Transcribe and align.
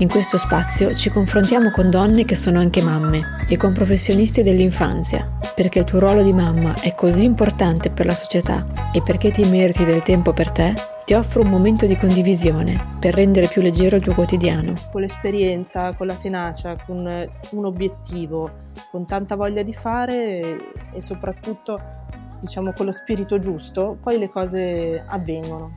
In 0.00 0.08
questo 0.08 0.38
spazio 0.38 0.94
ci 0.94 1.10
confrontiamo 1.10 1.72
con 1.72 1.90
donne 1.90 2.24
che 2.24 2.36
sono 2.36 2.60
anche 2.60 2.80
mamme 2.82 3.38
e 3.48 3.56
con 3.56 3.72
professionisti 3.72 4.42
dell'infanzia, 4.42 5.28
perché 5.56 5.80
il 5.80 5.86
tuo 5.86 5.98
ruolo 5.98 6.22
di 6.22 6.32
mamma 6.32 6.72
è 6.80 6.94
così 6.94 7.24
importante 7.24 7.90
per 7.90 8.06
la 8.06 8.14
società 8.14 8.64
e 8.92 9.02
perché 9.02 9.32
ti 9.32 9.42
meriti 9.50 9.84
del 9.84 10.02
tempo 10.02 10.32
per 10.32 10.52
te, 10.52 10.72
ti 11.04 11.14
offro 11.14 11.42
un 11.42 11.48
momento 11.50 11.84
di 11.86 11.96
condivisione 11.96 12.80
per 13.00 13.14
rendere 13.14 13.48
più 13.48 13.60
leggero 13.60 13.96
il 13.96 14.02
tuo 14.02 14.14
quotidiano. 14.14 14.74
Con 14.92 15.00
l'esperienza, 15.00 15.92
con 15.94 16.06
la 16.06 16.14
tenacia, 16.14 16.76
con 16.86 17.28
un 17.50 17.64
obiettivo, 17.64 18.50
con 18.92 19.04
tanta 19.04 19.34
voglia 19.34 19.64
di 19.64 19.74
fare 19.74 20.58
e 20.92 21.00
soprattutto 21.00 21.76
diciamo 22.40 22.72
con 22.72 22.86
lo 22.86 22.92
spirito 22.92 23.40
giusto, 23.40 23.98
poi 24.00 24.16
le 24.16 24.28
cose 24.28 25.02
avvengono. 25.08 25.72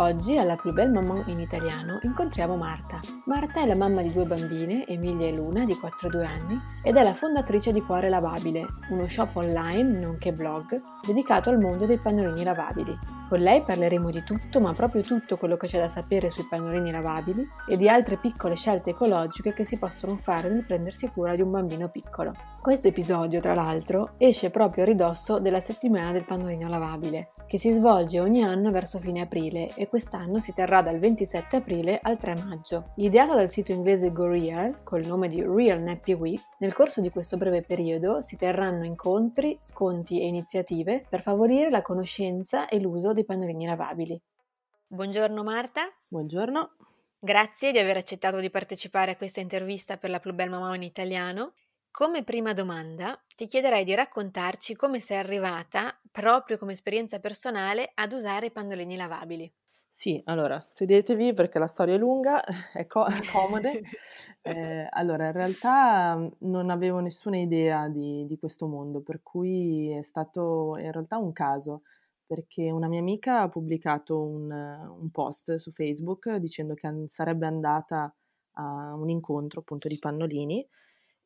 Oggi 0.00 0.38
alla 0.38 0.54
più 0.54 0.72
bella 0.72 1.00
mamma 1.00 1.24
in 1.26 1.40
italiano 1.40 1.98
incontriamo 2.02 2.56
Marta. 2.56 3.00
Marta 3.24 3.62
è 3.62 3.66
la 3.66 3.74
mamma 3.74 4.00
di 4.00 4.12
due 4.12 4.26
bambine, 4.26 4.86
Emilia 4.86 5.26
e 5.26 5.34
Luna, 5.34 5.64
di 5.64 5.74
4-2 5.74 6.24
anni, 6.24 6.60
ed 6.84 6.96
è 6.96 7.02
la 7.02 7.14
fondatrice 7.14 7.72
di 7.72 7.82
Cuore 7.82 8.08
Lavabile, 8.08 8.64
uno 8.90 9.08
shop 9.08 9.34
online, 9.34 9.98
nonché 9.98 10.32
blog, 10.32 10.80
dedicato 11.04 11.50
al 11.50 11.58
mondo 11.58 11.84
dei 11.84 11.98
pannolini 11.98 12.44
lavabili. 12.44 12.96
Con 13.28 13.40
lei 13.40 13.62
parleremo 13.62 14.12
di 14.12 14.22
tutto, 14.22 14.60
ma 14.60 14.72
proprio 14.72 15.02
tutto 15.02 15.36
quello 15.36 15.56
che 15.56 15.66
c'è 15.66 15.80
da 15.80 15.88
sapere 15.88 16.30
sui 16.30 16.46
pannolini 16.48 16.92
lavabili 16.92 17.44
e 17.66 17.76
di 17.76 17.88
altre 17.88 18.18
piccole 18.18 18.54
scelte 18.54 18.90
ecologiche 18.90 19.52
che 19.52 19.64
si 19.64 19.78
possono 19.78 20.16
fare 20.16 20.48
nel 20.48 20.64
prendersi 20.64 21.10
cura 21.10 21.34
di 21.34 21.42
un 21.42 21.50
bambino 21.50 21.88
piccolo. 21.88 22.32
Questo 22.68 22.88
episodio, 22.88 23.40
tra 23.40 23.54
l'altro, 23.54 24.12
esce 24.18 24.50
proprio 24.50 24.82
a 24.82 24.86
ridosso 24.86 25.38
della 25.38 25.58
settimana 25.58 26.12
del 26.12 26.26
pannolino 26.26 26.68
lavabile, 26.68 27.32
che 27.46 27.56
si 27.56 27.70
svolge 27.70 28.20
ogni 28.20 28.42
anno 28.42 28.70
verso 28.70 28.98
fine 28.98 29.22
aprile 29.22 29.74
e 29.74 29.88
quest'anno 29.88 30.38
si 30.38 30.52
terrà 30.52 30.82
dal 30.82 30.98
27 30.98 31.56
aprile 31.56 31.98
al 32.02 32.18
3 32.18 32.34
maggio. 32.44 32.92
Ideata 32.96 33.34
dal 33.34 33.48
sito 33.48 33.72
inglese 33.72 34.12
GoReal, 34.12 34.82
col 34.82 35.06
nome 35.06 35.28
di 35.28 35.42
Real 35.42 35.80
Nappy 35.80 36.12
Week, 36.12 36.42
nel 36.58 36.74
corso 36.74 37.00
di 37.00 37.08
questo 37.08 37.38
breve 37.38 37.62
periodo 37.62 38.20
si 38.20 38.36
terranno 38.36 38.84
incontri, 38.84 39.56
sconti 39.60 40.20
e 40.20 40.26
iniziative 40.26 41.06
per 41.08 41.22
favorire 41.22 41.70
la 41.70 41.80
conoscenza 41.80 42.68
e 42.68 42.78
l'uso 42.80 43.14
dei 43.14 43.24
pannolini 43.24 43.64
lavabili. 43.64 44.20
Buongiorno 44.88 45.42
Marta. 45.42 45.90
Buongiorno. 46.06 46.74
Grazie 47.18 47.72
di 47.72 47.78
aver 47.78 47.96
accettato 47.96 48.40
di 48.40 48.50
partecipare 48.50 49.12
a 49.12 49.16
questa 49.16 49.40
intervista 49.40 49.96
per 49.96 50.10
la 50.10 50.20
Più 50.20 50.34
Bella 50.34 50.58
Mamma 50.58 50.76
in 50.76 50.82
italiano. 50.82 51.54
Come 51.98 52.22
prima 52.22 52.52
domanda 52.52 53.20
ti 53.34 53.46
chiederei 53.46 53.82
di 53.82 53.92
raccontarci 53.92 54.76
come 54.76 55.00
sei 55.00 55.16
arrivata, 55.16 55.98
proprio 56.12 56.56
come 56.56 56.70
esperienza 56.70 57.18
personale, 57.18 57.90
ad 57.92 58.12
usare 58.12 58.46
i 58.46 58.50
pannolini 58.52 58.94
lavabili. 58.94 59.52
Sì, 59.90 60.22
allora, 60.26 60.64
sedetevi 60.68 61.34
perché 61.34 61.58
la 61.58 61.66
storia 61.66 61.96
è 61.96 61.98
lunga, 61.98 62.40
è, 62.72 62.86
co- 62.86 63.06
è 63.06 63.18
comode. 63.32 63.82
Eh, 64.42 64.86
allora, 64.90 65.26
in 65.26 65.32
realtà 65.32 66.14
mm, 66.16 66.26
non 66.50 66.70
avevo 66.70 67.00
nessuna 67.00 67.36
idea 67.36 67.88
di, 67.88 68.24
di, 68.26 68.38
questo 68.38 68.68
mondo, 68.68 69.00
per 69.00 69.20
cui 69.22 69.90
è 69.90 70.02
stato 70.02 70.76
in 70.78 70.92
realtà 70.92 71.18
un 71.18 71.32
caso, 71.32 71.82
perché 72.24 72.70
una 72.70 72.86
mia 72.86 73.00
amica 73.00 73.40
ha 73.40 73.48
pubblicato 73.48 74.22
un, 74.22 74.48
un 74.48 75.10
post 75.10 75.56
su 75.56 75.72
Facebook 75.72 76.32
dicendo 76.36 76.74
che 76.74 76.88
sarebbe 77.08 77.46
andata 77.46 78.14
a 78.52 78.94
un 78.94 79.08
incontro 79.08 79.60
appunto 79.60 79.88
di 79.88 79.98
pannolini 79.98 80.66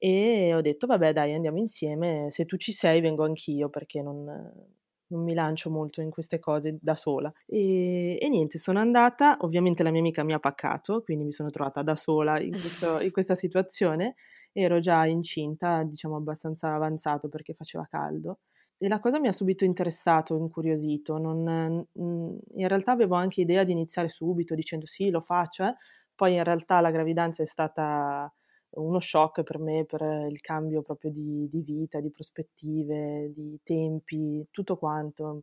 e 0.04 0.52
ho 0.52 0.60
detto 0.60 0.88
vabbè 0.88 1.12
dai 1.12 1.32
andiamo 1.32 1.58
insieme, 1.58 2.26
se 2.30 2.44
tu 2.44 2.56
ci 2.56 2.72
sei 2.72 3.00
vengo 3.00 3.22
anch'io 3.22 3.68
perché 3.68 4.02
non, 4.02 4.24
non 4.24 5.22
mi 5.22 5.32
lancio 5.32 5.70
molto 5.70 6.00
in 6.00 6.10
queste 6.10 6.40
cose 6.40 6.76
da 6.80 6.96
sola. 6.96 7.32
E, 7.46 8.18
e, 8.20 8.28
niente, 8.28 8.58
sono 8.58 8.80
andata, 8.80 9.36
ovviamente 9.42 9.84
la 9.84 9.92
mia 9.92 10.00
amica 10.00 10.24
mi 10.24 10.32
ha 10.32 10.40
paccato, 10.40 11.02
quindi 11.02 11.22
mi 11.22 11.30
sono 11.30 11.50
trovata 11.50 11.82
da 11.82 11.94
sola 11.94 12.40
in, 12.40 12.50
questo, 12.50 12.98
in 13.00 13.12
questa 13.12 13.36
situazione, 13.36 14.16
ero 14.50 14.80
già 14.80 15.06
incinta, 15.06 15.84
diciamo 15.84 16.16
abbastanza 16.16 16.74
avanzato 16.74 17.28
perché 17.28 17.54
faceva 17.54 17.86
caldo. 17.88 18.40
E 18.76 18.88
la 18.88 18.98
cosa 18.98 19.20
mi 19.20 19.28
ha 19.28 19.32
subito 19.32 19.64
interessato, 19.64 20.36
incuriosito. 20.36 21.16
Non, 21.16 21.86
in 21.94 22.68
realtà 22.68 22.90
avevo 22.90 23.14
anche 23.14 23.40
idea 23.40 23.62
di 23.62 23.70
iniziare 23.70 24.08
subito 24.08 24.56
dicendo 24.56 24.86
sì, 24.86 25.10
lo 25.10 25.20
faccio, 25.20 25.62
eh. 25.62 25.76
poi 26.16 26.34
in 26.34 26.42
realtà 26.42 26.80
la 26.80 26.90
gravidanza 26.90 27.44
è 27.44 27.46
stata 27.46 28.32
uno 28.74 29.00
shock 29.00 29.42
per 29.42 29.58
me, 29.58 29.84
per 29.84 30.02
il 30.30 30.40
cambio 30.40 30.82
proprio 30.82 31.10
di, 31.10 31.48
di 31.50 31.62
vita, 31.62 32.00
di 32.00 32.10
prospettive, 32.10 33.32
di 33.34 33.58
tempi, 33.62 34.46
tutto 34.50 34.76
quanto. 34.76 35.42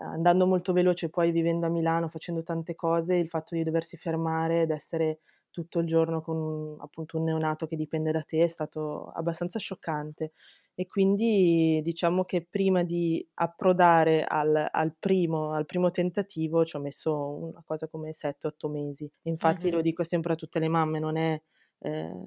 Andando 0.00 0.46
molto 0.46 0.72
veloce, 0.72 1.08
poi 1.08 1.32
vivendo 1.32 1.66
a 1.66 1.70
Milano, 1.70 2.08
facendo 2.08 2.42
tante 2.42 2.74
cose, 2.74 3.16
il 3.16 3.28
fatto 3.28 3.54
di 3.54 3.64
doversi 3.64 3.96
fermare 3.96 4.62
ed 4.62 4.70
essere 4.70 5.20
tutto 5.50 5.80
il 5.80 5.86
giorno 5.86 6.20
con 6.20 6.76
appunto 6.78 7.16
un 7.18 7.24
neonato 7.24 7.66
che 7.66 7.74
dipende 7.74 8.12
da 8.12 8.22
te 8.22 8.44
è 8.44 8.46
stato 8.46 9.06
abbastanza 9.06 9.58
scioccante 9.58 10.32
e 10.80 10.86
quindi 10.86 11.80
diciamo 11.82 12.24
che 12.24 12.46
prima 12.48 12.84
di 12.84 13.26
approdare 13.34 14.22
al, 14.24 14.68
al, 14.70 14.94
primo, 14.96 15.50
al 15.50 15.66
primo, 15.66 15.90
tentativo 15.90 16.64
ci 16.64 16.76
ho 16.76 16.78
messo 16.78 17.16
una 17.16 17.62
cosa 17.66 17.88
come 17.88 18.12
7-8 18.12 18.70
mesi. 18.70 19.10
Infatti 19.22 19.66
mm-hmm. 19.66 19.74
lo 19.74 19.80
dico 19.80 20.04
sempre 20.04 20.34
a 20.34 20.36
tutte 20.36 20.60
le 20.60 20.68
mamme, 20.68 21.00
non 21.00 21.16
è 21.16 21.42
eh, 21.80 22.24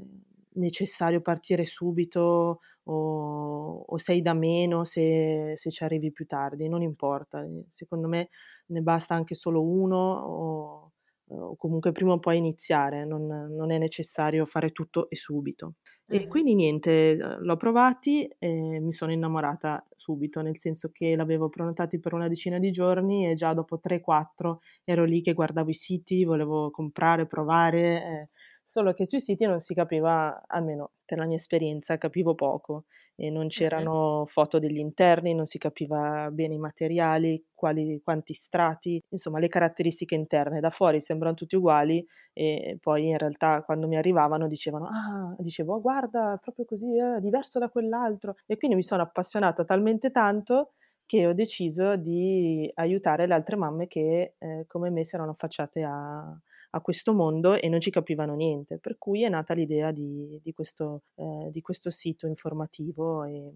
necessario 0.54 1.22
partire 1.22 1.66
subito 1.66 2.60
o, 2.84 3.86
o 3.88 3.98
sei 3.98 4.22
da 4.22 4.34
meno 4.34 4.84
se, 4.84 5.54
se, 5.56 5.72
ci 5.72 5.84
arrivi 5.84 6.12
più 6.12 6.26
tardi, 6.26 6.68
non 6.68 6.82
importa, 6.82 7.46
secondo 7.70 8.08
me 8.08 8.30
ne 8.68 8.82
basta 8.82 9.14
anche 9.14 9.36
solo 9.36 9.64
uno 9.64 9.98
o, 9.98 10.92
o 11.28 11.56
comunque 11.56 11.92
prima 11.92 12.14
o 12.14 12.20
poi 12.20 12.38
iniziare, 12.38 13.06
non, 13.06 13.26
non, 13.26 13.72
è 13.72 13.78
necessario 13.78 14.46
fare 14.46 14.72
tutto 14.72 15.10
e 15.10 15.16
subito. 15.16 15.76
E 16.12 16.28
quindi 16.28 16.56
niente, 16.56 17.16
l'ho 17.16 17.56
provati 17.56 18.28
e 18.38 18.82
mi 18.82 18.92
sono 18.92 19.14
innamorata 19.14 19.88
subito, 19.96 20.42
nel 20.42 20.58
senso 20.58 20.90
che 20.92 21.16
l'avevo 21.16 21.48
prenotati 21.48 22.02
per 22.02 22.14
una 22.14 22.28
decina 22.28 22.60
di 22.60 22.70
giorni 22.70 23.30
e 23.30 23.34
già 23.34 23.54
dopo 23.54 23.80
3-4 23.80 24.58
ero 24.84 25.06
lì 25.06 25.22
che 25.22 25.32
guardavo 25.32 25.70
i 25.70 25.74
siti, 25.74 26.26
volevo 26.26 26.70
comprare, 26.70 27.28
provare. 27.28 28.04
Eh, 28.04 28.30
solo 28.72 28.94
che 28.94 29.06
sui 29.06 29.20
siti 29.20 29.46
non 29.46 29.60
si 29.60 29.74
capiva, 29.74 30.44
almeno 30.48 30.92
per 31.04 31.18
la 31.18 31.26
mia 31.26 31.36
esperienza, 31.36 31.98
capivo 31.98 32.36
poco 32.36 32.86
e 33.16 33.30
non 33.30 33.50
c'erano 33.50 34.24
foto 34.26 34.60
degli 34.60 34.78
interni, 34.78 35.34
non 35.34 35.46
si 35.46 35.58
capiva 35.58 36.30
bene 36.32 36.54
i 36.54 36.58
materiali, 36.58 37.44
quali, 37.54 38.00
quanti 38.02 38.34
strati, 38.34 39.04
insomma 39.10 39.40
le 39.40 39.50
caratteristiche 39.50 40.16
interne. 40.16 40.62
Da 40.62 40.70
fuori 40.70 41.02
sembrano 41.02 41.36
tutti 41.36 41.58
uguali 41.58 42.06
e 42.32 42.78
poi 42.80 43.10
in 43.10 43.18
realtà 43.18 43.62
quando 43.64 43.90
mi 43.90 43.98
arrivavano 43.98 44.48
dicevano, 44.48 44.86
ah, 44.88 45.36
dicevo, 45.40 45.74
oh, 45.76 45.82
guarda, 45.82 46.40
proprio 46.42 46.64
così, 46.64 46.98
è 46.98 47.20
diverso 47.20 47.60
da 47.60 47.68
quell'altro. 47.68 48.36
E 48.46 48.56
quindi 48.56 48.78
mi 48.78 48.84
sono 48.84 49.02
appassionata 49.02 49.66
talmente 49.66 50.12
tanto 50.12 50.76
che 51.06 51.28
ho 51.28 51.34
deciso 51.34 51.98
di 51.98 52.72
aiutare 52.76 53.28
le 53.28 53.34
altre 53.34 53.58
mamme 53.58 53.88
che 53.88 54.36
eh, 54.38 54.64
come 54.66 54.90
me 54.90 55.04
si 55.04 55.16
erano 55.16 55.32
affacciate 55.32 55.84
a, 55.84 56.40
a 56.72 56.82
questo 56.82 57.14
mondo 57.14 57.54
e 57.56 57.68
non 57.70 57.80
ci 57.80 57.92
capivano 57.92 58.36
niente, 58.36 58.78
per 58.80 58.98
cui 58.98 59.24
è 59.24 59.30
nata 59.30 59.54
l'idea 59.54 59.92
di, 59.92 60.40
di, 60.42 60.54
questo, 60.54 61.04
eh, 61.16 61.50
di 61.52 61.62
questo, 61.62 61.90
sito 61.90 62.28
informativo 62.28 63.24
e, 63.26 63.52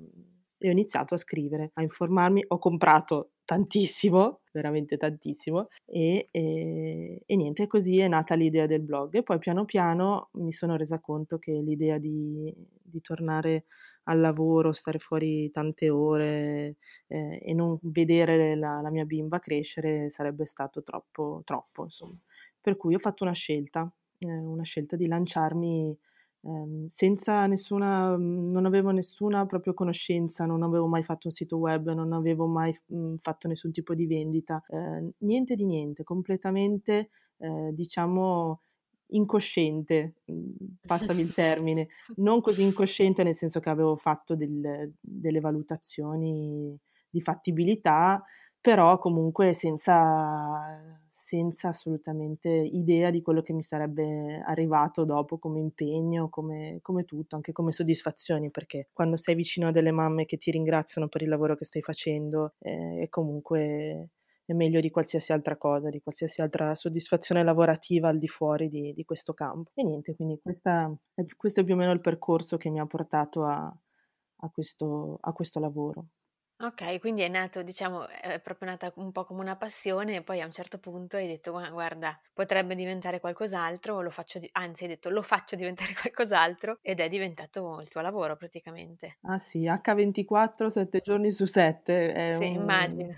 e, 0.58 0.68
ho 0.68 0.72
iniziato 0.72 1.14
a 1.14 1.18
scrivere, 1.18 1.72
a 1.74 1.82
informarmi, 1.82 2.44
ho 2.48 2.58
comprato 2.58 3.32
tantissimo, 3.46 4.42
veramente 4.52 4.98
tantissimo 4.98 5.68
e, 5.86 6.28
e, 6.32 7.22
e 7.26 7.36
niente, 7.36 7.68
così 7.68 8.00
è 8.00 8.08
nata 8.08 8.36
l'idea 8.36 8.66
del 8.66 8.82
blog 8.82 9.16
e 9.16 9.24
poi 9.24 9.40
piano 9.40 9.66
piano 9.66 10.30
mi 10.34 10.52
sono 10.52 10.76
resa 10.76 11.00
conto 11.00 11.38
che 11.38 11.52
l'idea 11.52 11.98
di, 11.98 12.54
di 12.82 13.02
tornare 13.02 13.66
al 14.08 14.20
lavoro, 14.20 14.72
stare 14.72 15.00
fuori 15.00 15.50
tante 15.52 15.90
ore 15.90 16.78
eh, 17.08 17.40
e 17.42 17.54
non 17.54 17.78
vedere 17.82 18.56
la, 18.56 18.82
la, 18.82 18.92
mia 18.92 19.06
bimba 19.06 19.40
crescere 19.40 20.10
sarebbe 20.10 20.46
stato 20.46 20.84
troppo, 20.84 21.42
troppo, 21.44 21.84
insomma. 21.84 22.16
Per 22.66 22.78
cui 22.78 22.96
ho 22.96 23.00
fatto 23.00 23.24
una 23.24 23.34
scelta, 23.34 23.88
eh, 24.18 24.28
una 24.28 24.64
scelta 24.64 24.96
di 24.96 25.06
lanciarmi 25.06 25.96
eh, 26.42 26.86
senza 26.90 27.46
nessuna, 27.46 28.18
mhmm, 28.18 28.50
non 28.50 28.66
avevo 28.66 28.90
nessuna 28.90 29.46
proprio 29.46 29.76
conoscenza, 29.76 30.46
non 30.46 30.64
avevo 30.64 30.88
mai 30.88 31.04
fatto 31.04 31.28
un 31.28 31.34
sito 31.34 31.58
web, 31.58 31.92
non 31.92 32.12
avevo 32.12 32.48
mai 32.48 32.74
mh, 32.88 32.98
mhmm, 32.98 33.18
fatto 33.18 33.48
nessun 33.48 33.72
tipo 33.72 33.94
di 33.94 34.08
vendita, 34.08 34.64
eh, 34.68 35.12
niente 35.20 35.54
di 35.54 35.64
niente, 35.66 36.04
completamente, 36.04 37.10
eh, 37.38 37.70
diciamo, 37.72 38.62
incosciente, 39.10 40.16
mhmm, 40.26 40.78
passami 40.88 41.22
il 41.22 41.34
termine, 41.36 41.90
non 42.16 42.42
così 42.42 42.64
incosciente 42.64 43.22
nel 43.22 43.36
senso 43.36 43.60
che 43.60 43.70
avevo 43.70 43.96
fatto 43.96 44.34
del, 44.36 44.92
delle 45.00 45.40
valutazioni 45.40 46.76
di 47.12 47.22
fattibilità, 47.22 48.24
però 48.60 48.98
comunque 48.98 49.54
senza, 49.54 51.05
senza, 51.26 51.70
assolutamente 51.70 52.50
idea 52.50 53.10
di 53.10 53.24
quello 53.24 53.42
che 53.42 53.52
mi 53.52 53.64
sarebbe 53.64 54.44
arrivato 54.46 55.06
dopo 55.06 55.40
come 55.40 55.60
impegno, 55.60 56.30
come, 56.30 56.78
come, 56.84 57.04
tutto, 57.04 57.36
anche 57.36 57.52
come 57.52 57.72
soddisfazioni, 57.72 58.52
perché 58.52 58.90
quando 58.94 59.16
sei 59.16 59.34
vicino 59.34 59.70
a 59.70 59.72
delle 59.72 59.90
mamme 59.90 60.26
che 60.26 60.38
ti 60.38 60.52
ringraziano 60.52 61.08
per 61.08 61.24
il 61.24 61.30
lavoro 61.30 61.56
che 61.56 61.66
stai 61.66 61.82
facendo, 61.82 62.54
eh, 62.60 63.02
è 63.02 63.10
comunque 63.10 64.10
è 64.46 64.54
meglio 64.54 64.80
di 64.80 64.92
qualsiasi 64.92 65.32
altra 65.32 65.58
cosa, 65.58 65.90
di 65.90 66.00
qualsiasi 66.00 66.44
altra 66.44 66.76
soddisfazione 66.76 67.44
lavorativa 67.44 68.08
al 68.10 68.20
di 68.20 68.28
fuori 68.28 68.70
di, 68.70 68.94
di 68.94 69.04
questo 69.04 69.34
campo. 69.34 69.72
E 69.74 69.84
niente, 69.84 70.14
quindi 70.14 70.40
questa, 70.40 70.96
questo 71.36 71.62
è 71.62 71.64
più 71.64 71.74
o 71.74 71.78
meno 71.78 71.92
il 71.92 72.02
percorso 72.02 72.58
che 72.58 72.70
mi 72.70 72.80
ha 72.80 72.86
portato 72.86 73.46
a, 73.46 73.76
a, 74.42 74.50
questo, 74.52 75.18
a 75.22 75.34
questo 75.34 75.60
lavoro. 75.60 76.06
Ok, 76.58 77.00
quindi 77.00 77.22
è 77.22 77.28
nato, 77.28 77.64
diciamo, 77.64 78.08
è 78.08 78.40
proprio 78.40 78.70
nata 78.70 78.92
un 78.96 79.12
po' 79.12 79.26
come 79.26 79.42
una 79.42 79.58
passione 79.58 80.16
e 80.16 80.24
poi 80.24 80.40
a 80.40 80.46
un 80.46 80.54
certo 80.54 80.80
punto 80.80 81.18
hai 81.18 81.28
detto 81.28 81.52
guarda, 81.52 82.18
potrebbe 82.34 82.76
diventare 82.76 83.20
qualcos'altro, 83.20 84.02
lo 84.02 84.10
faccio, 84.10 84.40
di- 84.40 84.50
anzi 84.54 84.84
hai 84.84 84.90
detto 84.90 85.10
lo 85.10 85.22
faccio 85.22 85.58
diventare 85.58 85.94
qualcos'altro 86.00 86.78
ed 86.82 87.02
è 87.02 87.10
diventato 87.10 87.82
il 87.82 87.90
tuo 87.90 88.00
lavoro 88.00 88.38
praticamente. 88.38 89.18
Ah 89.28 89.40
sì, 89.40 89.68
H24, 89.68 90.68
7 90.68 91.00
giorni 91.02 91.32
su 91.32 91.46
7. 91.46 92.14
È 92.14 92.36
sì, 92.36 92.52
un... 92.54 92.54
immagino. 92.54 93.16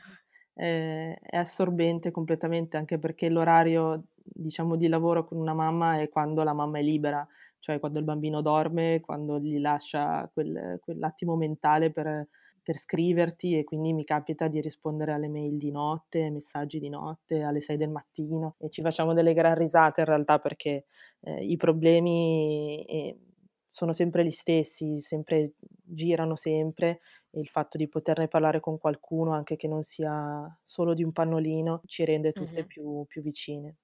È, 0.53 1.15
è 1.21 1.37
assorbente 1.37 2.09
completamente 2.11 2.77
anche 2.77 2.97
perché 2.97 3.29
l'orario, 3.29 4.05
diciamo, 4.15 4.75
di 4.75 4.87
lavoro 4.87 5.25
con 5.25 5.37
una 5.37 5.53
mamma 5.53 5.99
è 5.99 6.09
quando 6.09 6.43
la 6.43 6.53
mamma 6.53 6.79
è 6.79 6.81
libera 6.81 7.27
cioè 7.59 7.79
quando 7.79 7.97
il 7.99 8.05
bambino 8.05 8.41
dorme, 8.41 8.99
quando 9.01 9.39
gli 9.39 9.59
lascia 9.59 10.29
quel, 10.31 10.77
quell'attimo 10.79 11.35
mentale 11.35 11.91
per 11.91 12.27
per 12.67 12.75
scriverti 12.75 13.57
e 13.57 13.63
quindi 13.63 13.93
mi 13.93 14.03
capita 14.03 14.49
di 14.49 14.59
rispondere 14.59 15.13
alle 15.13 15.29
mail 15.29 15.55
di 15.55 15.71
notte, 15.71 16.29
messaggi 16.29 16.79
di 16.79 16.89
notte, 16.89 17.41
alle 17.41 17.61
6 17.61 17.77
del 17.77 17.87
mattino 17.87 18.55
e 18.59 18.69
ci 18.69 18.81
facciamo 18.81 19.13
delle 19.13 19.33
gran 19.33 19.55
risate 19.55 20.01
in 20.01 20.07
realtà 20.07 20.37
perché 20.39 20.83
eh, 21.21 21.45
i 21.45 21.55
problemi 21.55 22.83
eh, 22.83 23.19
sono 23.63 23.93
sempre 23.93 24.25
gli 24.25 24.31
stessi, 24.31 24.99
sempre, 24.99 25.53
girano 25.81 26.35
sempre 26.35 26.99
e 27.29 27.39
il 27.39 27.47
fatto 27.47 27.77
di 27.77 27.87
poterne 27.87 28.27
parlare 28.27 28.59
con 28.59 28.77
qualcuno, 28.77 29.31
anche 29.31 29.55
che 29.55 29.69
non 29.69 29.81
sia 29.81 30.59
solo 30.61 30.93
di 30.93 31.05
un 31.05 31.13
pannolino, 31.13 31.83
ci 31.85 32.03
rende 32.03 32.33
tutte 32.33 32.51
mm-hmm. 32.51 32.65
più, 32.65 33.05
più 33.07 33.21
vicine. 33.21 33.77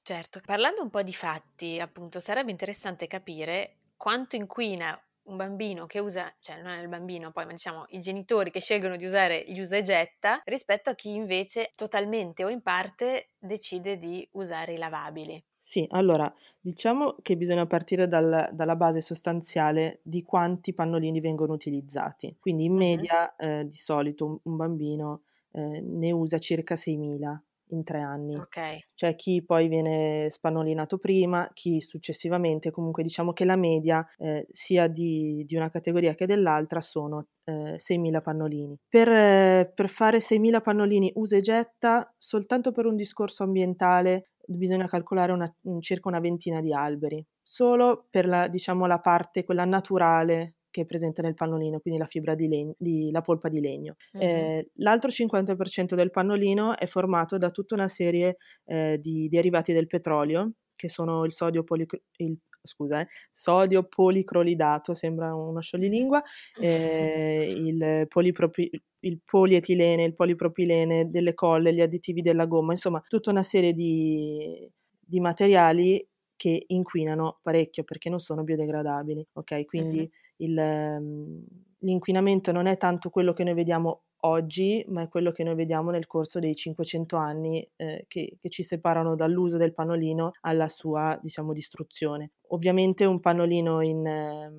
Certo, 0.00 0.40
parlando 0.46 0.80
un 0.80 0.88
po' 0.88 1.02
di 1.02 1.12
fatti, 1.12 1.78
appunto, 1.78 2.20
sarebbe 2.20 2.50
interessante 2.50 3.06
capire 3.06 3.80
quanto 3.98 4.36
inquina 4.36 4.98
un 5.24 5.36
bambino 5.36 5.86
che 5.86 5.98
usa, 5.98 6.32
cioè 6.40 6.60
non 6.60 6.72
è 6.72 6.80
il 6.80 6.88
bambino 6.88 7.30
poi, 7.30 7.44
ma 7.44 7.52
diciamo 7.52 7.84
i 7.88 8.00
genitori 8.00 8.50
che 8.50 8.60
scelgono 8.60 8.96
di 8.96 9.04
usare 9.04 9.44
gli 9.46 9.60
usa 9.60 9.76
e 9.76 9.82
getta 9.82 10.40
rispetto 10.44 10.90
a 10.90 10.94
chi 10.94 11.14
invece 11.14 11.72
totalmente 11.74 12.44
o 12.44 12.48
in 12.48 12.62
parte 12.62 13.30
decide 13.38 13.98
di 13.98 14.26
usare 14.32 14.72
i 14.72 14.78
lavabili. 14.78 15.42
Sì, 15.56 15.86
allora 15.90 16.32
diciamo 16.58 17.16
che 17.20 17.36
bisogna 17.36 17.66
partire 17.66 18.08
dal, 18.08 18.48
dalla 18.52 18.76
base 18.76 19.00
sostanziale 19.00 20.00
di 20.02 20.22
quanti 20.22 20.72
pannolini 20.72 21.20
vengono 21.20 21.52
utilizzati. 21.52 22.36
Quindi 22.40 22.64
in 22.64 22.74
media 22.74 23.34
uh-huh. 23.38 23.46
eh, 23.46 23.64
di 23.66 23.76
solito 23.76 24.24
un, 24.24 24.38
un 24.42 24.56
bambino 24.56 25.22
eh, 25.52 25.80
ne 25.80 26.12
usa 26.12 26.38
circa 26.38 26.74
6.000 26.74 27.38
in 27.70 27.84
tre 27.84 28.00
anni. 28.00 28.36
Okay. 28.36 28.84
C'è 28.94 29.14
chi 29.14 29.44
poi 29.44 29.68
viene 29.68 30.26
spannolinato 30.28 30.98
prima, 30.98 31.48
chi 31.52 31.80
successivamente, 31.80 32.70
comunque 32.70 33.02
diciamo 33.02 33.32
che 33.32 33.44
la 33.44 33.56
media 33.56 34.06
eh, 34.18 34.46
sia 34.50 34.86
di, 34.86 35.44
di, 35.46 35.56
una 35.56 35.70
categoria 35.70 36.14
che 36.14 36.26
dell'altra 36.26 36.80
sono 36.80 37.26
eh, 37.44 37.76
6.000 37.76 38.22
pannolini. 38.22 38.78
Per, 38.88 39.08
eh, 39.08 39.72
per 39.74 39.88
fare 39.88 40.18
6.000 40.18 40.60
pannolini 40.60 41.12
usa 41.14 41.36
e 41.36 41.40
getta, 41.40 42.14
soltanto 42.18 42.72
per 42.72 42.86
un 42.86 42.96
discorso 42.96 43.42
ambientale 43.42 44.30
bisogna 44.46 44.86
calcolare 44.86 45.32
una, 45.32 45.52
circa 45.80 46.08
una 46.08 46.18
ventina 46.18 46.60
di 46.60 46.72
alberi, 46.72 47.24
solo 47.40 48.06
per 48.10 48.26
la, 48.26 48.48
diciamo, 48.48 48.86
la 48.86 48.98
parte, 48.98 49.44
quella 49.44 49.64
naturale 49.64 50.56
che 50.70 50.82
è 50.82 50.86
presente 50.86 51.20
nel 51.20 51.34
pannolino, 51.34 51.80
quindi 51.80 51.98
la 51.98 52.06
fibra 52.06 52.34
di 52.34 52.48
legno, 52.48 52.74
di, 52.78 53.10
la 53.10 53.20
polpa 53.20 53.48
di 53.48 53.60
legno. 53.60 53.96
Mm-hmm. 54.16 54.28
Eh, 54.28 54.70
l'altro 54.76 55.10
50% 55.10 55.94
del 55.94 56.10
pannolino 56.10 56.76
è 56.76 56.86
formato 56.86 57.36
da 57.36 57.50
tutta 57.50 57.74
una 57.74 57.88
serie 57.88 58.36
eh, 58.66 58.98
di 59.00 59.28
derivati 59.28 59.72
del 59.72 59.86
petrolio, 59.86 60.52
che 60.76 60.88
sono 60.88 61.24
il 61.24 61.32
sodio, 61.32 61.64
polic- 61.64 62.00
il, 62.18 62.38
scusa, 62.62 63.00
eh, 63.00 63.08
sodio 63.32 63.84
policrolidato, 63.84 64.94
sembra 64.94 65.34
uno 65.34 65.60
scioglilingua, 65.60 66.22
eh, 66.60 67.52
il, 67.54 68.06
polipropi- 68.08 68.70
il 69.00 69.20
polietilene, 69.24 70.04
il 70.04 70.14
polipropilene 70.14 71.10
delle 71.10 71.34
colle, 71.34 71.74
gli 71.74 71.80
additivi 71.80 72.22
della 72.22 72.46
gomma, 72.46 72.72
insomma 72.72 73.02
tutta 73.06 73.30
una 73.30 73.42
serie 73.42 73.72
di, 73.72 74.70
di 74.98 75.20
materiali 75.20 76.06
che 76.36 76.64
inquinano 76.68 77.40
parecchio 77.42 77.84
perché 77.84 78.08
non 78.08 78.18
sono 78.18 78.42
biodegradabili, 78.44 79.26
ok? 79.34 79.66
Quindi 79.66 79.98
mm-hmm 79.98 80.19
il, 80.40 80.58
ehm, 80.58 81.44
l'inquinamento 81.78 82.52
non 82.52 82.66
è 82.66 82.76
tanto 82.76 83.10
quello 83.10 83.32
che 83.32 83.44
noi 83.44 83.54
vediamo 83.54 84.02
oggi, 84.22 84.84
ma 84.88 85.02
è 85.02 85.08
quello 85.08 85.32
che 85.32 85.44
noi 85.44 85.54
vediamo 85.54 85.90
nel 85.90 86.06
corso 86.06 86.38
dei 86.38 86.54
500 86.54 87.16
anni 87.16 87.66
eh, 87.76 88.04
che, 88.06 88.36
che, 88.38 88.48
ci 88.50 88.62
separano 88.62 89.14
dall'uso 89.14 89.56
del 89.56 89.72
pannolino 89.72 90.32
alla 90.42 90.68
sua, 90.68 91.18
diciamo, 91.22 91.52
distruzione. 91.52 92.32
Ovviamente 92.48 93.04
un 93.04 93.20
pannolino 93.20 93.80
in, 93.80 94.06
eh, 94.06 94.52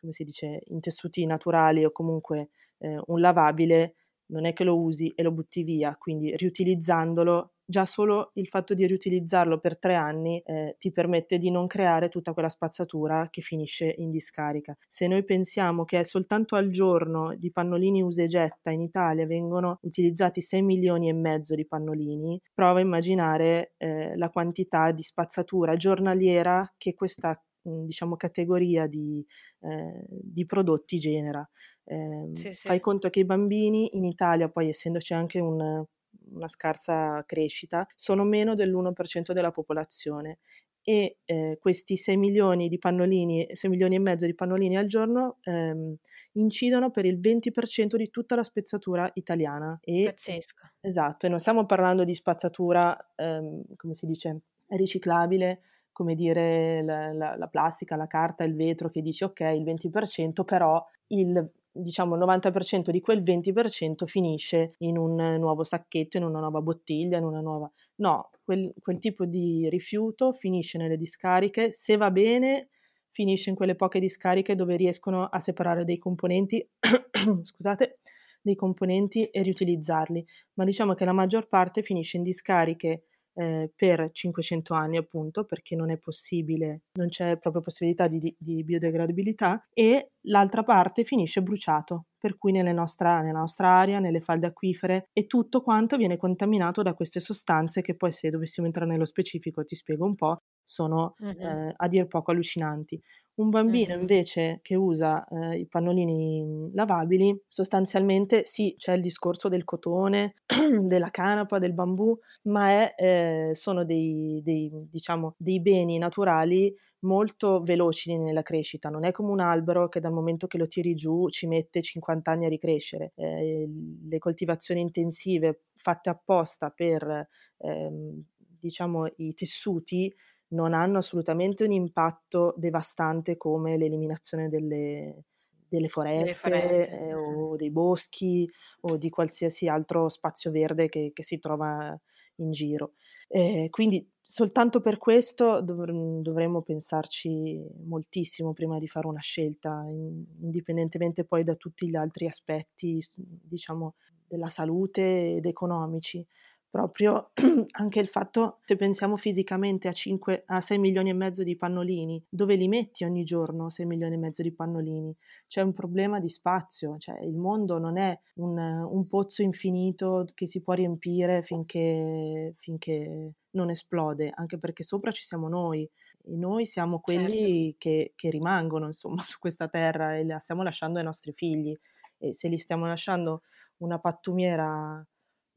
come 0.00 0.12
si 0.12 0.24
dice, 0.24 0.60
in 0.66 0.80
tessuti 0.80 1.24
naturali 1.26 1.84
o 1.84 1.92
comunque 1.92 2.48
eh, 2.78 3.00
un 3.06 3.20
lavabile 3.20 3.94
non 4.34 4.46
è 4.46 4.52
che 4.52 4.64
lo 4.64 4.80
usi 4.80 5.12
e 5.14 5.22
lo 5.22 5.30
butti 5.30 5.62
via, 5.62 5.96
quindi 5.96 6.34
riutilizzandolo 6.36 7.50
già 7.66 7.86
solo 7.86 8.32
il 8.34 8.46
fatto 8.46 8.74
di 8.74 8.86
riutilizzarlo 8.86 9.58
per 9.58 9.78
tre 9.78 9.94
anni 9.94 10.38
eh, 10.40 10.76
ti 10.78 10.92
permette 10.92 11.38
di 11.38 11.50
non 11.50 11.66
creare 11.66 12.08
tutta 12.08 12.34
quella 12.34 12.48
spazzatura 12.48 13.28
che 13.30 13.40
finisce 13.40 13.94
in 13.96 14.10
discarica. 14.10 14.76
Se 14.86 15.06
noi 15.06 15.24
pensiamo 15.24 15.84
che 15.84 16.04
soltanto 16.04 16.56
al 16.56 16.68
giorno 16.68 17.34
di 17.36 17.50
pannolini 17.50 18.02
usa 18.02 18.24
e 18.24 18.26
getta 18.26 18.70
in 18.70 18.82
Italia 18.82 19.24
vengono 19.24 19.78
utilizzati 19.82 20.42
6 20.42 20.62
milioni 20.62 21.08
e 21.08 21.14
mezzo 21.14 21.54
di 21.54 21.66
pannolini, 21.66 22.38
prova 22.52 22.80
a 22.80 22.82
immaginare 22.82 23.74
eh, 23.78 24.16
la 24.16 24.28
quantità 24.28 24.90
di 24.90 25.02
spazzatura 25.02 25.76
giornaliera 25.76 26.70
che 26.76 26.92
questa 26.92 27.40
diciamo 27.64 28.16
categoria 28.16 28.86
di, 28.86 29.24
eh, 29.60 30.04
di 30.08 30.44
prodotti 30.44 30.98
genera. 30.98 31.48
Eh, 31.84 32.30
sì, 32.32 32.52
sì. 32.52 32.66
Fai 32.66 32.80
conto 32.80 33.10
che 33.10 33.20
i 33.20 33.24
bambini 33.24 33.96
in 33.96 34.04
Italia, 34.04 34.48
poi 34.48 34.68
essendoci 34.68 35.14
anche 35.14 35.40
un, 35.40 35.84
una 36.32 36.48
scarsa 36.48 37.22
crescita, 37.26 37.86
sono 37.94 38.24
meno 38.24 38.54
dell'1% 38.54 39.32
della 39.32 39.50
popolazione 39.50 40.38
e 40.86 41.16
eh, 41.24 41.56
questi 41.58 41.96
6 41.96 42.16
milioni 42.18 42.68
di 42.68 42.78
pannolini, 42.78 43.48
6 43.50 43.70
milioni 43.70 43.94
e 43.94 44.00
mezzo 44.00 44.26
di 44.26 44.34
pannolini 44.34 44.76
al 44.76 44.84
giorno 44.84 45.38
ehm, 45.42 45.96
incidono 46.32 46.90
per 46.90 47.06
il 47.06 47.18
20% 47.18 47.96
di 47.96 48.10
tutta 48.10 48.34
la 48.34 48.42
spezzatura 48.42 49.10
italiana. 49.14 49.78
E, 49.82 50.02
Pazzesco. 50.04 50.66
Esatto, 50.80 51.24
e 51.24 51.30
non 51.30 51.38
stiamo 51.38 51.64
parlando 51.64 52.04
di 52.04 52.14
spazzatura, 52.14 52.94
ehm, 53.16 53.62
come 53.76 53.94
si 53.94 54.04
dice, 54.04 54.40
riciclabile, 54.68 55.60
come 55.90 56.14
dire 56.14 56.82
la, 56.82 57.12
la, 57.14 57.36
la, 57.36 57.46
plastica, 57.46 57.96
la 57.96 58.06
carta, 58.06 58.44
il 58.44 58.54
vetro, 58.54 58.90
che 58.90 59.00
dice 59.00 59.24
ok, 59.24 59.40
il 59.40 59.64
20%, 59.64 60.44
però 60.44 60.84
il 61.08 61.50
diciamo 61.76 62.14
il 62.14 62.22
90% 62.22 62.90
di 62.90 63.00
quel 63.00 63.22
20% 63.22 64.06
finisce 64.06 64.74
in 64.78 64.96
un 64.96 65.16
nuovo 65.38 65.64
sacchetto, 65.64 66.16
in 66.16 66.24
una 66.24 66.38
nuova 66.38 66.60
bottiglia, 66.60 67.18
in 67.18 67.24
una 67.24 67.40
nuova... 67.40 67.70
No, 67.96 68.30
quel, 68.44 68.72
quel 68.80 68.98
tipo 68.98 69.24
di 69.24 69.68
rifiuto 69.68 70.32
finisce 70.32 70.78
nelle 70.78 70.96
discariche, 70.96 71.72
se 71.72 71.96
va 71.96 72.10
bene 72.10 72.68
finisce 73.10 73.50
in 73.50 73.56
quelle 73.56 73.76
poche 73.76 74.00
discariche 74.00 74.56
dove 74.56 74.74
riescono 74.74 75.26
a 75.26 75.38
separare 75.38 75.84
dei 75.84 75.98
componenti, 75.98 76.66
scusate, 77.42 77.98
dei 78.40 78.56
componenti 78.56 79.24
e 79.26 79.42
riutilizzarli, 79.42 80.26
ma 80.54 80.64
diciamo 80.64 80.94
che 80.94 81.04
la 81.04 81.12
maggior 81.12 81.48
parte 81.48 81.82
finisce 81.82 82.16
in 82.16 82.24
discariche 82.24 83.04
eh, 83.34 83.70
per 83.74 84.10
500 84.12 84.74
anni 84.74 84.96
appunto 84.96 85.44
perché 85.44 85.76
non 85.76 85.90
è 85.90 85.96
possibile, 85.96 86.82
non 86.94 87.08
c'è 87.08 87.36
proprio 87.38 87.62
possibilità 87.62 88.06
di, 88.06 88.34
di 88.38 88.64
biodegradabilità 88.64 89.66
e 89.72 90.12
l'altra 90.26 90.62
parte 90.62 91.04
finisce 91.04 91.42
bruciato 91.42 92.06
per 92.24 92.38
cui 92.38 92.52
nostra, 92.52 93.20
nella 93.20 93.40
nostra 93.40 93.68
aria, 93.70 93.98
nelle 93.98 94.20
falde 94.20 94.46
acquifere 94.46 95.08
e 95.12 95.26
tutto 95.26 95.60
quanto 95.60 95.98
viene 95.98 96.16
contaminato 96.16 96.80
da 96.80 96.94
queste 96.94 97.20
sostanze 97.20 97.82
che 97.82 97.94
poi 97.94 98.12
se 98.12 98.30
dovessimo 98.30 98.66
entrare 98.66 98.90
nello 98.90 99.04
specifico 99.04 99.62
ti 99.62 99.74
spiego 99.74 100.06
un 100.06 100.14
po', 100.14 100.38
sono 100.64 101.16
Mh-mh. 101.20 101.54
eh, 101.54 101.72
a 101.74 101.86
dir 101.88 102.06
poco 102.06 102.30
allucinanti. 102.30 103.00
Un 103.36 103.50
bambino 103.50 103.94
Mh-mh. 103.94 103.98
invece 103.98 104.60
che 104.62 104.76
usa 104.76 105.26
eh, 105.26 105.58
i 105.58 105.66
pannolini 105.66 106.70
lavabili, 106.72 107.36
sostanzialmente 107.48 108.44
sì, 108.44 108.74
c'è 108.78 108.92
il 108.94 109.00
discorso 109.00 109.48
del 109.48 109.64
cotone, 109.64 110.34
della 110.82 111.10
canapa, 111.10 111.58
del 111.58 111.72
bambù, 111.74 112.16
ma 112.42 112.68
è, 112.70 112.94
eh, 112.96 113.50
sono 113.54 113.84
dei, 113.84 114.40
dei, 114.44 114.70
diciamo, 114.88 115.34
dei 115.36 115.60
beni 115.60 115.98
naturali 115.98 116.72
molto 117.00 117.60
veloci 117.62 118.16
nella 118.16 118.42
crescita, 118.42 118.88
non 118.88 119.04
è 119.04 119.10
come 119.12 119.30
un 119.30 119.40
albero 119.40 119.88
che 119.88 119.98
dal 120.00 120.12
momento 120.12 120.46
che 120.46 120.56
lo 120.56 120.66
tiri 120.66 120.94
giù 120.94 121.28
ci 121.28 121.46
mette 121.46 121.82
50 121.82 122.30
anni 122.30 122.46
a 122.46 122.48
ricrescere. 122.48 123.12
Eh, 123.16 123.68
le 124.08 124.18
coltivazioni 124.18 124.80
intensive 124.80 125.64
fatte 125.74 126.08
apposta 126.08 126.70
per 126.70 127.28
ehm, 127.58 128.22
diciamo 128.38 129.06
i 129.16 129.34
tessuti 129.34 130.12
non 130.54 130.72
hanno 130.72 130.98
assolutamente 130.98 131.64
un 131.64 131.72
impatto 131.72 132.54
devastante 132.56 133.36
come 133.36 133.76
l'eliminazione 133.76 134.48
delle, 134.48 135.24
delle 135.68 135.88
foreste, 135.88 136.34
foreste. 136.34 136.98
eh, 136.98 137.14
o 137.14 137.56
dei 137.56 137.70
boschi 137.70 138.48
o 138.82 138.96
di 138.96 139.10
qualsiasi 139.10 139.68
altro 139.68 140.08
spazio 140.08 140.50
verde 140.50 140.88
che, 140.88 141.10
che 141.12 141.22
si 141.22 141.38
trova 141.38 141.98
in 142.36 142.50
giro. 142.50 142.94
Eh, 143.28 143.68
quindi 143.70 144.08
soltanto 144.20 144.80
per 144.80 144.98
questo 144.98 145.60
dovr- 145.60 146.20
dovremmo 146.20 146.62
pensarci 146.62 147.60
moltissimo 147.86 148.52
prima 148.52 148.78
di 148.78 148.88
fare 148.88 149.06
una 149.06 149.20
scelta, 149.20 149.84
in- 149.88 150.24
indipendentemente 150.40 151.24
poi 151.24 151.42
da 151.42 151.54
tutti 151.54 151.88
gli 151.88 151.96
altri 151.96 152.26
aspetti, 152.26 153.00
diciamo, 153.16 153.94
della 154.26 154.48
salute 154.48 155.36
ed 155.36 155.46
economici. 155.46 156.26
Proprio 156.74 157.30
anche 157.78 158.00
il 158.00 158.08
fatto, 158.08 158.58
se 158.64 158.74
pensiamo 158.74 159.14
fisicamente 159.14 159.86
a, 159.86 159.92
5, 159.92 160.42
a 160.44 160.60
6 160.60 160.76
milioni 160.80 161.10
e 161.10 161.12
mezzo 161.12 161.44
di 161.44 161.54
pannolini, 161.54 162.20
dove 162.28 162.56
li 162.56 162.66
metti 162.66 163.04
ogni 163.04 163.22
giorno 163.22 163.68
6 163.68 163.86
milioni 163.86 164.14
e 164.14 164.18
mezzo 164.18 164.42
di 164.42 164.52
pannolini? 164.52 165.16
C'è 165.46 165.60
un 165.60 165.72
problema 165.72 166.18
di 166.18 166.28
spazio, 166.28 166.96
cioè 166.98 167.20
il 167.22 167.36
mondo 167.36 167.78
non 167.78 167.96
è 167.96 168.18
un, 168.38 168.58
un 168.58 169.06
pozzo 169.06 169.42
infinito 169.42 170.24
che 170.34 170.48
si 170.48 170.62
può 170.62 170.72
riempire 170.72 171.44
finché, 171.44 172.54
finché 172.56 173.34
non 173.50 173.70
esplode, 173.70 174.32
anche 174.34 174.58
perché 174.58 174.82
sopra 174.82 175.12
ci 175.12 175.22
siamo 175.22 175.48
noi 175.48 175.88
e 176.24 176.34
noi 176.34 176.66
siamo 176.66 177.00
Certo. 177.04 177.22
quelli 177.30 177.76
che, 177.78 178.14
che 178.16 178.30
rimangono 178.30 178.86
insomma 178.86 179.22
su 179.22 179.38
questa 179.38 179.68
terra 179.68 180.16
e 180.16 180.24
la 180.24 180.40
stiamo 180.40 180.64
lasciando 180.64 180.98
ai 180.98 181.04
nostri 181.04 181.30
figli 181.32 181.72
e 182.18 182.34
se 182.34 182.48
li 182.48 182.58
stiamo 182.58 182.86
lasciando 182.86 183.42
una 183.76 184.00
pattumiera 184.00 185.06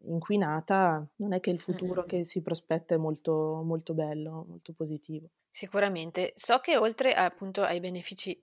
inquinata, 0.05 1.05
non 1.17 1.33
è 1.33 1.39
che 1.39 1.49
il 1.49 1.59
futuro 1.59 2.01
Mh-mh. 2.01 2.07
che 2.07 2.23
si 2.23 2.41
prospetta 2.41 2.95
è 2.95 2.97
molto, 2.97 3.61
molto 3.63 3.93
bello, 3.93 4.45
molto 4.47 4.73
positivo. 4.73 5.27
Sicuramente. 5.49 6.31
So 6.35 6.59
che 6.59 6.77
oltre 6.77 7.13
appunto 7.13 7.63
ai 7.63 7.79
benefici 7.79 8.39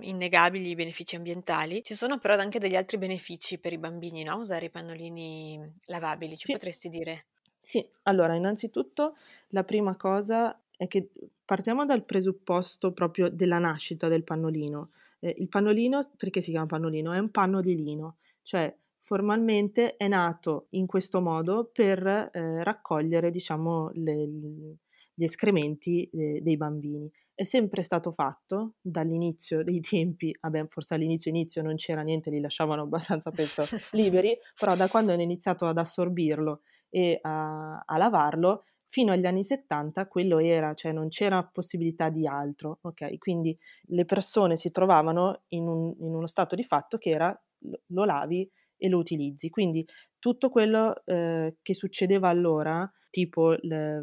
innegabili, 0.00 0.70
i 0.70 0.74
benefici 0.74 1.16
ambientali, 1.16 1.82
ci 1.82 1.94
sono 1.94 2.18
però 2.18 2.36
anche 2.36 2.58
degli 2.58 2.76
altri 2.76 2.96
benefici 2.98 3.58
per 3.58 3.72
i 3.72 3.78
bambini, 3.78 4.22
no? 4.22 4.36
Usare 4.38 4.66
i 4.66 4.70
pannolini 4.70 5.60
lavabili, 5.86 6.36
ci 6.36 6.46
Sì. 6.46 6.52
potresti 6.52 6.88
dire? 6.88 7.26
Sì, 7.60 7.86
allora 8.02 8.34
innanzitutto 8.34 9.16
la 9.48 9.64
prima 9.64 9.96
cosa 9.96 10.58
è 10.76 10.86
che 10.86 11.10
partiamo 11.44 11.84
dal 11.84 12.04
presupposto 12.04 12.92
proprio 12.92 13.28
della 13.28 13.58
nascita 13.58 14.08
del 14.08 14.22
pannolino. 14.24 14.90
Eh, 15.20 15.34
il 15.38 15.48
pannolino, 15.48 16.00
perché 16.16 16.40
si 16.40 16.50
chiama 16.50 16.66
pannolino? 16.66 17.12
È 17.12 17.18
un 17.18 17.30
panno 17.30 17.60
di 17.60 17.76
lino, 17.82 18.16
cioè 18.42 18.74
formalmente 19.04 19.96
è 19.96 20.08
nato 20.08 20.68
in 20.70 20.86
questo 20.86 21.20
modo 21.20 21.68
per 21.70 22.06
eh, 22.06 22.64
raccogliere, 22.64 23.30
diciamo, 23.30 23.90
le- 23.92 24.78
gli 25.12 25.22
escrementi 25.22 26.08
eh, 26.08 26.40
dei 26.40 26.56
bambini. 26.56 27.10
È 27.34 27.42
sempre 27.44 27.82
stato 27.82 28.12
fatto 28.12 28.76
dall'inizio 28.80 29.62
dei 29.62 29.80
tempi, 29.80 30.34
vabbè, 30.40 30.68
forse 30.68 30.94
all'inizio 30.94 31.30
inizio 31.30 31.60
non 31.60 31.74
c'era 31.74 32.00
niente, 32.00 32.30
li 32.30 32.40
lasciavano 32.40 32.82
abbastanza 32.82 33.30
penso 33.30 33.64
liberi, 33.92 34.38
però 34.58 34.74
da 34.74 34.88
quando 34.88 35.12
hanno 35.12 35.20
iniziato 35.20 35.66
ad 35.66 35.76
assorbirlo 35.76 36.62
e 36.88 37.18
a, 37.20 37.82
a 37.84 37.96
lavarlo, 37.98 38.64
fino 38.86 39.12
agli 39.12 39.26
anni 39.26 39.44
70 39.44 40.06
quello 40.06 40.38
era, 40.38 40.72
cioè 40.72 40.92
non 40.92 41.08
c'era 41.08 41.44
possibilità 41.44 42.08
di 42.08 42.26
altro, 42.26 42.78
ok? 42.80 43.18
Quindi 43.18 43.56
le 43.88 44.06
persone 44.06 44.56
si 44.56 44.70
trovavano 44.70 45.42
in, 45.48 45.68
un, 45.68 45.94
in 45.98 46.14
uno 46.14 46.26
stato 46.26 46.54
di 46.54 46.64
fatto 46.64 46.96
che 46.96 47.10
era 47.10 47.38
lo, 47.64 47.82
lo 47.88 48.04
lavi 48.04 48.50
e 48.84 48.88
lo 48.90 48.98
utilizzi. 48.98 49.48
Quindi 49.48 49.86
tutto 50.18 50.50
quello 50.50 51.02
eh, 51.06 51.56
che 51.62 51.74
succedeva 51.74 52.28
allora, 52.28 52.90
tipo 53.08 53.56
le, 53.60 54.02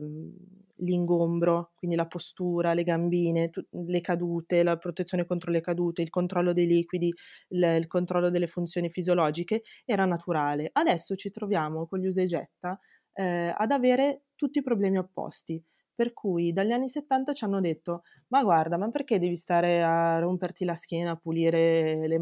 l'ingombro, 0.78 1.72
quindi 1.76 1.96
la 1.96 2.08
postura, 2.08 2.74
le 2.74 2.82
gambine, 2.82 3.52
tu, 3.52 3.64
le 3.70 4.02
cadute, 4.02 4.64
la 4.64 4.78
protezione 4.78 5.28
contro 5.28 5.52
le 5.52 5.62
cadute, 5.62 6.02
il 6.02 6.10
controllo 6.10 6.52
dei 6.52 6.66
liquidi, 6.66 7.14
il, 7.50 7.64
il 7.80 7.88
controllo 7.88 8.32
delle 8.32 8.48
funzioni 8.48 8.90
fisiologiche, 8.90 9.62
era 9.86 10.06
naturale. 10.06 10.70
Adesso 10.74 11.16
ci 11.16 11.30
troviamo 11.30 11.86
con 11.86 12.00
gli 12.00 12.08
usa 12.08 12.24
eh, 12.24 13.54
ad 13.56 13.72
avere 13.72 14.24
tutti 14.36 14.60
i 14.60 14.64
problemi 14.64 14.98
opposti. 14.98 15.64
Per 15.94 16.14
cui 16.14 16.52
dagli 16.54 16.72
anni 16.72 16.90
70 16.90 17.34
ci 17.34 17.44
hanno 17.44 17.60
detto: 17.62 18.02
Ma 18.30 18.42
guarda, 18.42 18.78
ma 18.78 18.90
perché 18.90 19.20
devi 19.20 19.36
stare 19.36 19.84
a 19.84 20.18
romperti 20.18 20.66
la 20.66 20.74
schiena, 20.74 21.12
a 21.12 21.16
pulire 21.16 22.08
le, 22.08 22.18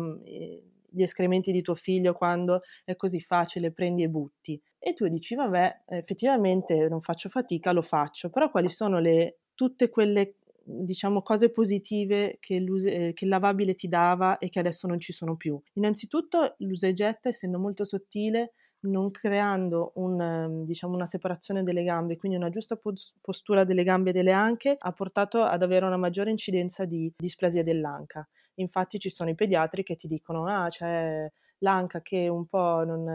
gli 0.92 1.02
escrementi 1.02 1.52
di 1.52 1.62
tuo 1.62 1.76
figlio 1.76 2.14
quando 2.14 2.62
è 2.84 2.96
così 2.96 3.20
facile, 3.20 3.72
prendi 3.72 4.04
e 4.04 4.10
butti? 4.10 4.62
E 4.78 4.94
tu 4.94 5.08
dici: 5.08 5.36
Vabbè, 5.36 5.82
effettivamente 5.88 6.88
non 6.88 7.02
faccio 7.02 7.30
fatica, 7.30 7.72
lo 7.72 7.82
faccio, 7.82 8.30
però 8.30 8.50
quali 8.50 8.70
sono 8.70 9.00
le, 9.00 9.40
tutte 9.56 9.90
quelle 9.90 10.36
diciamo 10.70 11.22
cose 11.24 11.50
positive 11.50 12.38
che, 12.40 12.56
eh, 12.56 13.14
che 13.14 13.26
il 13.26 13.30
lavabile 13.30 13.74
ti 13.74 13.88
dava 13.88 14.38
e 14.38 14.50
che 14.50 14.60
adesso 14.60 14.88
non 14.88 15.00
ci 15.00 15.14
sono 15.14 15.36
più? 15.36 15.60
Innanzitutto 15.74 16.56
l'usa 16.60 16.88
e 16.88 16.94
getta, 16.94 17.30
essendo 17.30 17.58
molto 17.58 17.84
sottile, 17.84 18.54
non 18.82 19.12
creando 19.12 19.92
un, 19.96 20.64
diciamo, 20.66 20.94
una 20.94 21.06
separazione 21.06 21.64
delle 21.64 21.84
gambe, 21.84 22.16
quindi 22.16 22.38
una 22.38 22.50
giusta 22.50 22.80
postura 23.22 23.64
delle 23.64 23.84
gambe 23.84 24.12
e 24.12 24.14
delle 24.14 24.32
anche, 24.32 24.76
ha 24.78 24.92
portato 24.94 25.42
ad 25.42 25.62
avere 25.62 25.86
una 25.86 25.98
maggiore 25.98 26.30
incidenza 26.30 26.86
di 26.86 27.12
displasia 27.18 27.64
dell'anca. 27.64 28.28
Infatti 28.60 29.00
ci 29.00 29.10
sono 29.10 29.30
i 29.30 29.36
pediatri 29.36 29.84
che 29.84 29.96
ti 29.96 30.08
dicono, 30.08 30.46
ah, 30.48 30.68
c'è 30.70 31.30
l'anca 31.60 32.02
che 32.02 32.28
un 32.28 32.46
po' 32.48 32.84
non 32.86 33.08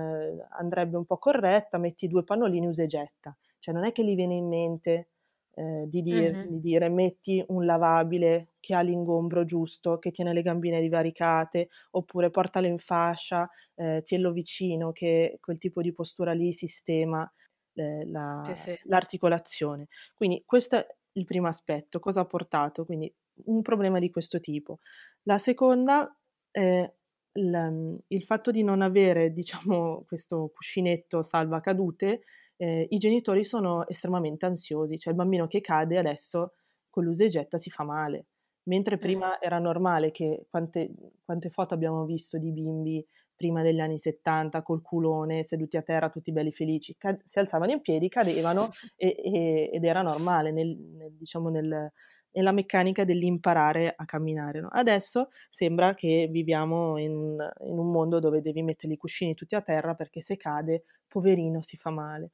andrebbe 0.58 0.96
un 0.96 1.04
po' 1.04 1.18
corretta, 1.18 1.78
metti 1.78 2.08
due 2.08 2.24
pannolini, 2.24 2.66
usa 2.66 2.82
e 2.82 2.86
getta. 2.86 3.36
Cioè 3.58 3.74
non 3.74 3.84
è 3.84 3.92
che 3.92 4.04
gli 4.04 4.14
viene 4.14 4.34
in 4.34 4.48
mente 4.48 5.08
eh, 5.54 5.84
di, 5.86 6.02
dire, 6.02 6.32
mm-hmm. 6.32 6.48
di, 6.48 6.60
dire, 6.60 6.88
metti 6.88 7.42
un 7.48 7.64
lavabile 7.64 8.54
che 8.60 8.74
ha 8.74 8.80
l'ingombro 8.80 9.44
giusto, 9.44 9.98
che 9.98 10.10
tiene 10.10 10.32
le 10.32 10.42
gambine 10.42 10.80
divaricate, 10.80 11.68
oppure 11.92 12.30
portalo 12.30 12.66
in 12.66 12.78
fascia, 12.78 13.48
eh, 13.74 14.02
tienlo 14.02 14.32
vicino, 14.32 14.92
che 14.92 15.38
quel 15.40 15.58
tipo 15.58 15.80
di 15.80 15.92
postura 15.92 16.32
lì 16.32 16.52
sistema 16.52 17.30
eh, 17.74 18.06
la, 18.06 18.42
sì, 18.46 18.54
sì. 18.54 18.78
l'articolazione. 18.84 19.88
Quindi 20.14 20.42
questo 20.44 20.76
è 20.76 20.86
il 21.12 21.24
primo 21.24 21.46
aspetto, 21.46 22.00
cosa 22.00 22.20
ha 22.20 22.26
portato? 22.26 22.84
Quindi 22.84 23.12
un 23.46 23.62
problema 23.62 23.98
di 23.98 24.10
questo 24.10 24.40
tipo. 24.40 24.80
La 25.24 25.38
seconda 25.38 26.16
è 26.50 26.92
il, 27.32 27.98
il 28.06 28.22
fatto 28.24 28.50
di 28.50 28.62
non 28.62 28.80
avere, 28.82 29.32
diciamo, 29.34 30.04
questo 30.06 30.50
cuscinetto 30.54 31.22
salva 31.22 31.60
cadute, 31.60 32.22
eh, 32.56 32.86
i 32.88 32.98
genitori 32.98 33.44
sono 33.44 33.86
estremamente 33.88 34.46
ansiosi, 34.46 34.98
cioè 34.98 35.12
il 35.12 35.18
bambino 35.18 35.46
che 35.46 35.60
cade 35.60 35.98
adesso 35.98 36.52
con 36.88 37.04
l'usa 37.04 37.24
e 37.24 37.28
getta 37.28 37.58
si 37.58 37.70
fa 37.70 37.82
male, 37.82 38.26
mentre 38.64 38.96
prima 38.98 39.40
era 39.40 39.58
normale 39.58 40.12
che 40.12 40.46
quante, 40.48 40.92
quante 41.24 41.50
foto 41.50 41.74
abbiamo 41.74 42.04
visto 42.04 42.38
di 42.38 42.52
bimbi 42.52 43.04
prima 43.34 43.62
degli 43.62 43.80
anni 43.80 43.98
70 43.98 44.62
col 44.62 44.80
culone 44.80 45.42
seduti 45.42 45.76
a 45.76 45.82
terra 45.82 46.08
tutti 46.08 46.30
belli 46.30 46.52
felici, 46.52 46.96
cad- 46.96 47.20
si 47.24 47.40
alzavano 47.40 47.72
in 47.72 47.80
piedi, 47.80 48.08
cadevano 48.08 48.68
e, 48.94 49.08
e, 49.08 49.70
ed 49.72 49.84
era 49.84 50.02
normale 50.02 50.52
nel, 50.52 50.76
nel, 50.76 51.12
diciamo 51.14 51.48
nel, 51.48 51.92
nella 52.34 52.52
meccanica 52.52 53.04
dell'imparare 53.04 53.94
a 53.96 54.04
camminare. 54.04 54.60
No? 54.60 54.68
Adesso 54.70 55.30
sembra 55.48 55.94
che 55.94 56.28
viviamo 56.30 56.98
in, 56.98 57.36
in, 57.60 57.78
un 57.78 57.90
mondo 57.90 58.18
dove 58.18 58.40
devi 58.40 58.62
mettere 58.62 58.92
i 58.92 58.96
cuscini 58.98 59.34
tutti 59.34 59.54
a 59.54 59.62
terra 59.62 59.94
perché 59.94 60.20
se 60.20 60.36
cade, 60.36 60.84
poverino, 61.08 61.62
si 61.62 61.76
fa 61.76 61.90
male. 61.90 62.32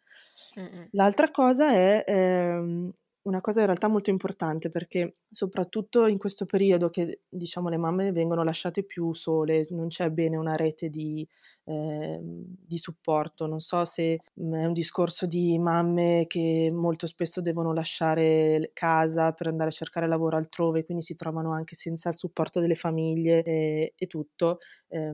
Mm-mm. 0.59 0.89
L'altra 0.93 1.31
cosa 1.31 1.71
è 1.71 2.05
ehm, 2.07 2.91
una 3.23 3.41
cosa 3.41 3.61
in 3.61 3.67
realtà 3.67 3.89
molto 3.89 4.11
importante 4.11 4.71
perché 4.71 5.17
soprattutto 5.31 6.07
in 6.07 6.19
questo 6.19 6.47
periodo 6.47 6.89
che 6.89 7.21
diciamo 7.29 7.69
le 7.69 7.77
mamme 7.77 8.13
vengono 8.13 8.43
lasciate 8.43 8.83
più 8.83 9.13
sole, 9.13 9.67
non 9.71 9.89
c'è 9.89 10.09
bene 10.11 10.37
una 10.37 10.57
rete 10.57 10.89
di, 10.89 11.27
eh, 11.65 12.19
di 12.23 12.79
supporto. 12.79 13.47
Non 13.47 13.61
so 13.61 13.85
se 13.85 14.21
mm, 14.41 14.55
è 14.55 14.65
un 14.67 14.73
discorso 14.73 15.27
di 15.27 15.59
mamme 15.59 16.25
che 16.27 16.71
molto 16.73 17.07
spesso 17.07 17.41
devono 17.41 17.73
lasciare 17.73 18.71
casa 18.73 19.33
per 19.33 19.49
andare 19.49 19.71
a 19.71 19.73
cercare 19.73 20.07
lavoro 20.09 20.37
altrove, 20.37 20.85
quindi 20.85 21.03
si 21.05 21.17
trovano 21.17 21.53
anche 21.53 21.75
senza 21.77 22.09
il 22.09 22.17
supporto 22.17 22.61
delle 22.61 22.75
famiglie 22.75 23.43
e, 23.43 23.95
e 23.97 24.07
tutto. 24.07 24.59
Eh, 24.89 25.13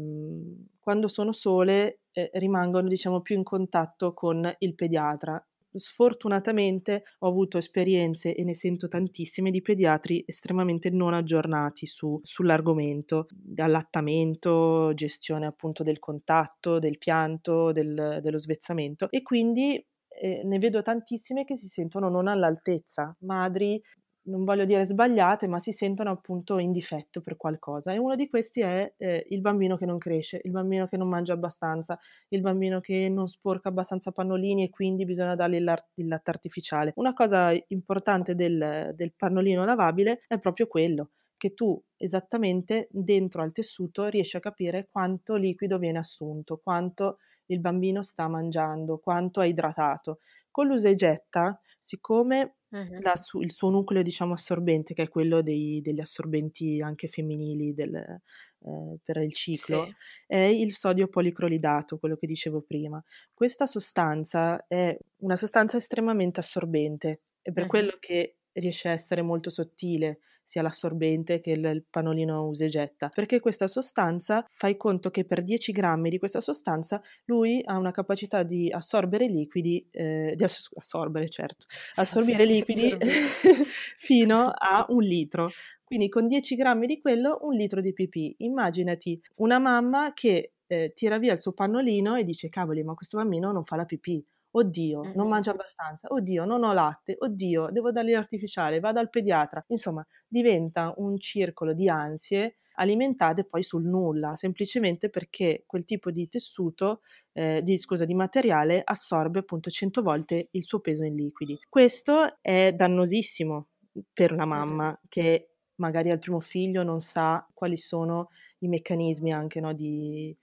quando 0.80 1.08
sono 1.08 1.32
sole 1.32 2.00
eh, 2.12 2.30
rimangono 2.34 2.88
diciamo 2.88 3.20
più 3.20 3.36
in 3.36 3.42
contatto 3.42 4.14
con 4.14 4.54
il 4.58 4.74
pediatra 4.74 5.44
sfortunatamente 5.78 7.04
ho 7.18 7.28
avuto 7.28 7.58
esperienze 7.58 8.34
e 8.34 8.42
ne 8.44 8.54
sento 8.54 8.88
tantissime 8.88 9.50
di 9.50 9.62
pediatri 9.62 10.24
estremamente 10.26 10.90
non 10.90 11.14
aggiornati 11.14 11.86
su, 11.86 12.18
sull'argomento, 12.22 13.26
allattamento, 13.56 14.92
gestione 14.94 15.46
appunto 15.46 15.82
del 15.82 15.98
contatto, 15.98 16.78
del 16.78 16.98
pianto, 16.98 17.72
del, 17.72 18.20
dello 18.22 18.38
svezzamento. 18.38 19.10
E 19.10 19.22
quindi 19.22 19.74
eh, 20.08 20.42
ne 20.44 20.58
vedo 20.58 20.82
tantissime 20.82 21.44
che 21.44 21.56
si 21.56 21.68
sentono 21.68 22.08
non 22.08 22.28
all'altezza, 22.28 23.14
madri 23.20 23.80
non 24.26 24.44
voglio 24.44 24.64
dire 24.64 24.84
sbagliate, 24.84 25.46
ma 25.46 25.58
si 25.58 25.72
sentono 25.72 26.10
appunto 26.10 26.58
in 26.58 26.72
difetto 26.72 27.20
per 27.20 27.36
qualcosa. 27.36 27.92
E 27.92 27.98
uno 27.98 28.14
di 28.14 28.28
questi 28.28 28.60
è 28.60 28.92
eh, 28.96 29.26
il 29.30 29.40
bambino 29.40 29.76
che 29.76 29.86
non 29.86 29.98
cresce, 29.98 30.40
il 30.44 30.50
bambino 30.50 30.86
che 30.86 30.96
non 30.96 31.08
mangia 31.08 31.32
abbastanza, 31.32 31.98
il 32.28 32.40
bambino 32.40 32.80
che 32.80 33.08
non 33.08 33.26
sporca 33.26 33.68
abbastanza 33.68 34.12
pannolini 34.12 34.64
e 34.64 34.70
quindi 34.70 35.04
bisogna 35.04 35.34
dargli 35.34 35.56
il, 35.56 35.64
latte 36.06 36.30
artificiale. 36.30 36.92
Una 36.96 37.12
cosa 37.12 37.52
importante 37.68 38.34
del, 38.34 38.92
del 38.94 39.12
pannolino 39.14 39.64
lavabile 39.64 40.20
è 40.26 40.38
proprio 40.38 40.66
quello 40.66 41.10
che 41.36 41.54
tu 41.54 41.80
esattamente 41.96 42.88
dentro 42.90 43.42
al 43.42 43.52
tessuto 43.52 44.06
riesci 44.06 44.36
a 44.36 44.40
capire 44.40 44.88
quanto 44.90 45.34
liquido 45.34 45.78
viene 45.78 45.98
assunto, 45.98 46.58
quanto 46.62 47.18
il 47.46 47.60
bambino 47.60 48.02
sta 48.02 48.28
mangiando, 48.28 48.98
quanto 48.98 49.40
è 49.40 49.46
idratato. 49.46 50.20
Con 50.50 50.66
l'usa 50.66 50.88
e 50.88 50.94
getta, 50.94 51.60
siccome 51.86 52.56
Uh-huh. 52.68 52.98
La, 53.00 53.12
il 53.40 53.52
suo 53.52 53.70
nucleo 53.70 54.02
diciamo 54.02 54.32
assorbente 54.32 54.92
che 54.92 55.04
è 55.04 55.08
quello 55.08 55.40
dei, 55.40 55.80
degli 55.80 56.00
assorbenti 56.00 56.82
anche 56.82 57.06
femminili 57.06 57.72
del, 57.72 57.94
eh, 57.94 58.98
per 59.04 59.18
il 59.18 59.32
ciclo 59.32 59.84
sì. 59.84 59.94
è 60.26 60.36
il 60.36 60.74
sodio 60.74 61.06
policrolidato 61.06 61.96
quello 61.96 62.16
che 62.16 62.26
dicevo 62.26 62.62
prima 62.62 63.00
questa 63.32 63.66
sostanza 63.66 64.66
è 64.66 64.98
una 65.18 65.36
sostanza 65.36 65.76
estremamente 65.76 66.40
assorbente 66.40 67.20
e 67.40 67.52
per 67.52 67.62
uh-huh. 67.62 67.68
quello 67.68 67.96
che 68.00 68.38
riesce 68.50 68.88
a 68.88 68.92
essere 68.92 69.22
molto 69.22 69.48
sottile 69.48 70.18
sia 70.46 70.62
l'assorbente 70.62 71.40
che 71.40 71.50
il 71.50 71.84
panolino 71.90 72.46
usa 72.46 72.64
e 72.64 72.68
getta, 72.68 73.10
perché 73.12 73.40
questa 73.40 73.66
sostanza, 73.66 74.46
fai 74.48 74.76
conto 74.76 75.10
che 75.10 75.24
per 75.24 75.42
10 75.42 75.72
grammi 75.72 76.08
di 76.08 76.18
questa 76.18 76.40
sostanza 76.40 77.02
lui 77.24 77.60
ha 77.64 77.76
una 77.76 77.90
capacità 77.90 78.44
di 78.44 78.70
assorbere 78.70 79.26
liquidi, 79.26 79.84
eh, 79.90 80.34
di 80.36 80.44
ass- 80.44 80.70
assorbere 80.76 81.28
certo, 81.28 81.66
assorbire 81.96 82.44
liquidi 82.44 82.94
fino 83.98 84.52
a 84.56 84.86
un 84.88 85.02
litro. 85.02 85.48
Quindi 85.82 86.08
con 86.08 86.28
10 86.28 86.54
grammi 86.54 86.86
di 86.86 87.00
quello 87.00 87.38
un 87.42 87.54
litro 87.54 87.80
di 87.80 87.92
pipì. 87.92 88.36
Immaginati 88.38 89.20
una 89.38 89.58
mamma 89.58 90.12
che 90.14 90.52
eh, 90.68 90.92
tira 90.94 91.18
via 91.18 91.32
il 91.32 91.40
suo 91.40 91.52
pannolino 91.52 92.14
e 92.16 92.24
dice 92.24 92.48
cavoli 92.48 92.82
ma 92.82 92.94
questo 92.94 93.18
bambino 93.18 93.52
non 93.52 93.64
fa 93.64 93.76
la 93.76 93.84
pipì 93.84 94.24
oddio, 94.50 95.00
mm-hmm. 95.00 95.12
non 95.14 95.28
mangio 95.28 95.50
abbastanza, 95.50 96.08
oddio, 96.10 96.44
non 96.44 96.64
ho 96.64 96.72
latte, 96.72 97.16
oddio, 97.18 97.68
devo 97.70 97.90
dargli 97.90 98.12
l'artificiale, 98.12 98.80
vado 98.80 99.00
al 99.00 99.10
pediatra. 99.10 99.64
Insomma, 99.68 100.06
diventa 100.26 100.92
un 100.96 101.18
circolo 101.18 101.72
di 101.72 101.88
ansie 101.88 102.56
alimentate 102.76 103.44
poi 103.44 103.62
sul 103.62 103.84
nulla, 103.84 104.34
semplicemente 104.34 105.08
perché 105.08 105.64
quel 105.66 105.84
tipo 105.84 106.10
di 106.10 106.28
tessuto, 106.28 107.00
eh, 107.32 107.62
di, 107.62 107.76
scusa, 107.76 108.04
di 108.04 108.14
materiale 108.14 108.82
assorbe 108.84 109.40
appunto 109.40 109.70
100 109.70 110.02
volte 110.02 110.48
il 110.50 110.62
suo 110.62 110.80
peso 110.80 111.04
in 111.04 111.14
liquidi. 111.14 111.58
Questo 111.68 112.38
è 112.40 112.72
dannosissimo 112.72 113.68
per 114.12 114.32
la 114.32 114.44
mamma 114.44 114.98
che 115.08 115.52
magari 115.76 116.10
al 116.10 116.18
primo 116.18 116.40
figlio 116.40 116.82
non 116.82 117.00
sa 117.00 117.46
quali 117.52 117.76
sono 117.76 118.28
i 118.58 118.68
meccanismi 118.68 119.32
anche 119.32 119.60
no, 119.60 119.72
di, 119.72 120.36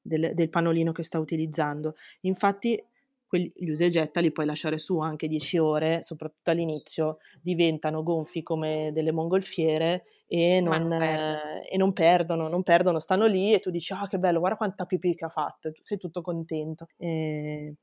del, 0.00 0.34
del 0.34 0.48
pannolino 0.48 0.92
che 0.92 1.02
sta 1.02 1.18
utilizzando. 1.18 1.94
Infatti 2.22 2.82
gli 3.38 3.70
usa 3.70 3.84
e 3.84 3.90
getta 3.90 4.20
li 4.20 4.32
puoi 4.32 4.46
lasciare 4.46 4.78
su 4.78 4.98
anche 4.98 5.28
10 5.28 5.58
ore, 5.58 6.02
soprattutto 6.02 6.50
all'inizio, 6.50 7.18
diventano 7.40 8.02
gonfi 8.02 8.42
come 8.42 8.90
delle 8.92 9.12
mongolfiere 9.12 10.04
e 10.26 10.60
non, 10.60 10.88
non, 10.88 11.02
eh, 11.02 11.68
e 11.70 11.76
non, 11.76 11.92
perdono, 11.92 12.48
non 12.48 12.62
perdono, 12.62 12.98
stanno 12.98 13.26
lì 13.26 13.52
e 13.52 13.60
tu 13.60 13.70
dici, 13.70 13.92
ah 13.92 14.02
oh, 14.02 14.06
che 14.06 14.18
bello, 14.18 14.38
guarda 14.38 14.56
quanta 14.56 14.86
pipì 14.86 15.14
che 15.14 15.26
ha 15.26 15.28
fatto, 15.28 15.70
sei 15.80 15.98
tutto 15.98 16.20
contento. 16.20 16.86
E... 16.96 17.74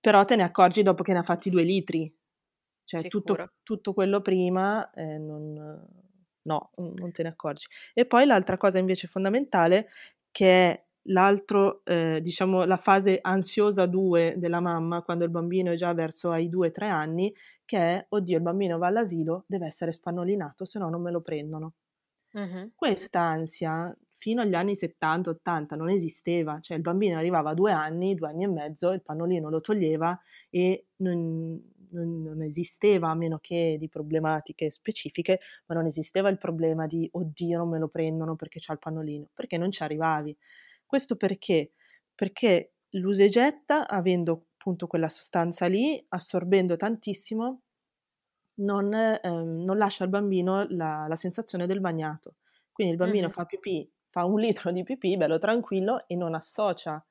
Però 0.00 0.24
te 0.24 0.36
ne 0.36 0.42
accorgi 0.42 0.82
dopo 0.82 1.02
che 1.02 1.12
ne 1.12 1.20
ha 1.20 1.22
fatti 1.22 1.48
due 1.48 1.62
litri, 1.62 2.12
cioè 2.84 3.02
tutto, 3.02 3.52
tutto, 3.62 3.94
quello 3.94 4.20
prima 4.20 4.90
eh, 4.90 5.18
non, 5.18 5.52
no, 6.42 6.70
non 6.76 7.12
te 7.12 7.22
ne 7.22 7.28
accorgi. 7.28 7.66
E 7.94 8.04
poi 8.04 8.26
l'altra 8.26 8.56
cosa 8.56 8.78
invece 8.78 9.06
fondamentale 9.06 9.88
che 10.32 10.70
è 10.70 10.84
l'altro, 11.04 11.82
eh, 11.84 12.20
diciamo, 12.20 12.64
la 12.64 12.76
fase 12.76 13.18
ansiosa 13.20 13.86
2 13.86 14.34
della 14.36 14.60
mamma, 14.60 15.02
quando 15.02 15.24
il 15.24 15.30
bambino 15.30 15.72
è 15.72 15.74
già 15.74 15.92
verso 15.94 16.30
ai 16.30 16.48
2-3 16.48 16.90
anni, 16.90 17.34
che 17.64 17.78
è, 17.78 18.06
oddio, 18.08 18.36
il 18.36 18.42
bambino 18.42 18.78
va 18.78 18.88
all'asilo, 18.88 19.44
deve 19.46 19.66
essere 19.66 19.92
spannolinato, 19.92 20.64
se 20.64 20.78
no 20.78 20.88
non 20.88 21.02
me 21.02 21.10
lo 21.10 21.20
prendono. 21.20 21.74
Uh-huh. 22.32 22.72
Questa 22.74 23.20
ansia 23.20 23.94
fino 24.22 24.40
agli 24.40 24.54
anni 24.54 24.74
70-80 24.74 25.74
non 25.74 25.90
esisteva, 25.90 26.60
cioè 26.60 26.76
il 26.76 26.82
bambino 26.82 27.18
arrivava 27.18 27.50
a 27.50 27.54
due 27.54 27.72
anni, 27.72 28.14
due 28.14 28.28
anni 28.28 28.44
e 28.44 28.48
mezzo, 28.48 28.90
il 28.92 29.02
pannolino 29.02 29.50
lo 29.50 29.60
toglieva 29.60 30.16
e 30.48 30.86
non, 30.98 31.60
non, 31.90 32.22
non, 32.22 32.42
esisteva, 32.42 33.10
a 33.10 33.14
meno 33.16 33.38
che 33.40 33.76
di 33.80 33.88
problematiche 33.88 34.70
specifiche, 34.70 35.40
ma 35.66 35.74
non 35.74 35.86
esisteva 35.86 36.28
il 36.28 36.38
problema 36.38 36.86
di 36.86 37.08
oddio 37.10 37.58
non 37.58 37.68
me 37.70 37.80
lo 37.80 37.88
prendono 37.88 38.36
perché 38.36 38.60
c'ha 38.60 38.72
il 38.72 38.78
pannolino, 38.78 39.28
perché 39.34 39.58
non 39.58 39.72
ci 39.72 39.82
arrivavi. 39.82 40.36
Questo 40.92 41.16
perché? 41.16 41.72
Perché 42.14 42.74
l'usa 42.96 43.24
e 43.24 43.28
getta, 43.28 43.88
avendo 43.88 44.48
appunto 44.58 44.86
quella 44.86 45.08
sostanza 45.08 45.64
lì, 45.64 46.04
assorbendo 46.10 46.76
tantissimo, 46.76 47.62
non, 48.56 48.92
ehm, 48.92 49.62
non 49.64 49.78
lascia 49.78 50.04
al 50.04 50.10
bambino 50.10 50.66
la, 50.68 51.06
la, 51.08 51.16
sensazione 51.16 51.66
del 51.66 51.80
bagnato. 51.80 52.34
Quindi 52.70 52.92
il 52.92 52.98
bambino 52.98 53.28
uh-huh. 53.28 53.32
fa 53.32 53.46
pipì, 53.46 53.90
fa 54.10 54.26
un 54.26 54.38
litro 54.38 54.70
di 54.70 54.82
pipì, 54.82 55.16
bello 55.16 55.38
tranquillo, 55.38 56.06
e 56.06 56.14
non 56.14 56.34
associa 56.34 57.02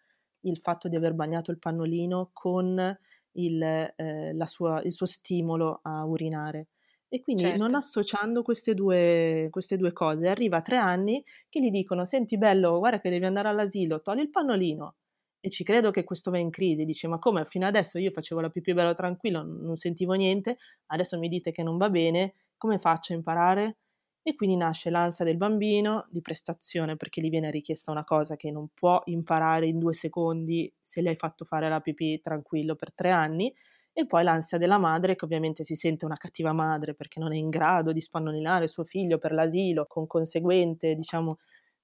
il 0.41 0.59
fatto 0.59 0.87
di 0.87 0.95
aver 0.95 1.15
bagnato 1.15 1.49
il 1.49 1.57
pannolino 1.57 2.29
con 2.33 2.99
il, 3.31 3.63
eh, 3.63 4.35
sua, 4.45 4.79
il 4.83 4.93
suo 4.93 5.07
stimolo 5.07 5.79
a 5.81 6.05
urinare. 6.05 6.67
E 7.13 7.19
quindi 7.19 7.51
certo. 7.51 7.53
non 7.53 7.75
associando 7.75 8.41
queste 8.41 8.73
due, 8.73 9.47
queste 9.51 9.75
due, 9.75 9.91
cose, 9.91 10.29
arriva 10.29 10.57
a 10.57 10.61
tre 10.61 10.77
anni 10.77 11.21
che 11.49 11.59
gli 11.61 11.69
dicono: 11.69 12.05
Senti, 12.05 12.37
bello, 12.37 12.79
guarda 12.79 13.01
che 13.01 13.09
devi 13.09 13.25
andare 13.25 13.49
all'asilo, 13.49 14.01
togli 14.01 14.21
il 14.21 14.29
pannolino. 14.29 14.95
E 15.41 15.49
ci 15.49 15.63
credo 15.65 15.91
che 15.91 16.03
questo 16.05 16.31
va 16.31 16.37
in 16.37 16.49
crisi. 16.51 16.85
Dice: 16.85 17.07
Ma 17.09 17.19
come? 17.19 17.43
Fino 17.45 17.67
adesso 17.67 17.97
io 17.99 18.11
facevo 18.11 18.39
la 18.39 18.49
pipì 18.49 18.73
bello 18.73 18.93
tranquillo, 18.93 19.43
non 19.43 19.75
sentivo 19.75 20.13
niente, 20.13 20.57
adesso 20.87 21.17
mi 21.19 21.27
dite 21.27 21.51
che 21.51 21.63
non 21.63 21.77
va 21.77 21.89
bene, 21.89 22.33
come 22.57 22.79
faccio 22.79 23.11
a 23.11 23.17
imparare? 23.17 23.77
E 24.23 24.35
quindi 24.35 24.55
nasce 24.55 24.89
l'ansia 24.91 25.25
del 25.25 25.35
bambino 25.35 26.05
di 26.11 26.21
prestazione 26.21 26.95
perché 26.95 27.21
gli 27.21 27.29
viene 27.29 27.49
richiesta 27.51 27.91
una 27.91 28.03
cosa 28.03 28.35
che 28.37 28.51
non 28.51 28.67
può 28.73 29.01
imparare 29.05 29.65
in 29.67 29.79
due 29.79 29.93
secondi 29.95 30.71
se 30.79 31.01
gli 31.01 31.07
hai 31.07 31.15
fatto 31.15 31.43
fare 31.43 31.67
la 31.69 31.79
pipì 31.81 32.21
tranquillo 32.21 32.75
per 32.75 32.93
tre 32.93 33.09
anni 33.09 33.51
e 33.93 34.05
poi 34.05 34.23
l'ansia 34.23 34.57
della 34.57 34.77
madre 34.77 35.15
che 35.15 35.25
ovviamente 35.25 35.63
si 35.63 35.75
sente 35.75 36.05
una 36.05 36.15
cattiva 36.15 36.53
madre 36.53 36.93
perché 36.93 37.19
non 37.19 37.33
è 37.33 37.35
in 37.35 37.49
grado 37.49 37.91
di 37.91 37.99
spannolinare 37.99 38.67
suo 38.67 38.85
figlio 38.85 39.17
per 39.17 39.33
l'asilo, 39.33 39.85
con 39.85 40.07
conseguente, 40.07 40.95
diciamo, 40.95 41.39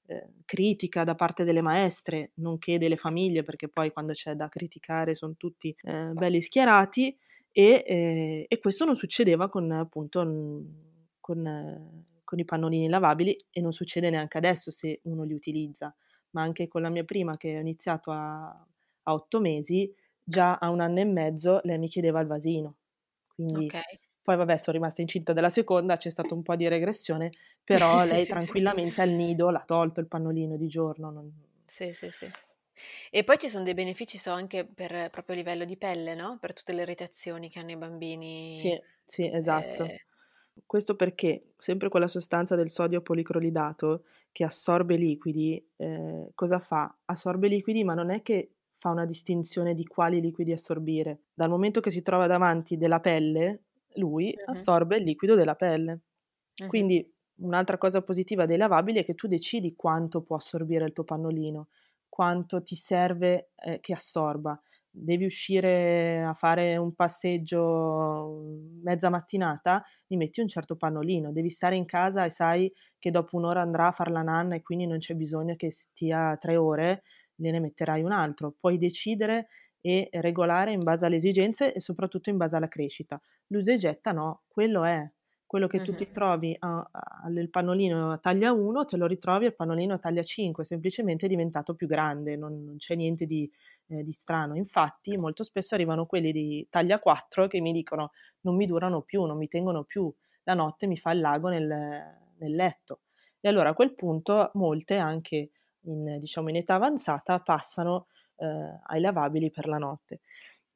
eh, 0.05 0.29
critica 0.45 1.03
da 1.03 1.15
parte 1.15 1.43
delle 1.43 1.61
maestre, 1.61 2.31
nonché 2.35 2.77
delle 2.77 2.95
famiglie, 2.95 3.43
perché 3.43 3.67
poi 3.67 3.91
quando 3.91 4.13
c'è 4.13 4.35
da 4.35 4.47
criticare 4.47 5.15
sono 5.15 5.33
tutti 5.35 5.75
eh, 5.81 6.11
belli 6.13 6.41
schierati. 6.41 7.15
E, 7.51 7.83
eh, 7.85 8.45
e, 8.47 8.59
questo 8.59 8.85
non 8.85 8.95
succedeva 8.95 9.47
con 9.47 9.71
appunto 9.71 10.19
con, 11.19 12.03
con 12.23 12.39
i 12.39 12.45
pannolini 12.45 12.87
lavabili 12.87 13.35
e 13.49 13.61
non 13.61 13.73
succede 13.73 14.09
neanche 14.09 14.37
adesso 14.37 14.71
se 14.71 15.01
uno 15.03 15.23
li 15.23 15.33
utilizza, 15.33 15.93
ma 16.31 16.41
anche 16.41 16.67
con 16.67 16.83
la 16.83 16.89
mia 16.89 17.03
prima 17.03 17.35
che 17.35 17.57
ho 17.57 17.59
iniziato 17.59 18.11
a, 18.11 18.47
a 18.47 19.13
otto 19.13 19.41
mesi 19.41 19.91
già 20.27 20.55
a 20.55 20.69
un 20.69 20.81
anno 20.81 20.99
e 20.99 21.05
mezzo 21.05 21.61
lei 21.63 21.77
mi 21.77 21.87
chiedeva 21.87 22.19
il 22.19 22.27
vasino. 22.27 22.75
Quindi 23.27 23.65
okay. 23.65 23.99
poi 24.21 24.35
vabbè 24.35 24.57
sono 24.57 24.75
rimasta 24.75 25.01
incinta 25.01 25.31
della 25.31 25.49
seconda, 25.49 25.95
c'è 25.95 26.09
stato 26.09 26.33
un 26.35 26.43
po' 26.43 26.55
di 26.57 26.67
regressione, 26.67 27.29
però 27.63 28.03
lei 28.03 28.25
tranquillamente 28.25 29.01
al 29.01 29.09
nido 29.11 29.49
l'ha 29.49 29.63
tolto 29.65 30.01
il 30.01 30.07
pannolino 30.07 30.57
di 30.57 30.67
giorno. 30.67 31.11
Non... 31.11 31.31
Sì, 31.65 31.93
sì, 31.93 32.11
sì. 32.11 32.29
E 33.09 33.23
poi 33.23 33.37
ci 33.37 33.49
sono 33.49 33.63
dei 33.63 33.73
benefici 33.73 34.17
so 34.17 34.31
anche 34.31 34.65
per 34.65 35.09
proprio 35.09 35.35
livello 35.35 35.65
di 35.65 35.77
pelle, 35.77 36.13
no? 36.13 36.37
Per 36.39 36.53
tutte 36.53 36.73
le 36.73 36.81
irritazioni 36.81 37.49
che 37.49 37.59
hanno 37.59 37.71
i 37.71 37.77
bambini. 37.77 38.49
Sì, 38.49 38.79
Sì, 39.05 39.29
esatto. 39.31 39.85
Eh, 39.85 40.05
Questo 40.65 40.95
perché 40.95 41.53
sempre 41.57 41.89
quella 41.89 42.07
sostanza 42.07 42.55
del 42.55 42.69
sodio 42.69 43.01
policloridato 43.01 44.03
che 44.31 44.43
assorbe 44.43 44.95
liquidi, 44.97 45.65
eh, 45.77 46.31
cosa 46.35 46.59
fa? 46.59 46.95
Assorbe 47.05 47.47
liquidi, 47.47 47.83
ma 47.83 47.93
non 47.93 48.09
è 48.11 48.21
che 48.21 48.56
fa 48.77 48.89
una 48.89 49.05
distinzione 49.05 49.73
di 49.73 49.85
quali 49.85 50.21
liquidi 50.21 50.51
assorbire. 50.51 51.23
Dal 51.33 51.49
momento 51.49 51.79
che 51.79 51.89
si 51.91 52.01
trova 52.01 52.27
davanti 52.27 52.77
della 52.77 52.99
pelle, 52.99 53.63
lui 53.95 54.35
Mhm. 54.35 54.43
assorbe 54.45 54.97
il 54.97 55.03
liquido 55.03 55.35
della 55.35 55.55
pelle. 55.55 56.01
mhm. 56.59 56.67
Quindi 56.67 57.11
un'altra 57.39 57.77
cosa 57.77 58.01
positiva 58.03 58.45
dei 58.45 58.57
lavabili 58.57 58.99
è 58.99 59.05
che 59.05 59.15
tu 59.15 59.27
decidi 59.27 59.75
quanto 59.75 60.21
può 60.21 60.35
assorbire 60.35 60.85
il 60.85 60.93
tuo 60.93 61.03
pannolino, 61.03 61.67
quanto 62.09 62.61
ti 62.63 62.75
serve 62.75 63.51
eh, 63.55 63.79
che 63.79 63.93
assorba. 63.93 64.59
Devi 64.89 65.25
uscire 65.25 66.23
a 66.23 66.33
fare 66.33 66.75
un 66.77 66.93
passeggio 66.95 68.41
mm, 68.43 68.81
mezza 68.83 69.09
mattinata, 69.09 69.83
gli 70.07 70.17
metti 70.17 70.41
un 70.41 70.47
certo 70.47 70.75
pannolino. 70.75 71.31
Devi 71.31 71.49
stare 71.49 71.75
in 71.75 71.85
casa 71.85 72.25
e 72.25 72.29
sai 72.31 72.71
che 72.97 73.11
dopo 73.11 73.37
un'ora 73.37 73.61
andrà 73.61 73.87
a 73.87 73.91
far 73.91 74.09
la 74.11 74.23
nanna 74.23 74.55
e 74.55 74.61
quindi 74.63 74.87
non 74.87 74.97
c'è 74.97 75.13
bisogno 75.15 75.55
che 75.55 75.71
stia 75.71 76.35
tre 76.37 76.55
ore, 76.57 77.03
gliene 77.37 77.59
metterai 77.59 78.03
un 78.03 78.11
altro. 78.11 78.53
Puoi 78.59 78.77
decidere 78.77 79.47
e 79.79 80.09
regolare 80.11 80.71
in 80.71 80.83
base 80.83 81.05
alle 81.05 81.15
esigenze 81.15 81.73
e 81.73 81.79
soprattutto 81.79 82.29
in 82.29 82.37
base 82.37 82.55
alla 82.57 82.67
crescita. 82.67 83.21
L'usa 83.47 83.71
e 83.73 83.77
getta 83.77 84.11
no, 84.11 84.43
quello 84.47 84.83
è 84.83 85.09
quello 85.45 85.67
che 85.67 85.79
tu 85.81 85.93
ti 85.93 86.11
trovi 86.11 86.53
a- 86.59 86.85
a- 86.91 87.29
il 87.29 87.49
pannolino 87.49 88.11
a 88.11 88.17
taglia 88.17 88.51
1, 88.51 88.83
te 88.83 88.97
lo 88.97 89.05
ritrovi 89.07 89.45
al 89.45 89.55
pannolino 89.55 89.93
a 89.93 89.97
taglia 89.97 90.21
5, 90.23 90.65
semplicemente 90.65 91.25
è 91.25 91.29
diventato 91.29 91.73
più 91.73 91.87
grande, 91.87 92.35
non, 92.35 92.65
non 92.65 92.75
c'è 92.75 92.95
niente 92.95 93.25
di, 93.25 93.49
eh, 93.87 94.03
di 94.03 94.11
strano. 94.11 94.57
Infatti, 94.57 95.15
molto 95.17 95.43
spesso 95.43 95.73
arrivano 95.75 96.05
quelli 96.05 96.33
di 96.33 96.67
taglia 96.69 96.99
4 96.99 97.47
che 97.47 97.61
mi 97.61 97.71
dicono 97.71 98.11
non 98.41 98.57
mi 98.57 98.65
durano 98.65 99.01
più, 99.03 99.23
non 99.23 99.37
mi 99.37 99.47
tengono 99.47 99.85
più, 99.85 100.13
la 100.43 100.53
notte 100.53 100.85
mi 100.85 100.97
fa 100.97 101.11
il 101.11 101.21
lago 101.21 101.47
nel, 101.47 101.65
nel 102.37 102.51
letto. 102.55 103.01
E 103.39 103.47
allora 103.47 103.69
a 103.69 103.73
quel 103.73 103.93
punto 103.95 104.51
molte, 104.55 104.97
anche 104.97 105.51
in, 105.87 106.19
diciamo, 106.19 106.49
in 106.49 106.57
età 106.57 106.75
avanzata, 106.75 107.39
passano 107.39 108.07
eh, 108.37 108.45
ai 108.87 109.01
lavabili 109.01 109.49
per 109.51 109.67
la 109.67 109.77
notte. 109.77 110.21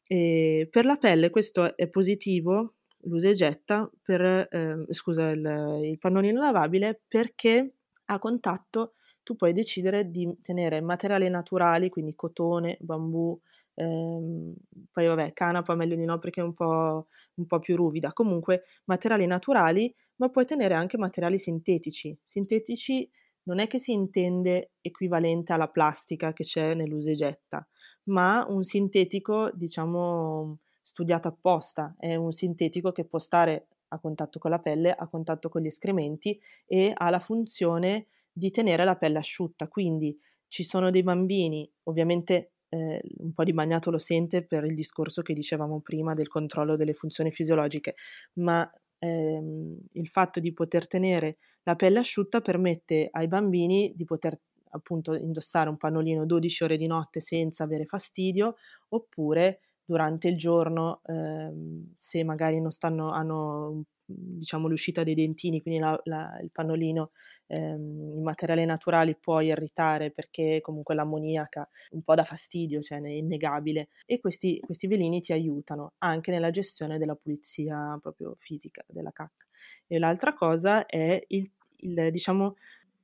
E 0.08 0.68
per 0.70 0.86
la 0.86 0.98
pelle 0.98 1.30
questo 1.30 1.76
è 1.78 1.88
positivo, 1.90 2.76
l'usa 3.04 3.30
e 3.30 3.34
getta, 3.34 3.90
per, 4.02 4.48
ehm, 4.52 4.86
scusa, 4.90 5.30
il, 5.30 5.80
il 5.84 5.98
pannolino 5.98 6.42
lavabile 6.42 7.02
perché 7.08 7.76
a 8.06 8.20
contatto 8.20 8.94
tu 9.24 9.36
puoi 9.36 9.54
decidere 9.54 10.10
di 10.10 10.36
tenere 10.42 10.82
materiali 10.82 11.30
naturali, 11.30 11.90
quindi 11.90 12.14
cotone, 12.16 12.78
bambù, 12.82 13.40
ehm, 13.76 14.54
poi 14.92 15.08
vabbè, 15.08 15.34
canapa 15.34 15.76
meglio 15.76 15.96
di 15.96 16.06
no 16.06 16.20
perché 16.20 16.42
è 16.42 16.44
un 16.44 16.54
po', 16.54 17.08
un 17.36 17.46
po' 17.46 17.60
più 17.60 17.76
ruvida, 17.76 18.12
comunque 18.14 18.64
materiali 18.86 19.26
naturali, 19.26 19.94
ma 20.18 20.30
puoi 20.30 20.46
tenere 20.46 20.74
anche 20.74 20.98
materiali 20.98 21.40
sintetici. 21.40 22.18
Sintetici 22.24 23.10
non 23.44 23.60
è 23.60 23.68
che 23.68 23.80
si 23.80 23.92
intende 23.92 24.72
equivalente 24.82 25.54
alla 25.54 25.68
plastica 25.68 26.34
che 26.34 26.44
c'è 26.44 26.74
nell'usa 26.74 27.12
e 27.12 27.16
getta, 27.16 27.68
ma 28.06 28.46
un 28.48 28.64
sintetico, 28.64 29.52
diciamo, 29.54 30.60
studiato 30.80 31.28
apposta, 31.28 31.96
è 31.98 32.16
un 32.16 32.32
sintetico 32.32 32.92
che 32.92 33.06
può 33.06 33.20
stare 33.20 33.68
a 33.90 34.00
contatto 34.00 34.40
con 34.40 34.52
la 34.52 34.60
pelle, 34.60 34.94
a 34.94 35.08
contatto 35.08 35.50
con 35.50 35.62
gli 35.62 35.68
escrementi 35.68 36.40
e 36.66 36.94
ha 36.96 37.10
la 37.10 37.20
funzione 37.20 38.08
di 38.32 38.50
tenere 38.50 38.86
la 38.86 38.96
pelle 38.96 39.18
asciutta. 39.18 39.68
Quindi 39.68 40.18
ci 40.48 40.64
sono 40.64 40.90
dei 40.90 41.04
bambini, 41.04 41.70
ovviamente 41.84 42.54
eh, 42.70 43.02
un 43.18 43.34
po' 43.34 43.44
di 43.44 43.54
bagnato 43.54 43.92
lo 43.92 43.98
sente 43.98 44.46
per 44.46 44.64
il 44.64 44.76
discorso 44.76 45.22
che 45.22 45.34
dicevamo 45.34 45.82
prima 45.82 46.14
del 46.14 46.30
controllo 46.30 46.78
delle 46.78 46.94
funzioni 46.94 47.32
fisiologiche, 47.32 47.96
ma 48.34 48.70
ehm, 49.02 49.78
il 49.94 50.08
fatto 50.08 50.40
di 50.40 50.54
poter 50.54 50.88
tenere 50.88 51.38
la 51.64 51.76
pelle 51.76 52.00
asciutta 52.00 52.42
permette 52.42 53.08
ai 53.12 53.28
bambini 53.28 53.94
di 53.96 54.06
poter 54.06 54.40
appunto 54.74 55.14
indossare 55.16 55.70
un 55.70 55.78
pannolino 55.78 56.26
12 56.26 56.64
ore 56.64 56.78
di 56.78 56.88
notte 56.88 57.20
senza 57.22 57.64
avere 57.64 57.86
fastidio, 57.86 58.56
oppure 58.90 59.60
durante 59.84 60.28
il 60.30 60.38
giorno, 60.38 61.02
ehm, 61.06 61.92
se 61.96 62.24
magari 62.24 62.62
non 62.62 62.72
stanno, 62.72 63.12
hanno 63.12 63.84
diciamo 64.16 64.68
l'uscita 64.68 65.04
dei 65.04 65.16
dentini, 65.16 65.62
quindi 65.62 65.80
la, 65.80 66.00
la, 66.06 66.40
il 66.42 66.52
pannolino 66.52 67.12
ehm, 67.48 68.14
in 68.16 68.24
materiali 68.24 68.66
naturali 68.66 69.16
può 69.16 69.40
irritare 69.42 70.12
perché 70.12 70.60
comunque 70.62 70.96
l'ammoniaca 70.96 71.68
un 71.92 72.04
po' 72.04 72.16
dà 72.16 72.24
fastidio, 72.24 72.82
cioè 72.82 73.02
è 73.02 73.10
innegabile 73.10 73.90
e 74.06 74.20
questi, 74.20 74.60
questi 74.60 74.88
velini 74.88 75.22
ti 75.22 75.34
aiutano 75.34 75.94
anche 76.00 76.32
nella 76.32 76.50
gestione 76.50 76.98
della 76.98 77.16
pulizia 77.16 77.98
proprio 78.02 78.36
fisica 78.38 78.84
della 78.88 79.12
cacca. 79.12 79.46
E 79.88 80.00
l'altra 80.00 80.34
cosa 80.34 80.86
è 80.86 81.24
il, 81.28 81.50
il 81.78 82.10
diciamo 82.12 82.56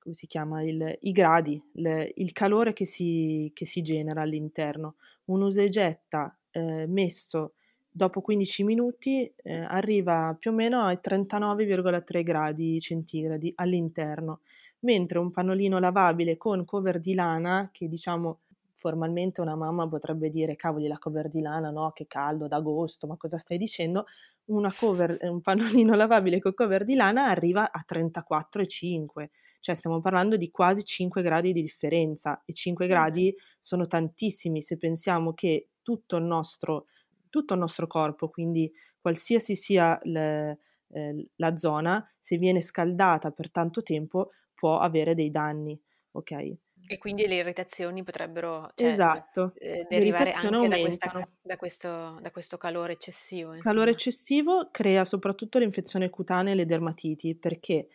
come 0.07 0.15
si 0.15 0.27
chiama, 0.27 0.63
il, 0.63 0.97
i 1.01 1.11
gradi, 1.11 1.61
il, 1.73 2.11
il 2.15 2.31
calore 2.31 2.71
che 2.71 2.85
si, 2.85 3.51
che 3.53 3.65
si, 3.65 3.81
genera 3.81 4.21
all'interno. 4.21 4.95
Un 5.25 5.41
usa 5.41 5.61
e 5.61 5.67
getta 5.67 6.33
eh, 6.51 6.87
messo 6.87 7.55
dopo 7.97 8.21
15 8.21 8.63
minuti 8.63 9.33
eh, 9.43 9.59
arriva 9.59 10.35
più 10.37 10.51
o 10.51 10.53
meno 10.53 10.83
ai 10.83 10.99
39,3 11.01 12.21
gradi 12.21 12.79
centigradi 12.79 13.51
all'interno, 13.55 14.41
mentre 14.81 15.17
un 15.17 15.31
pannolino 15.31 15.79
lavabile 15.79 16.37
con 16.37 16.63
cover 16.63 16.99
di 16.99 17.15
lana, 17.15 17.69
che 17.71 17.87
diciamo 17.87 18.41
formalmente 18.75 19.41
una 19.41 19.55
mamma 19.55 19.87
potrebbe 19.87 20.29
dire 20.29 20.55
cavoli 20.55 20.87
la 20.87 20.99
cover 20.99 21.29
di 21.29 21.41
lana, 21.41 21.71
no, 21.71 21.91
che 21.91 22.05
caldo 22.05 22.47
d'agosto, 22.47 23.07
ma 23.07 23.17
cosa 23.17 23.39
stai 23.39 23.57
dicendo? 23.57 24.05
Una 24.45 24.71
cover, 24.71 25.17
un 25.21 25.41
pannolino 25.41 25.95
lavabile 25.97 26.39
con 26.39 26.53
cover 26.53 26.85
di 26.85 26.93
lana 26.93 27.25
arriva 27.29 27.71
a 27.71 27.83
34,5 27.85 29.29
cioè 29.59 29.75
stiamo 29.75 29.99
parlando 29.99 30.37
di 30.37 30.51
quasi 30.51 30.83
5 30.83 31.21
gradi 31.23 31.51
di 31.51 31.61
differenza 31.63 32.43
e 32.45 32.53
5 32.53 32.85
mm. 32.85 32.87
gradi 32.87 33.35
sono 33.59 33.87
tantissimi 33.87 34.61
se 34.61 34.77
pensiamo 34.77 35.33
che 35.33 35.69
tutto 35.81 36.17
il 36.17 36.23
nostro, 36.25 36.85
tutto 37.29 37.53
il 37.53 37.59
nostro 37.59 37.87
corpo, 37.87 38.29
quindi 38.29 38.71
qualsiasi 38.99 39.55
sia 39.55 39.97
le, 40.03 40.59
eh, 40.89 41.29
la 41.35 41.57
zona, 41.57 42.05
se 42.17 42.37
viene 42.37 42.61
scaldata 42.61 43.31
per 43.31 43.51
tanto 43.51 43.81
tempo 43.81 44.31
può 44.53 44.79
avere 44.79 45.15
dei 45.15 45.31
danni, 45.31 45.79
ok? 46.11 46.31
E 46.89 46.97
quindi 46.99 47.27
le 47.27 47.35
irritazioni 47.35 48.03
potrebbero 48.03 48.71
cioè, 48.75 48.89
esatto. 48.89 49.53
eh, 49.55 49.85
derivare 49.89 50.31
anche 50.31 50.67
da, 50.67 50.79
questa, 50.79 51.29
da, 51.41 51.57
questo, 51.57 52.19
da, 52.21 52.31
questo, 52.31 52.57
calore 52.57 52.93
eccessivo. 52.93 53.53
Il 53.53 53.61
calore 53.61 53.91
eccessivo 53.91 54.69
crea 54.71 55.03
soprattutto 55.03 55.59
l'infezione 55.59 56.09
cutanea 56.09 56.53
e 56.53 56.55
le 56.55 56.65
dermatiti, 56.65 57.35
perché? 57.35 57.87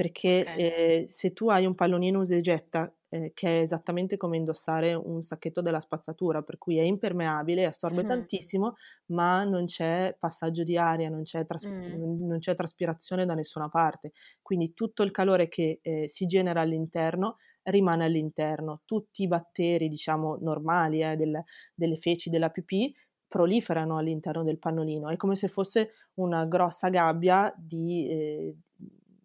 Perché 0.00 0.40
okay. 0.40 0.56
eh, 0.56 1.06
se 1.10 1.34
tu 1.34 1.50
hai 1.50 1.66
un 1.66 1.74
pallonino 1.74 2.20
usa 2.20 2.34
e 2.34 2.40
getta 2.40 2.90
eh, 3.10 3.32
che 3.34 3.58
è 3.58 3.60
esattamente 3.60 4.16
come 4.16 4.38
indossare 4.38 4.94
un 4.94 5.20
sacchetto 5.20 5.60
della 5.60 5.78
spazzatura, 5.78 6.40
per 6.40 6.56
cui 6.56 6.78
è 6.78 6.82
impermeabile, 6.82 7.66
assorbe 7.66 8.02
mm. 8.02 8.06
tantissimo, 8.06 8.76
ma 9.08 9.44
non 9.44 9.66
c'è 9.66 10.16
passaggio 10.18 10.62
di 10.62 10.78
aria, 10.78 11.10
non 11.10 11.24
c'è, 11.24 11.44
tras- 11.44 11.66
mm. 11.66 12.26
non 12.26 12.38
c'è, 12.38 12.54
traspirazione 12.54 13.26
da 13.26 13.34
nessuna 13.34 13.68
parte, 13.68 14.12
quindi 14.40 14.72
tutto 14.72 15.02
il 15.02 15.10
calore 15.10 15.48
che 15.48 15.80
eh, 15.82 16.08
si 16.08 16.24
genera 16.24 16.62
all'interno 16.62 17.36
rimane 17.64 18.06
all'interno, 18.06 18.80
tutti 18.86 19.24
i 19.24 19.28
batteri, 19.28 19.88
diciamo, 19.88 20.38
normali 20.40 21.02
eh, 21.02 21.14
del, 21.16 21.44
delle 21.74 21.98
feci, 21.98 22.30
della 22.30 22.48
pipì, 22.48 22.90
proliferano 23.28 23.98
all'interno 23.98 24.44
del 24.44 24.58
pannolino, 24.58 25.10
è 25.10 25.16
come 25.16 25.34
se 25.34 25.48
fosse 25.48 25.90
una 26.14 26.46
grossa 26.46 26.88
gabbia 26.88 27.54
di 27.54 28.08
eh, 28.08 28.56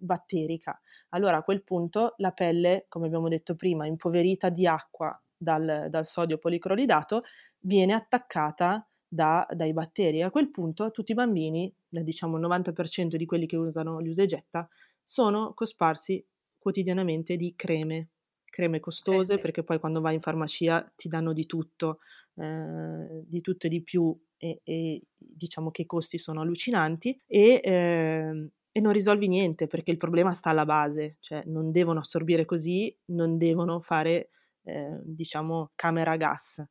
batterica. 0.06 0.80
Allora 1.10 1.38
a 1.38 1.44
quel 1.44 1.64
punto 1.64 2.14
la 2.18 2.32
pelle, 2.32 2.86
come 2.88 3.08
abbiamo 3.08 3.28
detto 3.28 3.56
prima, 3.56 3.86
impoverita 3.86 4.50
di 4.50 4.66
acqua 4.68 5.20
dal, 5.36 5.88
dal 5.90 6.06
sodio 6.06 6.38
policloridato, 6.38 7.24
viene 7.60 7.94
attaccata 7.94 8.88
da, 9.08 9.46
dai 9.52 9.74
batteri. 9.74 10.22
A 10.22 10.30
quel 10.30 10.52
punto 10.52 10.92
tutti 10.92 11.12
i 11.12 11.16
bambini, 11.16 11.74
diciamo 11.88 12.38
il 12.38 12.48
90% 12.48 13.16
di 13.16 13.26
quelli 13.26 13.46
che 13.46 13.58
usano 13.58 14.02
gli 14.02 14.10
usa 14.10 14.24
e 14.24 14.28
getta, 14.28 14.68
sono 15.02 15.54
cosparsi 15.54 16.26
quotidianamente 16.58 17.36
di 17.36 17.54
creme, 17.56 18.10
creme 18.44 18.80
costose, 18.80 19.36
sì. 19.36 19.40
perché 19.40 19.64
poi 19.64 19.80
quando 19.80 20.02
vai 20.02 20.16
in 20.16 20.22
farmacia 20.22 20.92
ti 20.96 21.08
danno 21.08 21.32
di 21.32 21.46
tutto, 21.46 22.00
eh, 22.36 23.24
di 23.26 23.42
tutto 23.42 23.68
e 23.68 23.70
di 23.70 23.84
più, 23.84 24.18
e, 24.38 24.62
e, 24.64 25.02
diciamo 25.16 25.72
che 25.72 25.84
i 25.84 25.86
costi 25.86 26.18
sono 26.18 26.42
allucinanti, 26.42 27.22
e, 27.28 27.62
eh, 27.64 28.50
e 28.78 28.82
non 28.82 28.92
risolvi 28.92 29.30
niente 29.30 29.68
perché 29.68 29.90
il 29.90 29.96
problema 29.96 30.34
sta 30.34 30.50
alla 30.50 30.66
base, 30.66 31.16
cioè 31.22 31.44
non 31.46 31.72
devono 31.72 32.02
assorbire 32.02 32.44
così, 32.44 32.94
non 33.06 33.38
devono 33.38 33.80
fare, 33.80 34.32
eh, 34.64 35.00
diciamo, 35.02 35.72
camera 35.76 36.12
a 36.12 36.18
gas. 36.18 36.62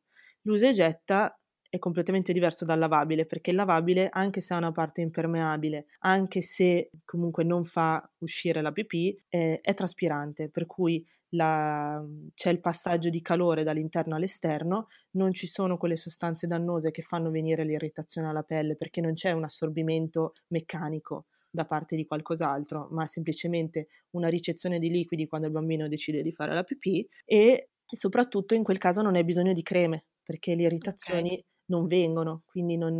L'usa 0.43 0.69
e 0.69 0.75
getta 0.75 1.35
è 1.67 1.79
completamente 1.79 2.35
diverso 2.35 2.67
dal 2.67 2.79
lavabile 2.79 3.25
perché 3.25 3.53
il 3.53 3.57
lavabile, 3.57 4.11
anche 4.11 4.43
se 4.43 4.53
ha 4.53 4.59
una 4.59 4.71
parte 4.71 5.01
impermeabile, 5.01 5.87
anche 6.01 6.43
se 6.43 6.91
comunque 7.07 7.43
non 7.43 7.65
fa 7.65 8.07
uscire 8.19 8.61
la 8.61 8.71
pipì, 8.71 9.19
eh, 9.31 9.61
è 9.63 9.73
traspirante, 9.73 10.51
per 10.51 10.67
cui 10.67 11.03
la, 11.31 12.05
c'è 12.35 12.51
il 12.51 12.61
passaggio 12.61 13.09
di 13.09 13.23
calore 13.23 13.65
dall'interno 13.65 14.15
all'esterno, 14.15 14.89
non 15.13 15.33
ci 15.33 15.47
sono 15.47 15.79
quelle 15.79 15.97
sostanze 15.97 16.47
dannose 16.47 16.91
che 16.91 17.01
fanno 17.01 17.31
venire 17.31 17.65
l'irritazione 17.65 18.29
alla 18.29 18.43
pelle 18.43 18.77
perché 18.77 19.01
non 19.01 19.15
c'è 19.15 19.31
un 19.31 19.45
assorbimento 19.45 20.35
meccanico 20.49 21.29
da 21.55 21.65
parte 21.65 21.95
di 21.95 22.05
qualcos'altro, 22.05 22.89
ma 22.91 23.07
semplicemente 23.07 23.87
una 24.11 24.29
ricezione 24.29 24.81
di 24.81 24.91
liquidi 24.91 25.29
quando 25.29 25.47
il 25.47 25.53
bambino 25.53 25.87
decide 25.87 26.21
di 26.21 26.33
fare 26.33 26.53
la 26.53 26.65
pipì 26.65 27.09
e 27.25 27.69
soprattutto 27.87 28.55
in 28.55 28.65
quel 28.65 28.79
caso 28.79 29.03
non 29.03 29.15
hai 29.15 29.23
bisogno 29.23 29.53
di 29.53 29.63
creme 29.63 30.07
perché 30.21 30.57
le 30.57 30.65
irritazioni 30.65 31.29
okay. 31.29 31.45
non 31.67 31.87
vengono, 31.87 32.43
quindi 32.45 32.77
non, 32.77 32.99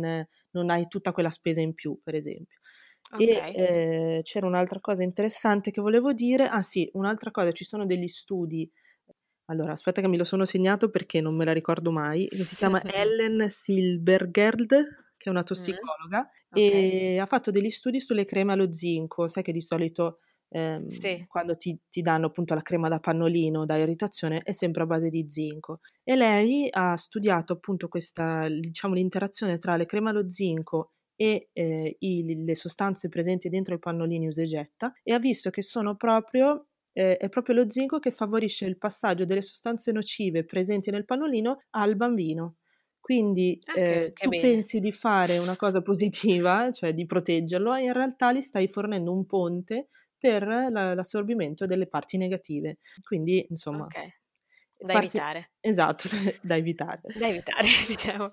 non, 0.51 0.69
hai 0.69 0.87
tutta 0.87 1.11
quella 1.11 1.29
spesa 1.29 1.59
in 1.59 1.73
più, 1.73 1.99
per 2.01 2.15
esempio. 2.15 2.59
Okay. 3.11 3.27
E 3.27 3.53
eh, 3.55 4.21
c'era 4.23 4.47
un'altra 4.47 4.79
cosa 4.79 5.03
interessante 5.03 5.71
che 5.71 5.81
volevo 5.81 6.13
dire, 6.13 6.47
ah 6.47 6.61
sì, 6.61 6.89
un'altra 6.93 7.31
cosa, 7.31 7.51
ci 7.51 7.65
sono 7.65 7.85
degli 7.85 8.07
studi 8.07 8.71
allora, 9.47 9.73
aspetta 9.73 10.01
che 10.01 10.07
me 10.07 10.17
lo 10.17 10.23
sono 10.23 10.43
segnato 10.45 10.89
perché 10.89 11.21
non 11.21 11.35
me 11.35 11.45
la 11.45 11.53
ricordo 11.53 11.91
mai, 11.91 12.27
si 12.31 12.55
chiama 12.55 12.81
Ellen 12.81 13.47
Silbergerd, 13.47 15.04
che 15.17 15.29
è 15.29 15.31
una 15.31 15.43
tossicologa, 15.43 16.21
mm. 16.21 16.49
okay. 16.51 16.89
e 16.89 17.19
ha 17.19 17.25
fatto 17.25 17.51
degli 17.51 17.69
studi 17.69 17.99
sulle 17.99 18.25
creme 18.25 18.53
allo 18.53 18.71
zinco. 18.71 19.27
Sai 19.27 19.43
che 19.43 19.51
di 19.51 19.61
solito 19.61 20.19
ehm, 20.49 20.87
sì. 20.87 21.25
quando 21.27 21.57
ti, 21.57 21.77
ti, 21.89 22.01
danno 22.01 22.27
appunto 22.27 22.53
la 22.53 22.61
crema 22.61 22.89
da 22.89 22.99
pannolino, 22.99 23.65
da 23.65 23.77
irritazione, 23.77 24.41
è 24.41 24.51
sempre 24.51 24.83
a 24.83 24.85
base 24.85 25.09
di 25.09 25.25
zinco. 25.29 25.79
E 26.03 26.15
lei 26.15 26.67
ha 26.71 26.95
studiato 26.97 27.53
appunto 27.53 27.87
questa, 27.87 28.47
diciamo, 28.47 28.93
l'interazione 28.93 29.57
tra 29.57 29.75
le 29.75 29.85
creme 29.85 30.09
allo 30.09 30.29
zinco 30.29 30.91
e 31.15 31.49
eh, 31.53 31.95
i, 31.99 32.43
le 32.43 32.55
sostanze 32.55 33.09
presenti 33.09 33.49
dentro 33.49 33.75
i 33.75 33.79
pannolini 33.79 34.27
usa 34.27 34.41
e 34.41 34.45
getta 34.45 34.91
e 35.01 35.13
ha 35.13 35.19
visto 35.19 35.49
che 35.49 35.61
sono 35.61 35.95
proprio 35.95 36.67
eh, 36.97 37.17
è 37.17 37.29
proprio 37.29 37.55
lo 37.55 37.69
zinco 37.69 37.99
che 37.99 38.11
favorisce 38.11 38.65
il 38.65 38.77
passaggio 38.77 39.25
delle 39.25 39.41
sostanze 39.41 39.91
nocive 39.91 40.45
presenti 40.45 40.91
nel 40.91 41.03
pannolino 41.03 41.63
al 41.71 41.95
bambino. 41.97 42.55
Quindi 43.05 43.61
ah, 43.65 43.79
eh, 43.79 44.13
tu 44.13 44.29
bene. 44.29 44.41
pensi 44.41 44.79
di 44.79 44.91
fare 44.91 45.37
una 45.37 45.55
cosa 45.55 45.83
positiva, 45.83 46.71
cioè 46.71 46.91
di 46.91 47.05
proteggerlo, 47.05 47.75
e 47.75 47.83
in 47.83 47.93
realtà 47.93 48.33
gli 48.33 48.41
stai 48.41 48.67
fornendo 48.67 49.13
un 49.13 49.27
ponte 49.27 49.89
per 50.17 50.41
la, 50.47 50.95
l'assorbimento 50.95 51.67
delle 51.67 51.85
parti 51.85 52.17
negative. 52.17 52.79
Quindi, 53.03 53.45
insomma... 53.51 53.83
Okay. 53.83 54.11
Da 54.75 54.93
parti... 54.93 55.05
evitare. 55.09 55.51
Esatto, 55.59 56.09
da 56.41 56.55
evitare. 56.55 57.01
Da 57.15 57.27
evitare, 57.27 57.67
diciamo. 57.85 58.27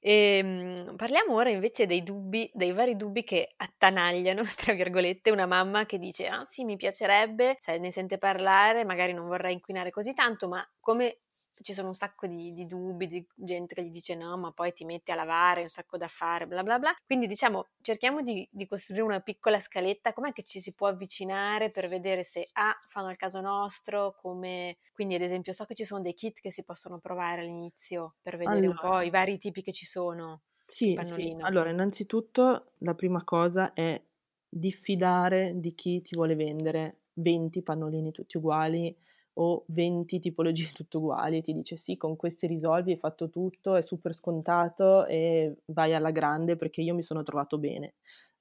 E, 0.00 0.38
ehm, 0.38 0.96
parliamo 0.96 1.34
ora 1.34 1.50
invece 1.50 1.84
dei 1.84 2.02
dubbi, 2.02 2.50
dei 2.54 2.72
vari 2.72 2.96
dubbi 2.96 3.22
che 3.22 3.52
attanagliano, 3.54 4.40
tra 4.56 4.72
virgolette, 4.72 5.30
una 5.30 5.44
mamma 5.44 5.84
che 5.84 5.98
dice: 5.98 6.26
Ah, 6.28 6.46
sì, 6.46 6.64
mi 6.64 6.76
piacerebbe, 6.76 7.58
se 7.60 7.76
ne 7.76 7.90
sente 7.90 8.16
parlare, 8.16 8.86
magari 8.86 9.12
non 9.12 9.26
vorrei 9.26 9.52
inquinare 9.52 9.90
così 9.90 10.14
tanto, 10.14 10.48
ma 10.48 10.66
come 10.80 11.18
ci 11.62 11.72
sono 11.72 11.88
un 11.88 11.94
sacco 11.94 12.26
di, 12.26 12.52
di, 12.52 12.66
dubbi, 12.66 13.06
di 13.06 13.26
gente 13.34 13.74
che 13.74 13.84
gli 13.84 13.90
dice 13.90 14.14
no, 14.14 14.36
ma 14.36 14.52
poi 14.52 14.72
ti 14.72 14.84
metti 14.84 15.10
a 15.10 15.14
lavare, 15.14 15.62
un 15.62 15.68
sacco 15.68 15.96
da 15.96 16.08
fare, 16.08 16.46
bla 16.46 16.62
bla 16.62 16.78
bla. 16.78 16.94
Quindi 17.04 17.26
diciamo, 17.26 17.66
cerchiamo 17.80 18.22
di, 18.22 18.46
di 18.50 18.66
costruire 18.66 19.02
una 19.02 19.20
piccola 19.20 19.60
scaletta, 19.60 20.12
com'è 20.12 20.32
che 20.32 20.42
ci 20.42 20.60
si 20.60 20.74
può 20.74 20.88
avvicinare 20.88 21.70
per 21.70 21.88
vedere 21.88 22.24
se 22.24 22.46
A, 22.52 22.68
ah, 22.68 22.78
fanno 22.88 23.10
il 23.10 23.16
caso 23.16 23.40
nostro, 23.40 24.16
come... 24.20 24.78
Quindi 24.92 25.14
ad 25.14 25.22
esempio 25.22 25.52
so 25.52 25.64
che 25.64 25.74
ci 25.74 25.84
sono 25.84 26.00
dei 26.00 26.14
kit 26.14 26.40
che 26.40 26.50
si 26.50 26.64
possono 26.64 26.98
provare 26.98 27.42
all'inizio 27.42 28.14
per 28.22 28.36
vedere 28.36 28.58
allora. 28.58 28.80
un 28.82 28.90
po' 28.90 29.00
i 29.00 29.10
vari 29.10 29.38
tipi 29.38 29.62
che 29.62 29.72
ci 29.72 29.84
sono. 29.84 30.42
Sì, 30.62 30.98
sì, 31.02 31.36
allora 31.40 31.70
innanzitutto 31.70 32.72
la 32.78 32.94
prima 32.94 33.22
cosa 33.22 33.72
è 33.72 34.02
diffidare 34.48 35.52
di 35.54 35.74
chi 35.74 36.02
ti 36.02 36.16
vuole 36.16 36.34
vendere 36.34 37.02
20 37.14 37.62
pannolini 37.62 38.10
tutti 38.10 38.36
uguali 38.36 38.94
o 39.38 39.64
20 39.68 40.18
tipologie 40.18 40.70
tutte 40.74 40.96
uguali 40.98 41.38
e 41.38 41.42
ti 41.42 41.52
dice 41.52 41.76
sì, 41.76 41.96
con 41.96 42.16
questi 42.16 42.46
risolvi, 42.46 42.92
hai 42.92 42.98
fatto 42.98 43.28
tutto, 43.30 43.74
è 43.76 43.82
super 43.82 44.14
scontato 44.14 45.06
e 45.06 45.58
vai 45.66 45.94
alla 45.94 46.10
grande 46.10 46.56
perché 46.56 46.80
io 46.82 46.94
mi 46.94 47.02
sono 47.02 47.22
trovato 47.22 47.58
bene. 47.58 47.94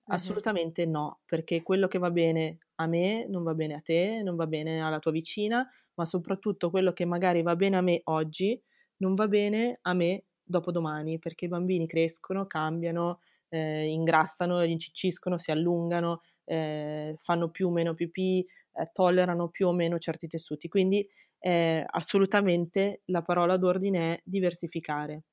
Assolutamente 0.08 0.86
no, 0.86 1.22
perché 1.26 1.64
quello 1.64 1.88
che 1.88 1.98
va 1.98 2.12
bene 2.12 2.60
a 2.76 2.86
me 2.86 3.26
non 3.28 3.42
va 3.44 3.56
bene 3.56 3.74
a 3.76 3.82
te, 3.82 4.22
non 4.24 4.36
va 4.36 4.46
bene 4.46 4.80
alla 4.82 5.00
tua 5.00 5.12
vicina, 5.12 5.68
ma 5.96 6.06
soprattutto 6.06 6.70
quello 6.70 6.94
che 6.94 7.06
magari 7.06 7.42
va 7.42 7.56
bene 7.56 7.78
a 7.78 7.82
me 7.82 8.02
oggi 8.06 8.62
non 8.98 9.16
va 9.16 9.28
bene 9.28 9.80
a 9.82 9.94
me 9.94 10.26
dopodomani, 10.44 11.18
perché 11.18 11.46
i 11.46 11.48
bambini 11.48 11.88
crescono, 11.88 12.46
cambiano, 12.46 13.20
eh, 13.50 13.88
ingrassano, 13.88 14.64
incicciscono, 14.64 15.38
si 15.40 15.50
allungano, 15.50 16.22
eh, 16.44 17.16
fanno 17.18 17.50
più 17.50 17.68
o 17.68 17.72
meno 17.72 17.96
pipì, 17.96 18.46
eh, 18.76 18.90
tollerano 18.92 19.50
più 19.50 19.68
o 19.68 19.74
meno 19.74 19.98
certi 19.98 20.28
tessuti. 20.28 20.68
Quindi 20.68 21.08
eh, 21.40 21.86
assolutamente 21.88 23.02
la 23.06 23.22
parola 23.22 23.58
d'ordine 23.58 24.14
è 24.16 24.22
diversificare. 24.24 25.24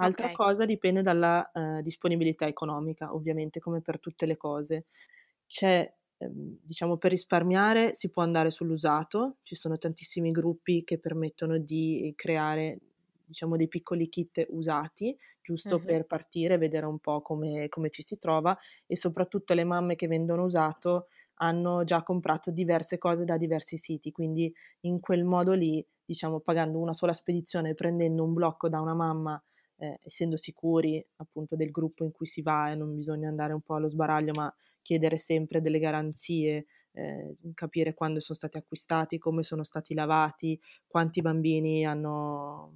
Altra 0.00 0.26
okay. 0.26 0.36
cosa 0.36 0.64
dipende 0.64 1.02
dalla 1.02 1.50
eh, 1.50 1.82
disponibilità 1.82 2.46
economica, 2.46 3.12
ovviamente, 3.12 3.58
come 3.58 3.80
per 3.80 3.98
tutte 3.98 4.26
le 4.26 4.36
cose. 4.36 4.86
C'è, 5.46 5.92
ehm, 6.18 6.58
diciamo, 6.62 6.98
per 6.98 7.10
risparmiare 7.10 7.94
si 7.94 8.08
può 8.08 8.22
andare 8.22 8.52
sull'usato, 8.52 9.38
ci 9.42 9.56
sono 9.56 9.76
tantissimi 9.76 10.30
gruppi 10.30 10.84
che 10.84 11.00
permettono 11.00 11.58
di 11.58 12.12
creare, 12.14 12.78
diciamo, 13.24 13.56
dei 13.56 13.66
piccoli 13.66 14.08
kit 14.08 14.46
usati, 14.50 15.16
giusto 15.42 15.76
uh-huh. 15.76 15.84
per 15.84 16.06
partire, 16.06 16.58
vedere 16.58 16.86
un 16.86 17.00
po' 17.00 17.20
come, 17.20 17.68
come 17.68 17.90
ci 17.90 18.02
si 18.02 18.18
trova 18.18 18.56
e 18.86 18.96
soprattutto 18.96 19.52
le 19.52 19.64
mamme 19.64 19.96
che 19.96 20.06
vendono 20.06 20.44
usato 20.44 21.08
hanno 21.38 21.84
già 21.84 22.02
comprato 22.02 22.50
diverse 22.50 22.98
cose 22.98 23.24
da 23.24 23.36
diversi 23.36 23.76
siti, 23.76 24.12
quindi 24.12 24.52
in 24.80 25.00
quel 25.00 25.24
modo 25.24 25.52
lì, 25.52 25.84
diciamo, 26.04 26.40
pagando 26.40 26.78
una 26.78 26.92
sola 26.92 27.12
spedizione, 27.12 27.74
prendendo 27.74 28.24
un 28.24 28.32
blocco 28.34 28.68
da 28.68 28.80
una 28.80 28.94
mamma, 28.94 29.42
eh, 29.76 30.00
essendo 30.02 30.36
sicuri 30.36 31.04
appunto 31.16 31.56
del 31.56 31.70
gruppo 31.70 32.04
in 32.04 32.10
cui 32.12 32.26
si 32.26 32.42
va 32.42 32.70
e 32.70 32.74
non 32.74 32.94
bisogna 32.94 33.28
andare 33.28 33.52
un 33.52 33.60
po' 33.60 33.74
allo 33.74 33.88
sbaraglio, 33.88 34.32
ma 34.34 34.52
chiedere 34.82 35.16
sempre 35.18 35.60
delle 35.60 35.78
garanzie, 35.78 36.66
eh, 36.92 37.36
capire 37.54 37.94
quando 37.94 38.20
sono 38.20 38.36
stati 38.36 38.56
acquistati, 38.58 39.18
come 39.18 39.42
sono 39.42 39.62
stati 39.62 39.94
lavati, 39.94 40.60
quanti 40.86 41.20
bambini 41.20 41.84
hanno, 41.86 42.72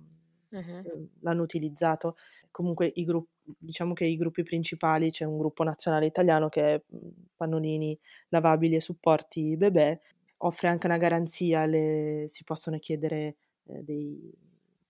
uh-huh. 0.52 1.08
l'hanno 1.20 1.42
utilizzato. 1.42 2.16
Comunque 2.50 2.90
i 2.94 3.04
gruppi 3.04 3.30
diciamo 3.58 3.92
che 3.92 4.04
i 4.04 4.16
gruppi 4.16 4.42
principali 4.42 5.10
c'è 5.10 5.24
un 5.24 5.38
gruppo 5.38 5.64
nazionale 5.64 6.06
italiano 6.06 6.48
che 6.48 6.74
è 6.74 6.82
mhmm, 6.86 7.10
pannolini 7.36 7.98
lavabili 8.28 8.76
e 8.76 8.80
supporti 8.80 9.56
bebè, 9.56 9.98
offre 10.38 10.68
anche 10.68 10.86
una 10.86 10.96
garanzia, 10.96 11.64
le, 11.64 12.24
si 12.26 12.44
possono 12.44 12.78
chiedere 12.78 13.36
eh, 13.64 13.82
dei, 13.82 14.32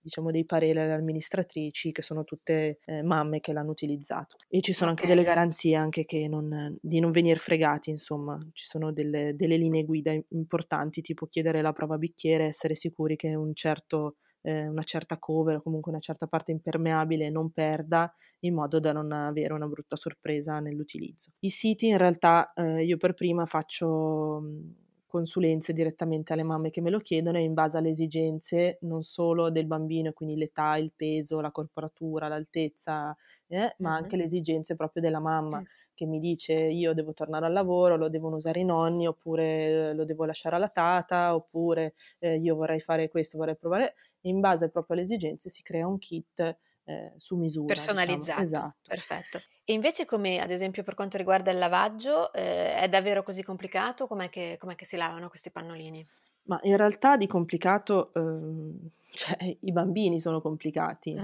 diciamo, 0.01 0.31
dei 0.31 0.45
pareri 0.45 0.79
alle 0.79 0.93
amministratrici 0.93 1.91
che 1.91 2.01
sono 2.01 2.23
tutte 2.23 2.79
eh, 2.85 3.01
mamme 3.01 3.39
che 3.39 3.53
l'hanno 3.53 3.71
utilizzato 3.71 4.37
e 4.47 4.61
ci 4.61 4.73
sono 4.73 4.91
okay. 4.91 5.03
anche 5.03 5.15
delle 5.15 5.27
garanzie 5.27 5.75
anche 5.75 6.05
non, 6.27 6.77
di 6.81 6.99
non 6.99 7.11
venire 7.11 7.39
fregati 7.39 7.89
insomma 7.89 8.37
ci 8.51 8.65
sono 8.65 8.91
delle, 8.91 9.35
delle 9.35 9.57
linee 9.57 9.85
guida 9.85 10.13
importanti 10.29 11.01
tipo 11.01 11.27
chiedere 11.27 11.61
la 11.61 11.71
prova 11.71 11.97
bicchiere 11.97 12.45
essere 12.45 12.75
sicuri 12.75 13.15
che 13.15 13.33
un 13.33 13.53
certo 13.53 14.17
eh, 14.43 14.67
una 14.67 14.83
certa 14.83 15.17
cover 15.17 15.55
o 15.57 15.61
comunque 15.61 15.91
una 15.91 16.01
certa 16.01 16.27
parte 16.27 16.51
impermeabile 16.51 17.29
non 17.29 17.51
perda 17.51 18.13
in 18.41 18.53
modo 18.53 18.79
da 18.79 18.91
non 18.91 19.11
avere 19.11 19.53
una 19.53 19.67
brutta 19.67 19.95
sorpresa 19.95 20.59
nell'utilizzo. 20.59 21.31
I 21.39 21.49
siti 21.49 21.87
in 21.87 21.97
realtà 21.97 22.53
eh, 22.53 22.83
io 22.83 22.97
per 22.97 23.13
prima 23.13 23.45
faccio 23.45 24.39
mhmm, 24.41 24.75
consulenze 25.07 25.73
direttamente 25.73 26.33
alle 26.33 26.43
mamme 26.43 26.71
che 26.71 26.81
me 26.81 26.89
lo 26.89 26.99
chiedono 26.99 27.37
e 27.37 27.43
in 27.43 27.53
base 27.53 27.77
alle 27.77 27.89
esigenze 27.89 28.79
non 28.81 29.03
solo 29.03 29.49
del 29.51 29.67
bambino, 29.67 30.11
quindi 30.11 30.35
l'età, 30.35 30.75
il 30.75 30.91
peso, 30.95 31.39
la 31.39 31.51
corporatura, 31.51 32.27
l'altezza, 32.27 33.15
eh, 33.47 33.75
ma 33.77 33.93
anche 33.95 34.17
le 34.17 34.23
esigenze 34.23 34.75
proprio 34.75 35.01
della 35.01 35.19
mamma. 35.19 35.59
Mm 35.61 35.63
che 35.93 36.05
mi 36.05 36.19
dice 36.19 36.53
io 36.53 36.93
devo 36.93 37.13
tornare 37.13 37.45
al 37.45 37.53
lavoro, 37.53 37.95
lo 37.95 38.09
devono 38.09 38.35
usare 38.35 38.59
i 38.59 38.65
nonni, 38.65 39.07
oppure 39.07 39.93
lo 39.93 40.05
devo 40.05 40.25
lasciare 40.25 40.55
alla 40.55 40.69
tata, 40.69 41.35
oppure 41.35 41.95
eh, 42.19 42.37
io 42.37 42.55
vorrei 42.55 42.79
fare 42.79 43.09
questo, 43.09 43.37
vorrei 43.37 43.55
provare. 43.55 43.95
In 44.21 44.39
base 44.39 44.69
proprio 44.69 44.95
alle 44.95 45.05
esigenze 45.05 45.49
si 45.49 45.63
crea 45.63 45.85
un 45.87 45.97
kit 45.97 46.39
eh, 46.85 47.13
su 47.17 47.35
misura. 47.35 47.73
Diciamo. 47.73 47.95
Personalizzato. 47.97 48.41
Diciamo. 48.41 48.43
Esatto. 48.43 48.89
Perfetto. 48.89 49.41
E 49.65 49.73
invece 49.73 50.05
come 50.05 50.39
ad 50.39 50.51
esempio 50.51 50.83
per 50.83 50.93
quanto 50.93 51.17
riguarda 51.17 51.51
il 51.51 51.57
lavaggio, 51.57 52.33
eh, 52.33 52.75
è 52.75 52.89
davvero 52.89 53.23
così 53.23 53.43
complicato? 53.43 54.07
Com'è 54.07 54.29
che, 54.29 54.57
com'è 54.59 54.75
che 54.75 54.85
si 54.85 54.97
lavano 54.97 55.29
questi 55.29 55.51
pannolini? 55.51 56.05
Ma 56.45 56.59
in 56.63 56.75
realtà 56.75 57.15
di 57.15 57.27
complicato, 57.27 58.11
ehm, 58.13 58.89
cioè 59.13 59.57
i 59.59 59.71
bambini 59.71 60.19
sono 60.19 60.41
complicati. 60.41 61.15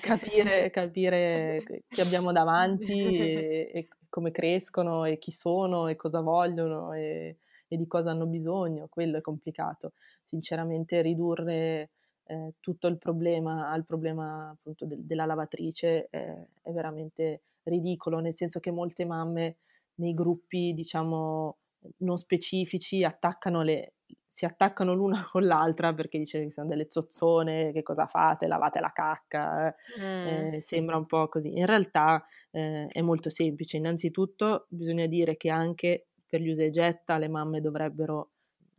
capire, 0.00 0.70
capire 0.70 1.84
chi 1.88 2.00
abbiamo 2.00 2.32
davanti 2.32 3.16
e, 3.16 3.70
e, 3.72 3.88
come 4.08 4.32
crescono 4.32 5.04
e 5.04 5.18
chi 5.18 5.30
sono 5.30 5.86
e 5.86 5.94
cosa 5.94 6.20
vogliono 6.20 6.92
e, 6.92 7.38
e, 7.68 7.76
di 7.76 7.86
cosa 7.86 8.10
hanno 8.10 8.26
bisogno, 8.26 8.88
quello 8.88 9.18
è 9.18 9.20
complicato. 9.20 9.92
Sinceramente 10.24 11.00
ridurre 11.00 11.90
eh, 12.24 12.54
tutto 12.58 12.88
il 12.88 12.98
problema 12.98 13.70
al 13.70 13.84
problema 13.84 14.50
appunto 14.50 14.84
del, 14.84 15.04
della 15.04 15.26
lavatrice 15.26 16.08
è, 16.10 16.34
è 16.62 16.72
veramente 16.72 17.42
ridicolo, 17.64 18.18
nel 18.18 18.34
senso 18.34 18.58
che 18.58 18.72
molte 18.72 19.04
mamme 19.04 19.58
nei 19.96 20.14
gruppi, 20.14 20.72
diciamo, 20.74 21.56
non 21.98 22.16
specifici 22.16 23.04
attaccano 23.04 23.62
le, 23.62 23.92
si 24.30 24.44
attaccano 24.44 24.94
l'una 24.94 25.24
con 25.28 25.44
l'altra 25.44 25.92
perché 25.92 26.16
dice 26.16 26.44
che 26.44 26.52
sono 26.52 26.68
delle 26.68 26.86
zozzone, 26.88 27.72
che 27.72 27.82
cosa 27.82 28.06
fate, 28.06 28.46
lavate 28.46 28.78
la 28.78 28.92
cacca, 28.92 29.74
mm. 30.00 30.04
eh, 30.04 30.58
sembra 30.62 30.96
un 30.96 31.06
po' 31.06 31.26
così. 31.26 31.58
In 31.58 31.66
realtà 31.66 32.24
eh, 32.52 32.86
è 32.86 33.00
molto 33.00 33.28
semplice. 33.28 33.76
Innanzitutto 33.76 34.66
bisogna 34.68 35.06
dire 35.06 35.36
che 35.36 35.50
anche 35.50 36.06
per 36.28 36.40
gli 36.40 36.48
usa 36.48 36.62
e 36.62 36.70
getta 36.70 37.18
le 37.18 37.26
mamme 37.26 37.60
dovrebbero 37.60 38.30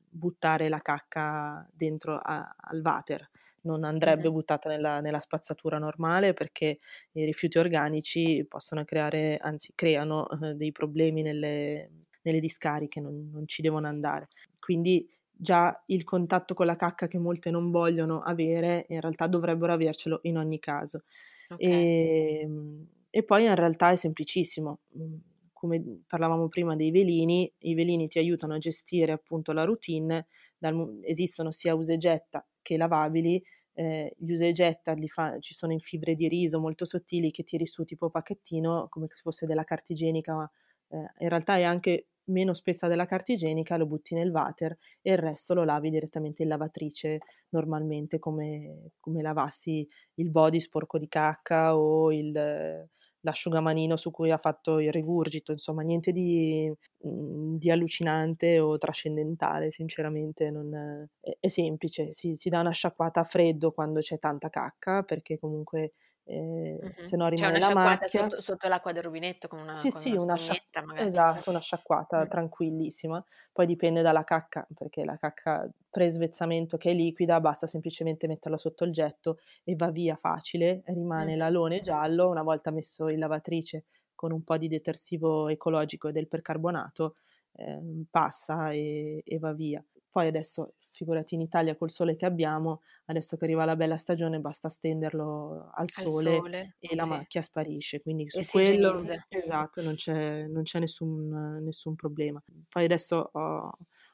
buttare 0.09 0.69
la 0.69 0.79
cacca 0.79 1.67
dentro 1.73 2.17
a, 2.17 2.55
al 2.57 2.81
water 2.81 3.29
non 3.63 3.83
andrebbe 3.83 4.23
mm-hmm. 4.23 4.33
buttata 4.33 4.69
nella, 4.69 5.01
nella, 5.01 5.19
spazzatura 5.19 5.77
normale 5.77 6.33
perché 6.33 6.79
i 7.11 7.25
rifiuti 7.25 7.59
organici 7.59 8.43
possono 8.47 8.83
creare, 8.85 9.37
anzi 9.37 9.73
creano 9.75 10.27
eh, 10.27 10.55
dei 10.55 10.71
problemi 10.71 11.21
nelle, 11.21 11.91
nelle 12.23 12.39
discariche, 12.39 12.99
non, 12.99 13.29
non, 13.31 13.47
ci 13.47 13.61
devono 13.61 13.87
andare. 13.87 14.29
Quindi 14.57 15.07
già 15.41 15.83
il 15.87 16.03
contatto 16.03 16.53
con 16.53 16.67
la 16.67 16.75
cacca 16.75 17.07
che 17.07 17.17
molte 17.17 17.49
non 17.49 17.71
vogliono 17.71 18.21
avere, 18.21 18.85
in 18.89 19.01
realtà 19.01 19.25
dovrebbero 19.25 19.73
avercelo 19.73 20.19
in 20.23 20.37
ogni 20.37 20.59
caso. 20.59 21.03
Okay. 21.49 21.67
E, 21.67 22.39
ehm, 22.43 22.87
e, 23.09 23.23
poi 23.23 23.45
in 23.45 23.55
realtà 23.55 23.89
è 23.89 23.95
semplicissimo. 23.95 24.79
Mm, 24.97 25.15
come 25.51 26.01
parlavamo 26.05 26.47
prima 26.47 26.75
dei 26.75 26.91
velini, 26.91 27.51
i 27.59 27.73
velini 27.73 28.07
ti 28.07 28.19
aiutano 28.19 28.53
a 28.53 28.59
gestire 28.59 29.11
appunto 29.11 29.51
la 29.51 29.63
routine, 29.63 30.27
dal, 30.57 30.99
esistono 31.03 31.51
sia 31.51 31.73
usa 31.73 31.93
e 31.93 31.97
getta 31.97 32.45
che 32.61 32.77
lavabili, 32.77 33.43
eh, 33.73 34.13
gli 34.17 34.31
usa 34.31 34.45
e 34.45 34.51
getta 34.51 34.93
fa, 35.07 35.39
ci 35.39 35.55
sono 35.55 35.71
in 35.71 35.79
fibre 35.79 36.13
di 36.13 36.27
riso 36.27 36.59
molto 36.59 36.85
sottili 36.85 37.31
che 37.31 37.43
tiri 37.43 37.65
su 37.65 37.83
tipo 37.83 38.09
pacchettino 38.09 38.87
come 38.89 39.07
se 39.09 39.21
fosse 39.21 39.47
della 39.47 39.63
carta 39.63 39.93
igienica, 39.93 40.33
ma 40.35 40.51
eh, 40.89 40.97
in 41.19 41.29
realtà 41.29 41.57
è 41.57 41.63
anche 41.63 42.07
meno 42.31 42.53
spessa 42.53 42.87
della 42.87 43.05
carta 43.05 43.33
igienica, 43.33 43.77
lo 43.77 43.85
butti 43.85 44.15
nel 44.15 44.31
water 44.31 44.77
e 45.01 45.11
il 45.11 45.17
resto 45.17 45.53
lo 45.53 45.63
lavi 45.63 45.89
direttamente 45.89 46.43
in 46.43 46.49
lavatrice 46.49 47.19
normalmente 47.49 48.19
come, 48.19 48.91
come 48.99 49.21
lavassi 49.21 49.87
il 50.15 50.29
body 50.29 50.59
sporco 50.59 50.97
di 50.97 51.07
cacca 51.07 51.77
o 51.77 52.11
il, 52.11 52.87
l'asciugamanino 53.21 53.95
su 53.95 54.11
cui 54.11 54.31
ha 54.31 54.37
fatto 54.37 54.79
il 54.79 54.91
rigurgito, 54.91 55.51
insomma 55.51 55.81
niente 55.83 56.11
di, 56.11 56.71
mhmm, 57.03 57.57
di 57.57 57.71
allucinante 57.71 58.59
o 58.59 58.77
trascendentale, 58.77 59.71
sinceramente 59.71 60.49
non, 60.49 61.07
è, 61.19 61.37
è, 61.39 61.47
semplice, 61.47 62.13
si, 62.13 62.35
si, 62.35 62.49
dà 62.49 62.59
una 62.59 62.71
sciacquata 62.71 63.19
a 63.21 63.23
freddo 63.23 63.71
quando 63.71 63.99
c'è 63.99 64.17
tanta 64.19 64.49
cacca 64.49 65.03
perché 65.03 65.37
comunque 65.37 65.93
eh, 66.31 66.79
uh-huh. 66.81 67.03
se 67.03 67.17
no 67.17 67.27
rimane 67.27 67.59
cioè 67.59 67.73
la 67.73 67.79
macchia. 67.79 68.21
Sotto, 68.21 68.41
sotto, 68.41 68.67
l'acqua 68.69 68.93
del 68.93 69.03
rubinetto 69.03 69.49
con 69.49 69.59
una, 69.59 69.73
sì, 69.73 69.89
con 69.89 69.99
sì, 69.99 70.11
una, 70.11 70.21
una 70.23 70.35
sciacquata 70.37 70.85
magari. 70.85 71.07
Esatto, 71.07 71.49
una 71.49 71.59
sciacquata 71.59 72.21
uh 72.21 72.27
tranquillissima. 72.27 73.23
Poi 73.51 73.65
dipende 73.65 74.01
dalla 74.01 74.23
cacca, 74.23 74.65
perché 74.73 75.03
la 75.03 75.17
cacca 75.17 75.69
pre-svezzamento 75.89 76.77
che 76.77 76.91
è 76.91 76.93
liquida, 76.93 77.41
basta 77.41 77.67
semplicemente 77.67 78.27
metterla 78.27 78.57
sotto 78.57 78.85
il 78.85 78.91
getto 78.91 79.39
e 79.65 79.75
va 79.75 79.91
via 79.91 80.15
facile, 80.15 80.83
rimane 80.85 81.33
uh 81.33 81.37
l'alone 81.37 81.81
giallo, 81.81 82.29
una 82.29 82.43
volta 82.43 82.71
messo 82.71 83.09
in 83.09 83.19
lavatrice 83.19 83.85
con 84.15 84.31
un 84.31 84.43
po' 84.43 84.57
di 84.57 84.67
detersivo 84.67 85.49
ecologico 85.49 86.07
e 86.07 86.11
del 86.11 86.27
percarbonato, 86.27 87.15
eh, 87.53 88.05
passa 88.09 88.71
e, 88.71 89.21
e 89.25 89.39
va 89.39 89.51
via. 89.51 89.83
Poi 90.09 90.27
adesso 90.27 90.75
figurati 90.91 91.35
in 91.35 91.41
Italia 91.41 91.75
col 91.75 91.89
sole 91.89 92.15
che 92.15 92.25
abbiamo, 92.25 92.81
adesso 93.05 93.37
che 93.37 93.45
arriva 93.45 93.65
la 93.65 93.75
bella 93.75 93.97
stagione 93.97 94.39
basta 94.39 94.69
stenderlo 94.69 95.71
al 95.73 95.89
sole, 95.89 96.35
al 96.35 96.41
sole 96.41 96.75
e 96.79 96.95
la 96.95 97.05
macchia 97.05 97.41
sparisce, 97.41 98.01
quindi 98.01 98.29
su 98.29 98.39
quello 98.51 99.03
esatto, 99.29 99.81
non 99.81 99.95
c'è, 99.95 100.47
non 100.47 100.63
c'è 100.63 100.79
nessun, 100.79 101.59
nessun, 101.63 101.95
problema. 101.95 102.41
Poi 102.69 102.83
adesso 102.83 103.29
ho, 103.31 103.71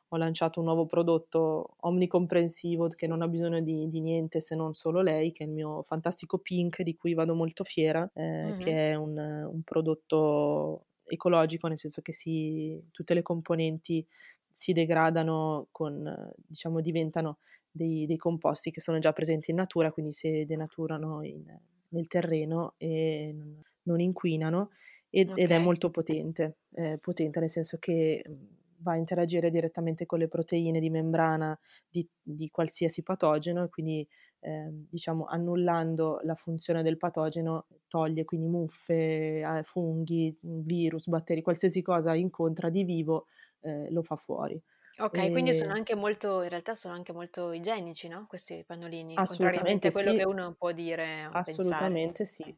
ho, 0.08 0.18
lanciato 0.18 0.60
un 0.60 0.66
nuovo 0.66 0.86
prodotto 0.86 1.76
omnicomprensivo 1.80 2.88
che 2.88 3.08
non 3.08 3.22
ha 3.22 3.28
bisogno 3.28 3.62
di, 3.62 3.90
di, 3.90 4.02
niente 4.02 4.40
se 4.40 4.56
non 4.56 4.74
solo 4.74 5.02
lei, 5.02 5.32
che 5.32 5.44
è 5.44 5.48
il 5.48 5.54
mio 5.54 5.84
fantastico 5.84 6.38
Pink 6.38 6.82
di 6.82 6.96
cui 6.96 7.13
vado 7.13 7.34
molto 7.36 7.63
fiera, 7.63 8.10
eh, 8.13 8.22
mm-hmm. 8.22 8.60
che 8.60 8.92
è 8.92 8.96
un, 8.96 9.18
un 9.18 9.62
prodotto 9.63 10.86
ecologico, 11.08 11.68
nel 11.68 11.78
senso 11.78 12.02
che 12.02 12.13
si, 12.13 12.80
tutte 12.92 13.13
le 13.13 13.22
componenti 13.22 14.06
si 14.58 14.74
degradano 14.74 15.67
con, 15.72 16.32
diciamo, 16.36 16.82
diventano 16.82 17.38
dei, 17.70 18.08
dei, 18.08 18.17
composti 18.17 18.72
che 18.72 18.82
sono 18.82 18.98
già 18.98 19.13
presenti 19.13 19.52
in 19.52 19.58
natura, 19.58 19.91
quindi 19.91 20.13
si 20.13 20.46
denaturano 20.48 21.24
in, 21.24 21.43
nel 21.89 22.08
terreno 22.08 22.74
e 22.78 23.36
non, 23.84 24.00
inquinano 24.00 24.72
ed, 25.12 25.30
okay. 25.30 25.43
ed, 25.43 25.52
è 25.52 25.60
molto 25.60 25.91
potente, 25.91 26.58
eh, 26.74 26.98
potente 27.00 27.39
nel 27.39 27.52
senso 27.52 27.78
che 27.78 28.24
mhmm, 28.28 28.48
va 28.80 28.93
a 28.93 28.98
interagire 28.98 29.52
direttamente 29.52 30.08
con 30.08 30.17
le 30.17 30.28
proteine 30.28 30.80
di 30.80 30.89
membrana 30.89 31.56
di, 31.88 32.08
di 32.20 32.50
qualsiasi 32.50 33.04
patogeno 33.04 33.63
e 33.63 33.70
quindi 33.70 34.08
eh, 34.39 34.70
diciamo 34.89 35.26
annullando 35.26 36.20
la 36.24 36.36
funzione 36.36 36.82
del 36.82 36.98
patogeno 36.98 37.67
toglie 37.88 38.26
quindi 38.26 38.48
muffe, 38.48 39.41
eh, 39.41 39.62
funghi, 39.63 40.36
virus, 40.41 41.10
batteri, 41.10 41.43
qualsiasi 41.43 41.84
cosa 41.84 42.15
incontra 42.15 42.72
di 42.72 42.84
vivo 42.84 43.28
eh, 43.62 43.91
lo 43.91 44.04
fa 44.04 44.15
fuori. 44.15 44.62
Ok, 45.00 45.17
e... 45.17 45.32
quindi 45.32 45.54
sono 45.54 45.74
anche 45.74 45.96
molto, 45.96 46.41
in 46.41 46.50
realtà 46.50 46.74
sono 46.74 46.93
anche 46.93 47.13
molto 47.13 47.52
igienici, 47.52 48.08
no? 48.08 48.26
Questi 48.28 48.63
pannolini, 48.65 49.13
contrariamente 49.13 49.89
a 49.89 49.91
quello 49.91 50.12
sì. 50.12 50.17
che 50.17 50.26
uno 50.26 50.56
può 50.58 50.72
dire. 50.72 51.30
Assolutamente 51.32 52.24
pensare. 52.24 52.50
sì, 52.50 52.58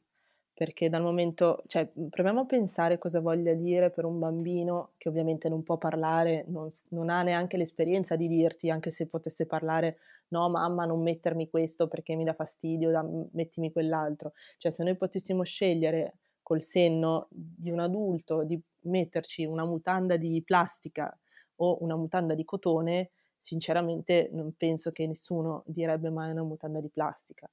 perché 0.59 0.89
dal 0.89 1.01
momento, 1.01 1.63
cioè 1.67 1.89
proviamo 2.09 2.41
a 2.41 2.45
pensare 2.45 2.97
cosa 2.97 3.21
voglia 3.21 3.53
dire 3.53 3.91
per 3.91 4.03
un 4.03 4.19
bambino 4.19 4.91
che 4.97 5.07
ovviamente 5.07 5.47
non 5.47 5.63
può 5.63 5.77
parlare, 5.77 6.43
non, 6.47 6.67
non 6.89 7.09
ha 7.09 7.23
neanche 7.23 7.55
l'esperienza 7.55 8.17
di 8.17 8.27
dirti, 8.27 8.69
anche 8.69 8.91
se 8.91 9.07
potesse 9.07 9.45
parlare, 9.45 9.99
no 10.29 10.49
mamma 10.49 10.83
non 10.83 11.01
mettermi 11.01 11.49
questo 11.49 11.87
perché 11.87 12.13
mi 12.15 12.25
dà 12.25 12.33
fastidio, 12.33 12.91
da, 12.91 13.05
mettimi 13.31 13.71
quell'altro. 13.71 14.33
Cioè 14.57 14.69
se 14.69 14.83
noi 14.83 14.97
potessimo 14.97 15.43
scegliere 15.43 16.15
col 16.49 16.63
senno 16.63 17.27
di 17.29 17.69
un 17.69 17.79
adulto 17.79 18.43
di 18.43 18.59
metterci 18.85 19.45
una 19.45 19.65
mutanda 19.65 20.17
di 20.17 20.41
plastica 20.43 21.15
o 21.57 21.77
una 21.81 21.95
mutanda 21.95 22.33
di 22.33 22.43
cotone, 22.43 23.11
sinceramente 23.37 24.29
non 24.31 24.53
penso 24.57 24.91
che 24.91 25.05
nessuno 25.05 25.61
direbbe 25.67 26.09
mai 26.09 26.31
una 26.31 26.41
mutanda 26.41 26.79
di 26.79 26.89
plastica, 26.89 27.47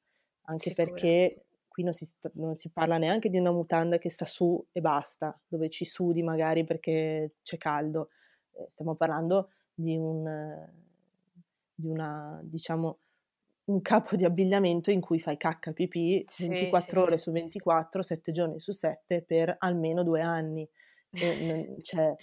anche 0.44 0.70
Sicura. 0.70 0.86
perché 0.86 1.44
qui 1.68 1.82
non 1.82 1.92
si, 1.92 2.06
sta, 2.06 2.30
non 2.36 2.56
si, 2.56 2.70
parla 2.70 2.96
neanche 2.96 3.28
di 3.28 3.36
una 3.36 3.52
mutanda 3.52 3.98
che 3.98 4.08
sta 4.08 4.24
su 4.24 4.64
e 4.72 4.80
basta, 4.80 5.38
dove 5.46 5.68
ci 5.68 5.84
sudi 5.84 6.22
magari 6.22 6.64
perché 6.64 7.32
c'è 7.42 7.58
caldo, 7.58 8.08
eh, 8.52 8.64
stiamo 8.70 8.94
parlando 8.94 9.50
di, 9.74 9.94
un, 9.94 10.66
di 11.74 11.86
una, 11.86 12.40
diciamo, 12.42 13.00
un 13.66 13.80
capo 13.80 14.16
di 14.16 14.24
abbigliamento 14.24 14.90
in 14.90 15.00
cui 15.00 15.18
fai 15.18 15.36
cacca 15.36 15.72
pipì 15.72 16.22
sì, 16.26 16.48
24 16.48 16.90
sì, 16.90 16.98
ore 16.98 17.16
sì. 17.18 17.22
su 17.24 17.32
24, 17.32 18.02
7 18.02 18.32
giorni 18.32 18.60
su 18.60 18.72
7 18.72 19.22
per 19.22 19.54
almeno 19.58 20.02
due 20.02 20.20
anni. 20.20 20.68
Cioè, 21.82 22.14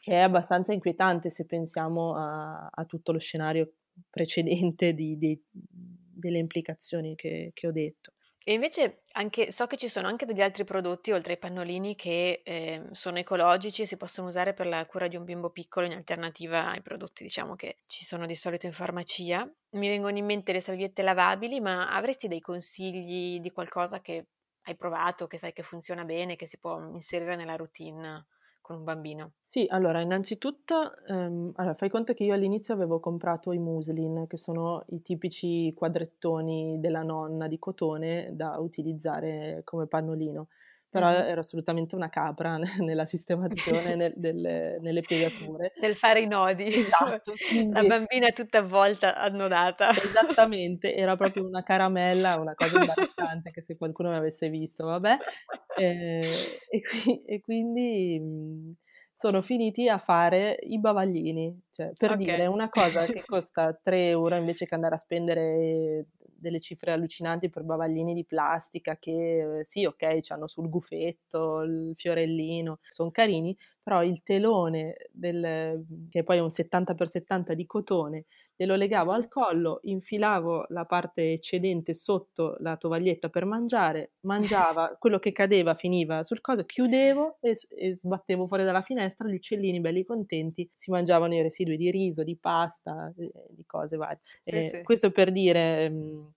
che 0.00 0.12
è 0.12 0.20
abbastanza 0.20 0.72
inquietante 0.72 1.28
se 1.28 1.44
pensiamo 1.44 2.14
a, 2.16 2.70
a 2.72 2.84
tutto 2.86 3.12
lo 3.12 3.18
scenario 3.18 3.74
precedente 4.08 4.94
di, 4.94 5.18
di, 5.18 5.38
delle 5.50 6.38
implicazioni 6.38 7.14
che, 7.14 7.50
che 7.52 7.66
ho 7.66 7.72
detto. 7.72 8.14
E 8.42 8.54
invece 8.54 9.02
anche, 9.12 9.50
so 9.50 9.66
che 9.66 9.76
ci 9.76 9.88
sono 9.88 10.08
anche 10.08 10.24
degli 10.24 10.40
altri 10.40 10.64
prodotti 10.64 11.12
oltre 11.12 11.32
ai 11.34 11.38
pannolini 11.38 11.94
che 11.94 12.40
eh, 12.42 12.88
sono 12.92 13.18
ecologici 13.18 13.82
e 13.82 13.86
si 13.86 13.96
possono 13.98 14.28
usare 14.28 14.54
per 14.54 14.66
la 14.66 14.84
cura 14.86 15.08
di 15.08 15.16
un 15.16 15.24
bimbo 15.24 15.50
piccolo 15.50 15.86
in 15.86 15.92
alternativa 15.92 16.70
ai 16.70 16.80
prodotti 16.80 17.22
diciamo 17.22 17.54
che 17.54 17.78
ci 17.86 18.04
sono 18.04 18.24
di 18.26 18.34
solito 18.34 18.64
in 18.66 18.72
farmacia. 18.72 19.48
Mi 19.72 19.88
vengono 19.88 20.16
in 20.16 20.24
mente 20.24 20.52
le 20.52 20.60
salviette 20.60 21.02
lavabili, 21.02 21.60
ma 21.60 21.90
avresti 21.90 22.28
dei 22.28 22.40
consigli 22.40 23.40
di 23.40 23.50
qualcosa 23.52 24.00
che 24.00 24.26
hai 24.62 24.76
provato, 24.76 25.26
che 25.26 25.38
sai 25.38 25.52
che 25.52 25.62
funziona 25.62 26.04
bene, 26.04 26.36
che 26.36 26.46
si 26.46 26.58
può 26.58 26.78
inserire 26.92 27.36
nella 27.36 27.56
routine? 27.56 28.26
Con 28.70 28.78
un 28.78 28.84
bambino? 28.84 29.32
Sì, 29.42 29.66
allora 29.68 30.00
innanzitutto 30.00 30.96
ehm, 31.06 31.50
allora, 31.56 31.74
fai 31.74 31.88
conto 31.90 32.14
che 32.14 32.22
io 32.22 32.34
all'inizio 32.34 32.72
avevo 32.72 33.00
comprato 33.00 33.50
i 33.50 33.58
muslin, 33.58 34.26
che 34.28 34.36
sono 34.36 34.84
i 34.90 35.02
tipici 35.02 35.72
quadrettoni 35.74 36.78
della 36.78 37.02
nonna 37.02 37.48
di 37.48 37.58
cotone 37.58 38.30
da 38.32 38.58
utilizzare 38.58 39.62
come 39.64 39.88
pannolino 39.88 40.46
però 40.90 41.08
ero 41.12 41.40
assolutamente 41.40 41.94
una 41.94 42.08
capra 42.08 42.58
nella 42.78 43.06
sistemazione 43.06 43.94
nel, 43.94 44.12
delle, 44.16 44.78
nelle 44.80 45.02
piegature. 45.02 45.72
Nel 45.80 45.94
fare 45.94 46.20
i 46.20 46.26
nodi. 46.26 46.66
Esatto. 46.66 47.32
Quindi... 47.48 47.72
La 47.72 47.84
bambina 47.84 48.28
tutta 48.30 48.58
avvolta, 48.58 49.16
annodata. 49.16 49.90
Esattamente, 49.90 50.92
era 50.92 51.14
proprio 51.16 51.46
una 51.46 51.62
caramella, 51.62 52.36
una 52.36 52.54
cosa 52.54 52.80
imbarazzante 52.80 53.52
che 53.52 53.62
se 53.62 53.76
qualcuno 53.76 54.10
mi 54.10 54.16
avesse 54.16 54.48
visto, 54.48 54.84
vabbè. 54.84 55.16
Eh, 55.78 56.28
e, 56.68 56.80
qui, 56.80 57.22
e, 57.24 57.40
quindi 57.40 58.18
mh, 58.18 58.72
sono 59.12 59.42
finiti 59.42 59.88
a 59.88 59.98
fare 59.98 60.56
i 60.60 60.80
bavaglini, 60.80 61.56
cioè, 61.70 61.92
per 61.96 62.12
okay. 62.12 62.24
dire 62.24 62.46
una 62.46 62.68
cosa 62.68 63.04
che 63.04 63.22
costa 63.24 63.78
3 63.80 64.08
euro 64.08 64.34
invece 64.34 64.66
che 64.66 64.74
andare 64.74 64.96
a 64.96 64.98
spendere 64.98 66.06
delle 66.40 66.60
cifre 66.60 66.92
allucinanti 66.92 67.50
per 67.50 67.62
bavaglini 67.62 68.14
di 68.14 68.24
plastica 68.24 68.96
che 68.96 69.58
eh, 69.60 69.64
sì, 69.64 69.84
ok, 69.84 70.18
hanno 70.28 70.46
sul 70.46 70.68
gufetto, 70.68 71.60
il 71.62 71.92
fiorellino, 71.94 72.78
sono 72.82 73.10
carini, 73.10 73.56
però 73.82 74.02
il 74.02 74.22
telone, 74.22 74.96
del, 75.12 75.84
che 76.08 76.24
poi 76.24 76.38
è 76.38 76.40
un 76.40 76.50
70x70 76.50 77.52
di 77.52 77.66
cotone, 77.66 78.24
glielo 78.60 78.74
legavo 78.74 79.12
al 79.12 79.26
collo, 79.26 79.78
infilavo 79.84 80.66
la 80.68 80.84
parte 80.84 81.32
eccedente 81.32 81.94
sotto 81.94 82.56
la 82.58 82.76
tovaglietta 82.76 83.30
per 83.30 83.46
mangiare, 83.46 84.12
mangiava, 84.26 84.96
quello 85.00 85.18
che 85.18 85.32
cadeva 85.32 85.72
finiva 85.74 86.22
sul 86.22 86.42
coso, 86.42 86.66
chiudevo 86.66 87.38
e, 87.40 87.56
e, 87.70 87.96
sbattevo 87.96 88.46
fuori 88.46 88.64
dalla 88.64 88.82
finestra, 88.82 89.26
gli 89.26 89.34
uccellini 89.34 89.80
belli 89.80 90.04
contenti, 90.04 90.70
si 90.76 90.90
mangiavano 90.90 91.34
i 91.34 91.40
residui 91.40 91.78
di 91.78 91.90
riso, 91.90 92.22
di 92.22 92.36
pasta, 92.36 93.10
di 93.16 93.64
cose 93.64 93.96
varie. 93.96 94.20
Sì, 94.42 94.66
sì. 94.66 94.82
Questo 94.82 95.10
per 95.10 95.32
dire... 95.32 95.88
Mhmm, 95.88 96.32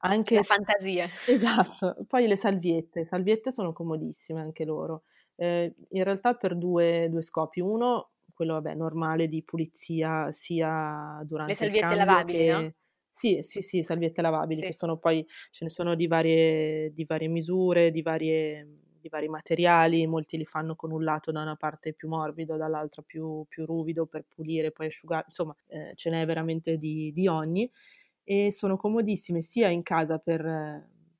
anche... 0.00 0.36
La 0.36 0.42
fantasia. 0.44 1.04
Esatto. 1.04 1.96
Poi 2.08 2.26
le 2.26 2.36
salviette. 2.36 3.00
Le 3.00 3.04
salviette 3.06 3.50
sono 3.50 3.72
comodissime 3.72 4.40
anche 4.40 4.64
loro. 4.64 5.02
Eh, 5.34 5.74
in 5.90 6.04
realtà 6.04 6.34
per 6.34 6.54
due, 6.54 7.08
due 7.10 7.22
scopi. 7.22 7.60
Uno, 7.60 8.12
quello 8.36 8.54
vabbè, 8.54 8.74
normale 8.74 9.28
di 9.28 9.42
pulizia 9.42 10.30
sia 10.32 11.20
durante 11.24 11.54
Le 11.54 11.54
salviette 11.54 11.94
il 11.94 11.96
lavabili, 11.96 12.44
che... 12.44 12.44
no? 12.44 12.74
Sì, 13.10 13.38
sì, 13.42 13.62
sì, 13.62 13.82
salviette 13.82 14.20
lavabili, 14.22 14.62
Sì. 14.62 14.64
che 14.64 14.74
sono 14.74 14.98
poi, 14.98 15.26
ce 15.50 15.64
ne 15.64 15.70
sono 15.70 15.94
di 15.94 16.06
varie, 16.06 16.92
di 16.92 17.04
varie 17.06 17.28
misure, 17.28 17.90
di, 17.90 18.02
varie, 18.02 18.80
di 19.00 19.08
vari 19.08 19.28
materiali, 19.28 20.06
molti 20.06 20.36
li 20.36 20.44
fanno 20.44 20.76
con 20.76 20.92
un 20.92 21.02
lato 21.02 21.32
da 21.32 21.40
una 21.40 21.56
parte 21.56 21.94
più 21.94 22.08
morbido, 22.08 22.56
dall'altra 22.58 23.00
più, 23.02 23.44
più 23.48 23.64
ruvido 23.64 24.04
per 24.06 24.26
pulire, 24.28 24.70
poi 24.70 24.88
asciugare, 24.88 25.24
insomma, 25.26 25.56
eh, 25.68 25.92
ce 25.94 26.10
n'è 26.10 26.26
veramente 26.26 26.76
di, 26.76 27.10
di 27.12 27.26
ogni 27.26 27.70
e 28.24 28.52
sono 28.52 28.76
comodissime 28.76 29.40
sia 29.42 29.68
in 29.68 29.82
casa 29.82 30.18
per, 30.18 30.42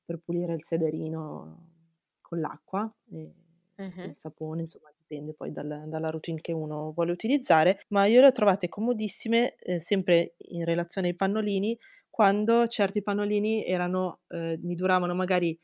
per 0.03 0.19
pulire 0.19 0.53
il 0.53 0.63
sederino 0.63 1.65
con 2.21 2.39
l'acqua 2.39 2.93
e 3.11 3.33
Mhm. 3.79 4.09
il 4.09 4.17
sapone, 4.17 4.61
insomma 4.61 4.91
dipende 5.07 5.33
poi 5.33 5.51
dal- 5.51 5.85
dalla 5.87 6.09
routine 6.09 6.41
che 6.41 6.51
uno 6.51 6.91
vuole 6.93 7.11
utilizzare, 7.11 7.79
ma 7.89 8.05
io 8.05 8.19
le 8.21 8.27
ho 8.27 8.31
trovate 8.31 8.67
comodissime 8.69 9.55
eh, 9.55 9.79
sempre 9.79 10.35
in 10.49 10.65
relazione 10.65 11.07
ai 11.09 11.15
pannolini, 11.15 11.77
quando 12.09 12.67
certi 12.67 13.01
pannolini 13.01 13.63
erano, 13.65 14.21
eh, 14.27 14.59
mi 14.61 14.75
duravano 14.75 15.13
magari 15.15 15.57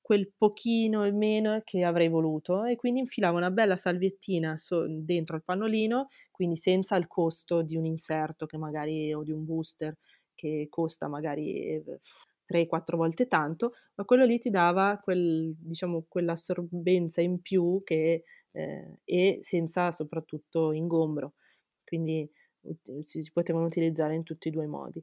quel 0.00 0.32
pochino 0.36 1.06
in 1.06 1.16
meno 1.16 1.60
che 1.64 1.84
avrei 1.84 2.08
voluto 2.08 2.64
e 2.64 2.74
quindi 2.76 3.00
infilavo 3.00 3.36
una 3.36 3.50
bella 3.50 3.76
salviettina 3.76 4.58
so- 4.58 4.86
dentro 4.88 5.36
il 5.36 5.44
pannolino, 5.44 6.08
quindi 6.32 6.56
senza 6.56 6.96
il 6.96 7.06
costo 7.06 7.62
di 7.62 7.76
un 7.76 7.84
inserto 7.86 8.46
che 8.46 8.58
magari 8.58 9.14
o 9.14 9.22
di 9.22 9.30
un 9.30 9.44
booster 9.44 9.96
che 10.34 10.66
costa 10.68 11.08
magari 11.08 11.54
eh, 11.76 12.00
3-4 12.44 12.96
volte 12.96 13.28
tanto, 13.28 13.72
ma 13.94 14.04
quello 14.04 14.24
lì 14.24 14.38
ti 14.40 14.50
dava 14.50 14.98
quel, 15.00 15.54
diciamo, 15.56 16.06
quell'assorbenza 16.08 17.20
in 17.20 17.40
più 17.40 17.80
che, 17.84 18.24
eh, 18.52 18.98
e 19.04 19.38
senza 19.42 19.90
soprattutto 19.92 20.72
ingombro, 20.72 21.34
quindi 21.84 22.30
si, 23.00 23.22
si 23.22 23.32
potevano 23.32 23.66
utilizzare 23.66 24.14
in 24.14 24.22
tutti 24.22 24.48
e 24.48 24.50
due 24.50 24.64
i 24.64 24.68
modi. 24.68 25.02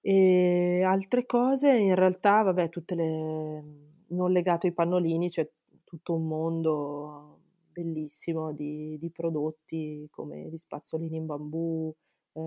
E 0.00 0.82
altre 0.84 1.24
cose, 1.26 1.70
in 1.76 1.94
realtà, 1.94 2.42
vabbè, 2.42 2.68
tutte 2.68 2.94
le 2.94 3.62
non 4.08 4.30
legato 4.32 4.66
ai 4.66 4.74
pannolini, 4.74 5.30
c'è 5.30 5.50
tutto 5.82 6.14
un 6.14 6.26
mondo 6.26 7.40
bellissimo 7.72 8.52
di, 8.52 8.96
di 8.98 9.10
prodotti 9.10 10.06
come 10.10 10.48
gli 10.48 10.56
spazzolini 10.56 11.16
in 11.16 11.26
bambù, 11.26 11.92
eh, 12.32 12.40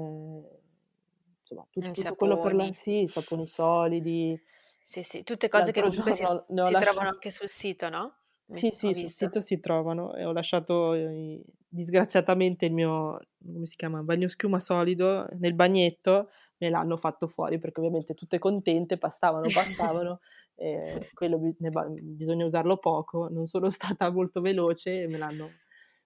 insomma, 1.41 1.67
tut- 1.71 1.89
I 1.89 1.91
tutto 1.91 2.15
quello 2.15 2.37
per 2.37 2.53
la, 2.53 2.71
sì, 2.73 3.01
i 3.03 3.07
saponi 3.07 3.45
solidi. 3.47 4.39
Sì, 4.81 5.03
sì, 5.03 5.23
tutte 5.23 5.49
cose 5.49 5.71
che 5.71 5.81
L'altro 5.81 5.83
comunque 5.83 6.13
si, 6.13 6.23
giorno 6.23 6.29
ho 6.29 6.45
si 6.55 6.75
trovano 6.77 7.09
anche 7.09 7.29
sul 7.31 7.49
sito, 7.49 7.89
no? 7.89 8.15
Sì, 8.49 8.71
sì, 8.71 8.93
sul 8.93 9.09
sito 9.11 9.41
si 9.41 9.59
trovano 9.59 10.13
e 10.15 10.23
ho 10.25 10.31
lasciato 10.31 10.93
eh, 10.93 11.43
disgraziatamente 11.67 12.65
il 12.65 12.73
mio, 12.73 13.19
come 13.43 13.65
si 13.65 13.75
chiama, 13.75 14.01
bagnoschiuma 14.03 14.57
solido 14.59 15.27
nel 15.37 15.53
bagnetto, 15.53 16.29
me 16.59 16.69
l'hanno 16.69 16.95
fatto 16.95 17.27
fuori 17.27 17.59
perché 17.59 17.79
ovviamente 17.81 18.13
tutte 18.13 18.39
contente, 18.39 18.97
passavano, 18.97 19.51
passavano, 19.51 20.21
e 20.55 21.09
quello 21.13 21.37
bi- 21.37 21.55
ba- 21.69 21.87
bisogna 21.89 22.45
usarlo 22.45 22.77
poco, 22.77 23.27
non 23.29 23.47
sono 23.47 23.69
stata 23.69 24.09
molto 24.11 24.39
veloce 24.39 25.01
e 25.03 25.07
me 25.07 25.17
l'hanno, 25.17 25.57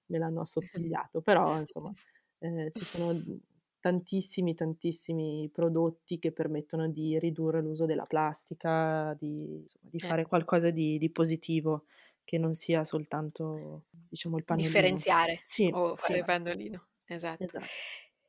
me 0.07 0.17
l'hanno 0.17 0.41
assottigliato, 0.41 1.21
però 1.21 1.59
insomma 1.59 1.93
eh, 2.39 2.69
ci 2.71 2.85
sono 2.85 3.23
tantissimi, 3.79 4.53
tantissimi 4.53 5.49
prodotti 5.51 6.19
che 6.19 6.31
permettono 6.31 6.87
di 6.89 7.17
ridurre 7.19 7.61
l'uso 7.61 7.85
della 7.85 8.05
plastica, 8.05 9.15
di, 9.19 9.55
insomma, 9.61 9.89
di 9.89 9.99
Eh. 10.03 10.11
fare 10.11 10.25
qualcosa 10.25 10.69
di, 10.69 10.97
di 10.97 11.09
positivo 11.11 11.85
che 12.23 12.37
non 12.37 12.53
sia 12.53 12.83
soltanto, 12.83 13.85
diciamo, 13.89 14.37
il 14.37 14.45
pannolino. 14.45 15.05
Differenziare 15.05 15.39
Sì, 15.39 15.73
o 15.73 15.95
sì, 15.95 15.95
fare 15.95 16.19
il 16.19 16.25
pannolino. 16.25 16.89
Esatto. 17.05 17.53
esatto. 17.55 17.75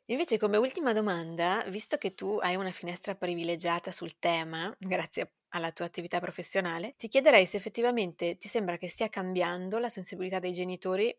Invece, 0.07 0.39
come 0.39 0.57
ultima 0.57 0.93
domanda, 0.93 1.65
visto 1.69 1.97
che 1.97 2.15
tu 2.15 2.39
hai 2.41 2.57
una 2.57 2.73
finestra 2.73 3.15
privilegiata 3.17 3.91
sul 3.93 4.19
tema, 4.19 4.75
grazie 4.79 5.35
alla 5.51 5.73
tua 5.73 5.87
attività 5.87 6.21
professionale, 6.21 6.95
ti 6.97 7.09
chiederei 7.09 7.47
se 7.47 7.57
effettivamente 7.57 8.37
ti 8.37 8.49
sembra 8.49 8.77
che 8.79 8.89
stia 8.89 9.09
cambiando 9.09 9.79
la 9.79 9.89
sensibilità 9.89 10.39
dei 10.41 10.53
genitori 10.53 11.17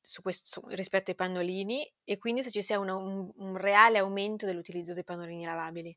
su 0.00 0.20
questo, 0.22 0.46
su- 0.46 0.68
rispetto 0.74 1.10
ai 1.10 1.16
pannolini 1.16 1.90
e 2.04 2.18
quindi 2.18 2.42
se 2.42 2.50
ci 2.50 2.62
sia 2.62 2.78
una- 2.78 2.96
un, 2.96 3.30
un 3.36 3.56
reale 3.56 3.98
aumento 3.98 4.46
dell'utilizzo 4.46 4.92
dei 4.94 5.04
pannolini 5.04 5.44
lavabili. 5.44 5.96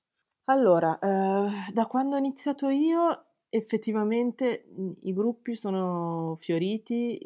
Allora, 0.50 0.98
eh, 1.00 1.72
da 1.74 1.86
quando 1.88 2.16
ho 2.16 2.20
iniziato 2.20 2.70
io, 2.70 3.27
effettivamente 3.50 4.66
mh, 4.76 4.92
i 5.04 5.14
gruppi 5.14 5.56
sono 5.56 6.36
fioriti, 6.40 7.20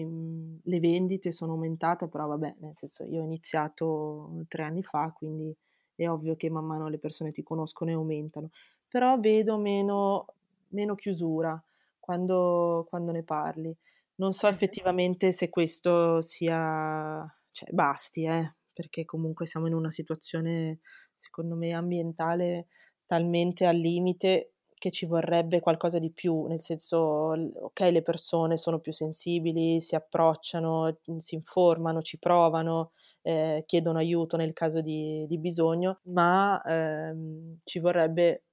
i- 0.00 0.04
mh, 0.04 0.60
le 0.64 0.80
vendite 0.80 1.32
sono 1.32 1.52
aumentate, 1.52 2.08
però 2.08 2.26
vabbè, 2.28 2.56
nel 2.60 2.72
senso 2.76 3.04
io 3.04 3.20
ho 3.22 3.24
iniziato 3.24 4.44
tre 4.48 4.62
anni 4.64 4.82
fa, 4.82 5.12
quindi 5.14 5.54
è 5.94 6.08
ovvio 6.08 6.36
che 6.36 6.50
man 6.50 6.64
mano 6.64 6.88
le 6.88 6.98
persone 6.98 7.30
ti 7.30 7.42
conoscono 7.42 7.90
e 7.90 7.94
aumentano, 7.94 8.50
però 8.88 9.18
vedo 9.20 9.58
meno, 9.58 10.26
meno 10.68 10.94
chiusura 10.94 11.62
quando, 11.98 12.86
quando 12.88 13.12
ne 13.12 13.22
parli. 13.22 13.74
Non 14.16 14.32
so 14.32 14.48
effettivamente 14.48 15.32
se 15.32 15.48
questo 15.48 16.20
sia, 16.22 17.24
cioè 17.52 17.70
basti, 17.72 18.24
eh, 18.24 18.54
perché 18.72 19.04
comunque 19.04 19.46
siamo 19.46 19.66
in 19.66 19.74
una 19.74 19.90
situazione, 19.90 20.80
secondo 21.16 21.54
me, 21.56 21.72
ambientale 21.72 22.66
talmente 23.06 23.66
al 23.66 23.76
limite 23.76 24.52
che 24.80 24.90
ci 24.90 25.04
vorrebbe 25.04 25.60
qualcosa 25.60 25.98
di 25.98 26.10
più, 26.10 26.46
nel 26.46 26.60
senso, 26.62 26.96
ok, 26.96 27.80
le 27.80 28.00
persone 28.00 28.56
sono 28.56 28.78
più 28.80 28.92
sensibili, 28.92 29.78
si 29.82 29.94
approcciano, 29.94 30.98
mm, 31.10 31.16
si 31.18 31.34
informano, 31.34 32.00
ci 32.00 32.18
provano, 32.18 32.92
eh, 33.20 33.62
chiedono 33.66 33.98
aiuto 33.98 34.38
nel 34.38 34.54
caso 34.54 34.80
di, 34.80 35.26
di 35.28 35.38
bisogno, 35.38 36.00
ma 36.04 36.62
ehm, 36.64 37.58
ci 37.64 37.78
vorrebbe 37.78 38.44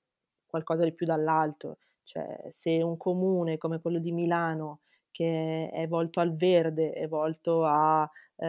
qualcosa 0.45 0.83
di 0.83 0.93
più 0.93 1.05
dall'alto. 1.05 1.77
Cioè, 2.03 2.47
se 2.49 2.81
un 2.83 2.97
comune 2.97 3.57
come 3.57 3.79
quello 3.79 3.99
di 3.99 4.11
Milano, 4.11 4.81
che 5.11 5.69
è 5.71 5.87
volto 5.87 6.19
al 6.19 6.35
verde, 6.35 6.91
è 6.91 7.07
volto 7.07 7.63
a, 7.63 8.09
eh, 8.35 8.47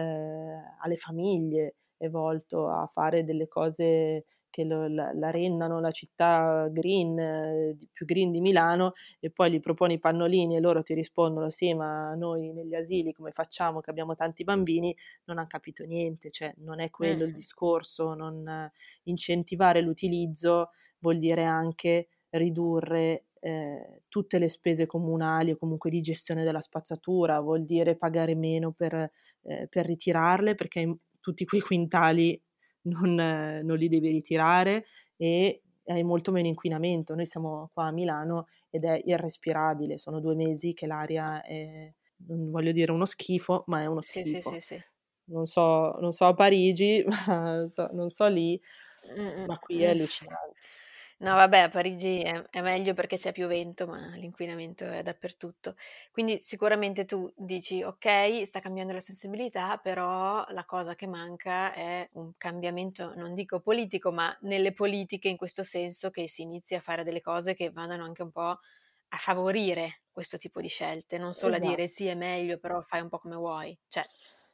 alle 0.81 0.95
famiglie, 0.97 1.75
è 1.95 2.09
volto 2.09 2.67
a 2.67 2.85
fare 2.87 3.23
delle 3.23 3.47
cose 3.47 4.25
che 4.49 4.63
lo- 4.63 4.87
la, 4.87 5.11
la 5.13 5.29
rendano 5.31 5.79
la 5.79 5.91
città 5.91 6.67
green, 6.71 7.17
eh, 7.19 7.77
più 7.91 8.05
green 8.05 8.31
di 8.31 8.41
Milano, 8.41 8.93
e 9.19 9.29
poi 9.31 9.51
gli 9.51 9.59
proponi 9.59 9.95
i 9.95 9.99
pannolini 9.99 10.55
e 10.55 10.59
loro 10.59 10.83
ti 10.83 10.93
rispondono: 10.93 11.49
Sì, 11.49 11.73
ma 11.73 12.13
noi 12.15 12.51
negli 12.53 12.75
asili 12.75 13.13
come 13.13 13.31
facciamo 13.31 13.79
che 13.81 13.89
abbiamo 13.89 14.15
tanti 14.15 14.43
bambini? 14.43 14.95
Non 15.25 15.37
hanno 15.37 15.47
capito 15.47 15.83
niente, 15.85 16.29
cioè 16.31 16.53
non 16.57 16.79
è 16.79 16.89
quello 16.89 17.23
il 17.25 17.31
Mm. 17.31 17.33
discorso, 17.33 18.13
non 18.13 18.69
incentivare 19.03 19.81
l'utilizzo 19.81 20.69
vuol 20.99 21.19
dire 21.19 21.43
anche 21.43 22.07
ridurre 22.31 23.25
eh, 23.39 24.01
tutte 24.07 24.37
le 24.37 24.49
spese 24.49 24.85
comunali 24.85 25.51
o 25.51 25.57
comunque 25.57 25.89
di 25.89 26.01
gestione 26.01 26.43
della 26.43 26.59
spazzatura, 26.61 27.39
vuol 27.39 27.65
dire 27.65 27.95
pagare 27.95 28.35
meno 28.35 28.71
per, 28.71 28.93
eh, 29.43 29.67
per 29.69 29.85
ritirarle 29.85 30.55
perché 30.55 30.97
tutti 31.19 31.45
quei 31.45 31.61
quintali 31.61 32.41
non, 32.83 33.13
non 33.63 33.77
li 33.77 33.87
devi 33.89 34.09
ritirare 34.09 34.85
e 35.15 35.61
hai 35.87 36.03
molto 36.03 36.31
meno 36.31 36.47
inquinamento. 36.47 37.15
Noi 37.15 37.25
siamo 37.25 37.69
qua 37.73 37.87
a 37.87 37.91
Milano 37.91 38.47
ed 38.69 38.85
è 38.85 39.01
irrespirabile, 39.05 39.97
sono 39.97 40.19
due 40.19 40.35
mesi 40.35 40.73
che 40.73 40.85
l'aria 40.87 41.41
è, 41.41 41.91
non 42.27 42.51
voglio 42.51 42.71
dire 42.71 42.91
uno 42.91 43.05
schifo, 43.05 43.63
ma 43.67 43.81
è 43.81 43.85
uno 43.85 44.01
Sì, 44.01 44.23
schifo. 44.23 44.41
sì, 44.41 44.59
sì, 44.59 44.59
sì. 44.59 44.83
Non 45.25 45.45
so, 45.45 45.91
non 45.99 46.11
so 46.11 46.25
a 46.25 46.33
Parigi, 46.33 47.05
so- 47.69 47.89
non 47.93 48.09
so 48.09 48.27
lì, 48.27 48.59
Mm, 49.03 49.19
mm, 49.19 49.47
ma 49.47 49.57
qui 49.59 49.83
è 49.83 49.87
mm. 49.87 49.89
allucinante. 49.89 50.57
No, 51.21 51.33
vabbè, 51.35 51.57
a 51.59 51.69
Parigi 51.69 52.21
è, 52.21 52.41
è 52.49 52.61
meglio 52.61 52.93
perché 52.93 53.17
c'è 53.17 53.33
più 53.33 53.45
vento, 53.47 53.85
ma 53.87 54.15
l'inquinamento 54.15 54.85
è 54.85 55.01
dappertutto. 55.03 55.75
Quindi 56.11 56.37
sicuramente 56.41 57.03
tu 57.03 57.29
dici, 57.35 57.83
ok, 57.83 58.45
sta 58.45 58.61
cambiando 58.61 58.93
la 58.93 59.01
sensibilità, 59.01 59.75
però 59.77 60.45
la 60.51 60.63
cosa 60.63 60.95
che 60.95 61.07
manca 61.07 61.73
è 61.73 62.07
un 62.13 62.31
cambiamento, 62.37 63.13
non 63.15 63.33
dico 63.33 63.59
politico, 63.59 64.11
ma 64.13 64.35
nelle 64.43 64.71
politiche 64.71 65.27
in 65.27 65.35
questo 65.35 65.63
senso 65.63 66.09
che 66.09 66.29
si 66.29 66.43
inizi 66.43 66.75
a 66.75 66.79
fare 66.81 67.03
delle 67.03 67.19
cose 67.21 67.53
che 67.53 67.69
vadano 67.69 68.05
anche 68.05 68.21
un 68.23 68.31
po' 68.31 68.57
a 69.11 69.17
favorire 69.17 70.03
questo 70.11 70.37
tipo 70.37 70.61
di 70.61 70.67
scelte, 70.69 71.17
non 71.17 71.33
solo 71.33 71.55
a 71.55 71.59
dire 71.59 71.87
Esatto. 71.87 71.89
sì, 71.89 72.07
è 72.07 72.15
meglio, 72.15 72.59
però 72.59 72.81
fai 72.81 73.01
un 73.01 73.09
po' 73.09 73.19
come 73.19 73.35
vuoi. 73.35 73.77
Cioè, 73.87 74.05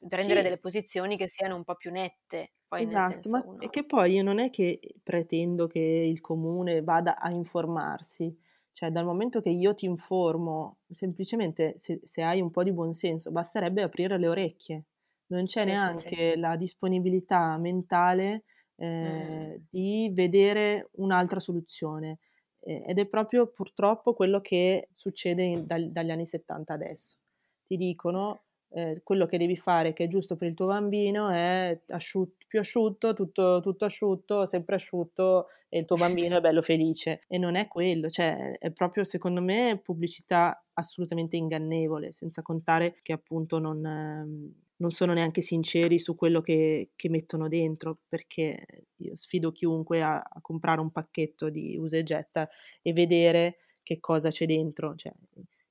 prendere 0.08 0.42
Sì. 0.42 0.44
delle 0.44 0.58
posizioni 0.60 1.18
che 1.18 1.28
siano 1.28 1.56
un 1.56 1.64
po' 1.64 1.76
più 1.76 1.92
nette, 1.92 2.54
poi 2.68 2.86
Esatto, 2.88 3.30
ma 3.30 3.42
uno... 3.44 3.58
e 3.58 3.70
che 3.70 3.86
poi 3.86 4.14
io 4.16 4.24
non 4.24 4.38
è 4.38 4.50
che 4.50 4.80
pretendo 5.02 5.66
che 5.66 5.80
il 5.80 6.20
comune 6.20 6.82
vada 6.82 7.18
a 7.18 7.32
informarsi, 7.32 8.38
cioè 8.74 8.90
dal 8.92 9.06
momento 9.06 9.40
che 9.40 9.50
io 9.50 9.74
ti 9.74 9.86
informo, 9.86 10.80
semplicemente 10.90 11.76
se, 11.78 12.02
se 12.04 12.22
hai 12.22 12.42
un 12.42 12.52
po' 12.52 12.64
di 12.64 12.74
buonsenso, 12.74 13.32
basterebbe 13.32 13.82
aprire 13.82 14.18
le 14.18 14.28
orecchie, 14.28 14.84
non 15.28 15.46
c'è 15.46 15.64
Sì, 15.64 15.76
sì, 15.76 15.92
sì. 15.94 16.10
neanche 16.10 16.36
la 16.36 16.58
disponibilità 16.58 17.58
mentale 17.58 18.44
Mm. 19.02 19.56
eh, 19.56 19.62
di 19.70 20.12
vedere 20.14 20.90
un'altra 20.96 21.40
soluzione. 21.40 22.20
Eh, 22.60 22.84
ed 22.88 23.00
è 23.00 23.06
proprio 23.08 23.48
purtroppo 23.48 24.14
quello 24.14 24.42
che 24.42 24.90
succede 24.92 25.44
in- 25.44 25.66
dal- 25.66 25.92
dagli 25.92 26.12
anni 26.12 26.26
70 26.26 26.74
adesso. 26.74 27.16
Ti 27.66 27.78
dicono 27.78 28.45
eh, 28.76 29.00
quello 29.04 29.26
che 29.26 29.38
devi 29.38 29.56
fare, 29.56 29.94
che 29.94 30.04
è 30.04 30.08
giusto 30.08 30.36
per 30.36 30.50
il 30.50 30.54
tuo 30.54 30.66
bambino, 30.66 31.30
è 31.30 31.80
asciut- 31.88 32.46
più 32.46 32.60
asciutto, 32.60 33.14
tutto, 33.14 33.62
tutto 33.62 33.86
asciutto, 33.86 34.46
sempre 34.46 34.76
asciutto, 34.76 35.48
e 35.70 35.80
il 35.80 35.86
tuo 35.86 35.96
bambino 35.96 36.38
è 36.38 36.42
bello 36.42 36.62
felice. 36.62 37.24
E 37.30 37.38
non 37.38 37.56
è 37.56 37.68
quello, 37.68 38.10
cioè 38.10 38.58
è 38.60 38.72
proprio 38.72 39.06
secondo 39.06 39.42
me 39.42 39.80
pubblicità 39.82 40.62
assolutamente 40.74 41.38
ingannevole, 41.38 42.12
senza 42.12 42.42
contare 42.42 42.98
che 43.02 43.14
appunto 43.14 43.60
non, 43.60 43.86
ehm, 43.86 44.54
non 44.78 44.90
sono 44.90 45.14
neanche 45.14 45.42
sinceri 45.42 45.98
su 45.98 46.16
quello 46.16 46.42
che, 46.42 46.92
che 46.98 47.10
mettono 47.10 47.48
dentro, 47.48 48.00
perché 48.10 48.66
io 48.98 49.16
sfido 49.16 49.52
chiunque 49.54 50.02
a, 50.02 50.18
a 50.18 50.42
comprare 50.42 50.82
un 50.82 50.92
pacchetto 50.92 51.50
di 51.50 51.78
usa 51.78 51.96
e 51.98 52.04
getta 52.04 52.50
e 52.82 52.92
vedere 52.92 53.58
che 53.84 54.00
cosa 54.02 54.30
c'è 54.30 54.46
dentro. 54.46 54.96
Cioè, 54.96 55.14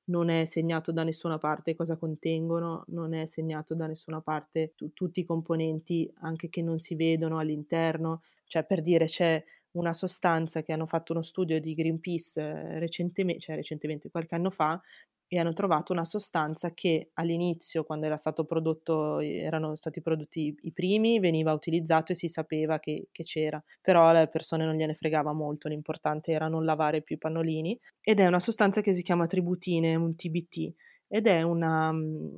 non 0.07 0.29
è 0.29 0.45
segnato 0.45 0.93
da 0.93 1.03
nessuna 1.05 1.39
parte 1.39 1.75
cosa 1.75 1.97
contengono, 1.97 2.85
non 2.89 3.15
è 3.15 3.27
segnato 3.27 3.75
da 3.75 3.87
nessuna 3.87 4.21
parte 4.21 4.73
tu- 4.75 4.93
tutti 4.93 5.21
i 5.21 5.25
componenti 5.25 6.11
anche 6.21 6.49
che 6.49 6.63
non 6.63 6.79
si 6.79 6.95
vedono 6.95 7.39
all'interno, 7.39 8.23
cioè 8.47 8.65
per 8.65 8.83
dire 8.83 9.07
c'è 9.07 9.43
una 9.75 9.93
sostanza 9.93 10.63
che 10.63 10.73
hanno 10.73 10.87
fatto 10.87 11.13
uno 11.13 11.23
studio 11.23 11.61
di 11.61 11.75
Greenpeace 11.75 12.41
eh, 12.41 12.79
recentemente, 12.79 13.41
cioè 13.41 13.57
recentemente 13.57 14.11
qualche 14.11 14.35
anno 14.35 14.51
fa 14.51 14.81
e 15.27 15.39
hanno 15.39 15.53
trovato 15.53 15.93
una 15.93 16.05
sostanza 16.05 16.73
che 16.73 17.11
all'inizio, 17.15 17.85
quando 17.85 18.07
era 18.07 18.17
stato 18.17 18.45
prodotto, 18.45 19.21
erano 19.21 19.75
stati 19.75 20.01
prodotti 20.01 20.55
i 20.61 20.73
primi, 20.73 21.19
veniva 21.19 21.53
utilizzato 21.53 22.13
e 22.13 22.15
si 22.15 22.29
sapeva 22.29 22.79
che, 22.79 23.09
che 23.11 23.25
c'era, 23.25 23.63
però 23.81 24.09
alle 24.09 24.29
persone 24.29 24.65
non 24.65 24.75
gliene 24.77 24.95
fregava 24.95 25.33
molto, 25.33 25.69
l'importante 25.69 26.33
era 26.33 26.49
non 26.49 26.65
lavare 26.65 27.03
più 27.03 27.17
i 27.17 27.19
pannolini 27.19 27.79
ed 28.01 28.21
è 28.21 28.27
una 28.27 28.41
sostanza 28.41 28.81
che 28.81 28.95
si 28.95 29.03
chiama 29.03 29.27
tributine, 29.27 29.95
un 29.95 30.15
TBT 30.15 30.73
ed 31.09 31.27
è 31.27 31.43
una, 31.43 31.93
mm, 31.93 32.29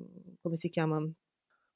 come 0.41 0.57
si 0.57 0.69
chiama? 0.69 1.07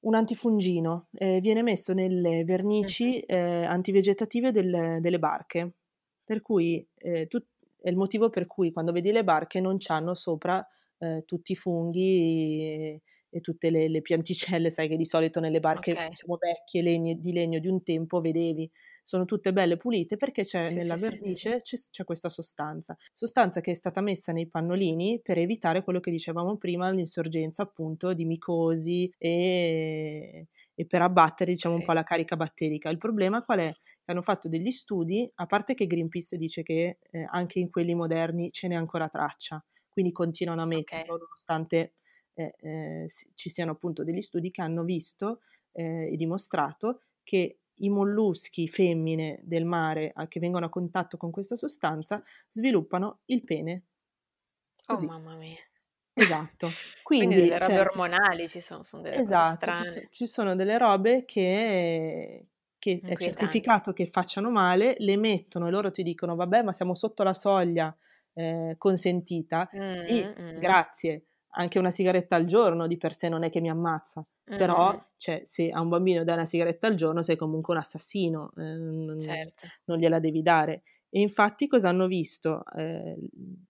Un 0.00 0.14
antifungino, 0.14 1.08
eh, 1.12 1.40
viene 1.40 1.62
messo 1.62 1.92
nelle 1.92 2.42
vernici 2.44 3.20
eh, 3.20 3.64
antivegetative 3.64 4.50
del- 4.50 4.98
delle 5.00 5.18
barche, 5.18 5.74
per 6.24 6.40
cui 6.40 6.86
eh, 6.96 7.26
tut- 7.26 7.48
è 7.82 7.88
il 7.90 7.96
motivo 7.96 8.30
per 8.30 8.46
cui 8.46 8.72
quando 8.72 8.92
vedi 8.92 9.12
le 9.12 9.24
barche 9.24 9.60
non 9.60 9.76
c'hanno 9.78 10.14
sopra 10.14 10.66
eh, 10.98 11.24
tutti 11.26 11.52
i 11.52 11.56
funghi 11.56 12.60
e, 12.62 13.02
e 13.28 13.40
tutte 13.40 13.68
le, 13.70 13.88
le 13.88 14.00
pianticelle, 14.00 14.70
sai 14.70 14.88
che 14.88 14.96
di 14.96 15.04
solito 15.04 15.38
nelle 15.38 15.60
barche 15.60 15.92
Ok. 15.92 16.08
diciamo, 16.08 16.36
vecchie 16.38 16.80
legni- 16.82 17.20
di 17.20 17.32
legno 17.32 17.58
di 17.58 17.68
un 17.68 17.82
tempo 17.82 18.20
vedevi, 18.20 18.70
sono 19.02 19.24
tutte 19.24 19.52
belle 19.52 19.76
pulite 19.76 20.16
perché 20.16 20.44
c'è 20.44 20.70
Sì, 20.70 20.80
nella 20.80 20.96
sì, 20.96 20.98
sì. 20.98 21.18
vernice 21.20 21.60
c'è, 21.60 21.76
c'è 21.90 22.04
questa 22.04 22.28
sostanza, 22.28 22.96
sostanza 23.12 23.60
che 23.60 23.72
è 23.72 23.74
stata 23.74 24.00
messa 24.00 24.32
nei 24.32 24.48
pannolini 24.48 25.20
per 25.22 25.38
evitare 25.38 25.82
quello 25.82 26.00
che 26.00 26.10
dicevamo 26.10 26.56
prima, 26.56 26.90
l'insorgenza 26.90 27.62
appunto 27.62 28.12
di 28.14 28.24
micosi 28.24 29.12
e, 29.18 30.46
e 30.74 30.86
per 30.86 31.02
abbattere 31.02 31.52
diciamo 31.52 31.76
un 31.76 31.82
Sì. 31.82 31.84
po' 31.84 31.92
la 31.92 32.02
carica 32.02 32.36
batterica. 32.36 32.88
Il 32.90 32.98
problema 32.98 33.42
qual 33.42 33.58
è? 33.60 33.72
Hanno 34.06 34.22
fatto 34.22 34.48
degli 34.48 34.70
studi, 34.70 35.30
a 35.36 35.46
parte 35.46 35.74
che 35.74 35.86
Greenpeace 35.86 36.36
dice 36.36 36.62
che 36.62 36.98
eh, 37.10 37.26
anche 37.30 37.58
in 37.60 37.70
quelli 37.70 37.94
moderni 37.94 38.50
ce 38.50 38.66
n'è 38.68 38.74
ancora 38.74 39.08
traccia, 39.08 39.64
quindi 39.88 40.10
continuano 40.12 40.62
a 40.62 40.66
metterlo 40.66 41.12
Ok. 41.12 41.20
nonostante 41.20 41.94
eh, 42.34 42.54
eh, 42.58 43.06
ci 43.34 43.48
siano 43.50 43.72
appunto 43.72 44.02
degli 44.04 44.20
studi 44.20 44.50
che 44.50 44.62
hanno 44.62 44.82
visto 44.84 45.40
eh, 45.72 46.12
e 46.12 46.16
dimostrato 46.16 47.02
che 47.22 47.60
i 47.80 47.88
molluschi 47.90 48.68
femmine 48.68 49.40
del 49.42 49.64
mare 49.64 50.12
che 50.28 50.40
vengono 50.40 50.66
a 50.66 50.68
contatto 50.70 51.16
con 51.16 51.30
questa 51.30 51.56
sostanza 51.56 52.22
sviluppano 52.48 53.20
il 53.26 53.42
pene. 53.44 53.84
Oh 54.88 55.00
Così. 55.00 55.06
mamma 55.06 55.36
mia. 55.36 55.56
Esatto. 56.14 56.82
Quindi 57.02 57.34
Quindi, 57.34 57.36
delle 57.36 57.58
robe 57.58 57.80
cioè, 57.80 57.80
ormonali 57.80 58.48
ci 58.48 58.60
sono, 58.60 58.82
sono 58.82 59.02
delle 59.02 59.22
cose 59.22 59.44
Esatto, 59.44 59.72
ci, 59.72 59.82
strane. 59.82 59.84
so- 59.84 60.06
ci 60.10 60.26
sono 60.26 60.54
delle 60.54 60.78
robe 60.78 61.24
che, 61.24 62.46
che 62.78 63.02
è 63.04 63.16
certificato 63.16 63.92
che 63.92 64.06
facciano 64.06 64.50
male, 64.50 64.94
le 64.98 65.16
mettono 65.16 65.66
e 65.66 65.70
loro 65.70 65.90
ti 65.90 66.02
dicono 66.04 66.36
vabbè 66.36 66.62
ma 66.62 66.72
siamo 66.72 66.94
sotto 66.94 67.24
la 67.24 67.34
soglia 67.34 67.94
eh, 68.34 68.74
consentita. 68.78 69.68
Sì, 69.92 70.28
Mm, 70.28 70.34
mm, 70.38 70.50
grazie, 70.52 71.26
anche 71.50 71.78
una 71.78 71.90
sigaretta 71.90 72.36
al 72.36 72.44
giorno 72.44 72.86
di 72.86 72.96
per 72.96 73.14
sé 73.14 73.28
non 73.28 73.42
è 73.42 73.50
che 73.50 73.60
mi 73.60 73.70
ammazza, 73.70 74.20
mm, 74.20 74.56
però 74.56 74.94
mm, 74.94 74.98
cioè, 75.16 75.42
se 75.44 75.70
a 75.70 75.80
un 75.80 75.88
bambino 75.88 76.24
dai 76.24 76.34
una 76.34 76.44
sigaretta 76.44 76.86
al 76.86 76.94
giorno 76.94 77.22
sei 77.22 77.36
comunque 77.36 77.74
un 77.74 77.80
assassino, 77.80 78.52
eh, 78.56 78.62
non, 78.62 79.18
certo. 79.18 79.66
non 79.84 79.98
gliela 79.98 80.20
devi 80.20 80.42
dare. 80.42 80.82
E 81.12 81.20
infatti 81.20 81.66
cosa 81.66 81.88
hanno 81.88 82.06
visto? 82.06 82.62
Eh, 82.76 83.16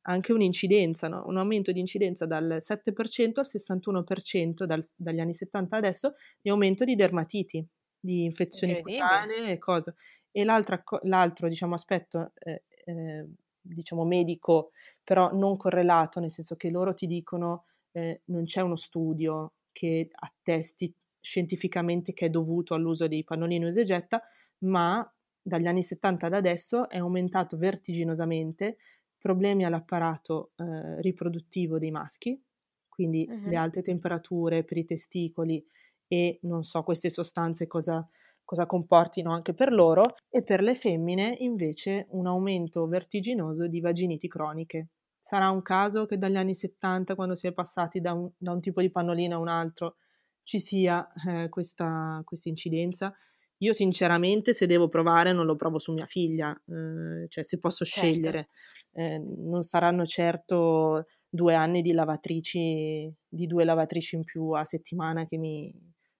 anche 0.02 0.32
un'incidenza, 0.32 1.08
no? 1.08 1.24
un 1.26 1.38
aumento 1.38 1.72
di 1.72 1.80
incidenza 1.80 2.26
dal 2.26 2.58
7% 2.60 3.40
al 3.40 3.46
61% 3.46 4.64
dal- 4.64 4.86
dagli 4.94 5.20
anni 5.20 5.32
70 5.32 5.74
adesso 5.74 6.14
di 6.38 6.50
aumento 6.50 6.84
di 6.84 6.94
dermatiti, 6.94 7.66
di 7.98 8.24
infezioni 8.24 8.82
cutanee 8.82 9.52
e 9.52 9.58
cose. 9.58 9.94
E 10.30 10.44
l'altro 10.44 11.48
diciamo, 11.48 11.72
aspetto 11.72 12.32
eh, 12.40 12.64
eh, 12.84 13.26
diciamo 13.58 14.04
medico, 14.04 14.72
però 15.02 15.32
non 15.32 15.56
correlato, 15.56 16.20
nel 16.20 16.30
senso 16.30 16.56
che 16.56 16.68
loro 16.68 16.92
ti 16.92 17.06
dicono 17.06 17.64
eh, 17.92 18.22
non 18.26 18.44
c'è 18.44 18.60
uno 18.60 18.76
studio 18.76 19.54
che 19.72 20.08
attesti 20.12 20.92
scientificamente 21.20 22.12
che 22.12 22.26
è 22.26 22.30
dovuto 22.30 22.74
all'uso 22.74 23.06
dei 23.08 23.24
pannolini 23.24 23.64
usa 23.66 23.80
e 23.80 23.84
getta, 23.84 24.22
ma 24.60 25.10
dagli 25.42 25.66
anni 25.66 25.82
70 25.82 26.26
ad 26.26 26.34
adesso 26.34 26.88
è 26.88 26.98
aumentato 26.98 27.56
vertiginosamente 27.56 28.76
problemi 29.18 29.64
all'apparato 29.64 30.52
eh, 30.56 31.00
riproduttivo 31.00 31.78
dei 31.78 31.90
maschi, 31.90 32.42
quindi 32.88 33.28
Mhm. 33.28 33.40
le 33.42 33.56
alte 33.56 33.82
temperature 33.82 34.64
per 34.64 34.76
i 34.78 34.84
testicoli 34.84 35.64
e 36.06 36.38
non 36.42 36.62
so 36.64 36.82
queste 36.82 37.08
sostanze 37.10 37.66
cosa, 37.66 38.06
cosa 38.44 38.66
comportino 38.66 39.32
anche 39.32 39.54
per 39.54 39.72
loro, 39.72 40.04
e 40.28 40.42
per 40.42 40.60
le 40.62 40.74
femmine 40.74 41.34
invece 41.38 42.06
un 42.10 42.26
aumento 42.26 42.86
vertiginoso 42.86 43.66
di 43.68 43.80
vaginiti 43.80 44.28
croniche. 44.28 44.88
Sarà 45.30 45.48
un 45.48 45.62
caso 45.62 46.06
che 46.06 46.18
dagli 46.18 46.34
anni 46.34 46.56
70, 46.56 47.14
quando 47.14 47.36
si 47.36 47.46
è 47.46 47.52
passati 47.52 48.00
da 48.00 48.12
un, 48.14 48.28
da 48.36 48.50
un 48.50 48.60
tipo 48.60 48.80
di 48.80 48.90
pannolino 48.90 49.36
a 49.36 49.38
un 49.38 49.46
altro, 49.46 49.94
ci 50.42 50.58
sia 50.58 51.06
eh, 51.24 51.48
questa, 51.48 52.20
questa 52.24 52.48
incidenza? 52.48 53.14
Io 53.58 53.72
sinceramente 53.72 54.52
se 54.54 54.66
devo 54.66 54.88
provare 54.88 55.32
non 55.32 55.46
lo 55.46 55.54
provo 55.54 55.78
su 55.78 55.92
mia 55.92 56.06
figlia, 56.06 56.50
eh, 56.66 57.28
cioè 57.28 57.44
se 57.44 57.60
posso 57.60 57.84
Certo. 57.84 58.08
scegliere, 58.08 58.48
eh, 58.94 59.18
non 59.20 59.62
saranno 59.62 60.04
certo 60.04 61.06
due 61.28 61.54
anni 61.54 61.80
di 61.80 61.92
lavatrici, 61.92 63.14
di 63.28 63.46
due 63.46 63.62
lavatrici 63.62 64.16
in 64.16 64.24
più 64.24 64.50
a 64.50 64.64
settimana 64.64 65.26
che 65.26 65.36
mi, 65.36 65.72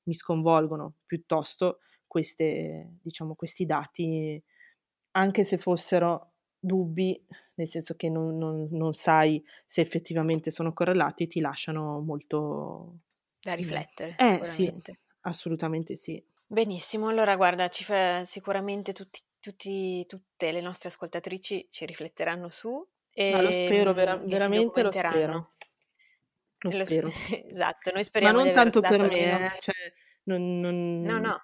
mi 0.05 0.15
sconvolgono, 0.15 0.99
piuttosto 1.05 1.81
queste, 2.07 2.99
diciamo, 3.03 3.35
questi 3.35 3.67
dati, 3.67 4.41
anche 5.13 5.43
se 5.43 5.59
fossero 5.59 6.30
dubbi, 6.61 7.21
nel 7.55 7.67
senso 7.69 7.95
che 7.97 8.09
non, 8.09 8.37
non- 8.37 8.69
non 8.71 8.93
sai 8.93 9.43
se 9.65 9.81
effettivamente 9.81 10.51
sono 10.51 10.73
correlati, 10.73 11.27
ti 11.27 11.41
lasciano 11.41 12.01
molto... 12.01 12.99
Da 13.43 13.55
riflettere, 13.55 14.17
Eh 14.19 14.45
sì, 14.45 14.71
assolutamente 15.23 15.97
sì. 15.97 16.23
Benissimo, 16.47 17.09
allora 17.09 17.37
guarda, 17.37 17.69
ci 17.69 17.85
fa 17.85 18.25
sicuramente 18.25 18.93
tutti, 18.93 19.21
tutti- 19.39 20.05
tutte 20.07 20.53
le 20.53 20.61
nostre 20.61 20.89
ascoltatrici 20.91 21.69
ci 21.71 21.87
rifletteranno 21.87 22.49
su 22.51 22.87
Ma 23.31 23.41
lo 23.41 23.51
e, 23.51 23.63
spero, 23.65 23.93
vera- 23.95 24.17
mm, 24.17 24.27
e 24.27 24.29
veramente 24.29 24.83
lo 24.83 24.91
spero. 24.93 25.53
Lo 26.63 26.71
E 26.71 26.77
lo 26.77 26.85
spero. 26.85 27.09
sp- 27.09 27.45
esatto, 27.51 27.91
noi 27.93 28.01
Ma 28.01 28.05
speriamo 28.05 28.37
non 28.37 28.43
di 28.43 28.49
aver 28.51 28.65
tanto 28.71 28.81
per 28.81 29.09
me, 29.09 29.57
eh, 29.57 29.61
cioè, 29.61 29.75
non- 30.25 30.61
non- 30.61 31.01
No, 31.03 31.19
no, 31.19 31.43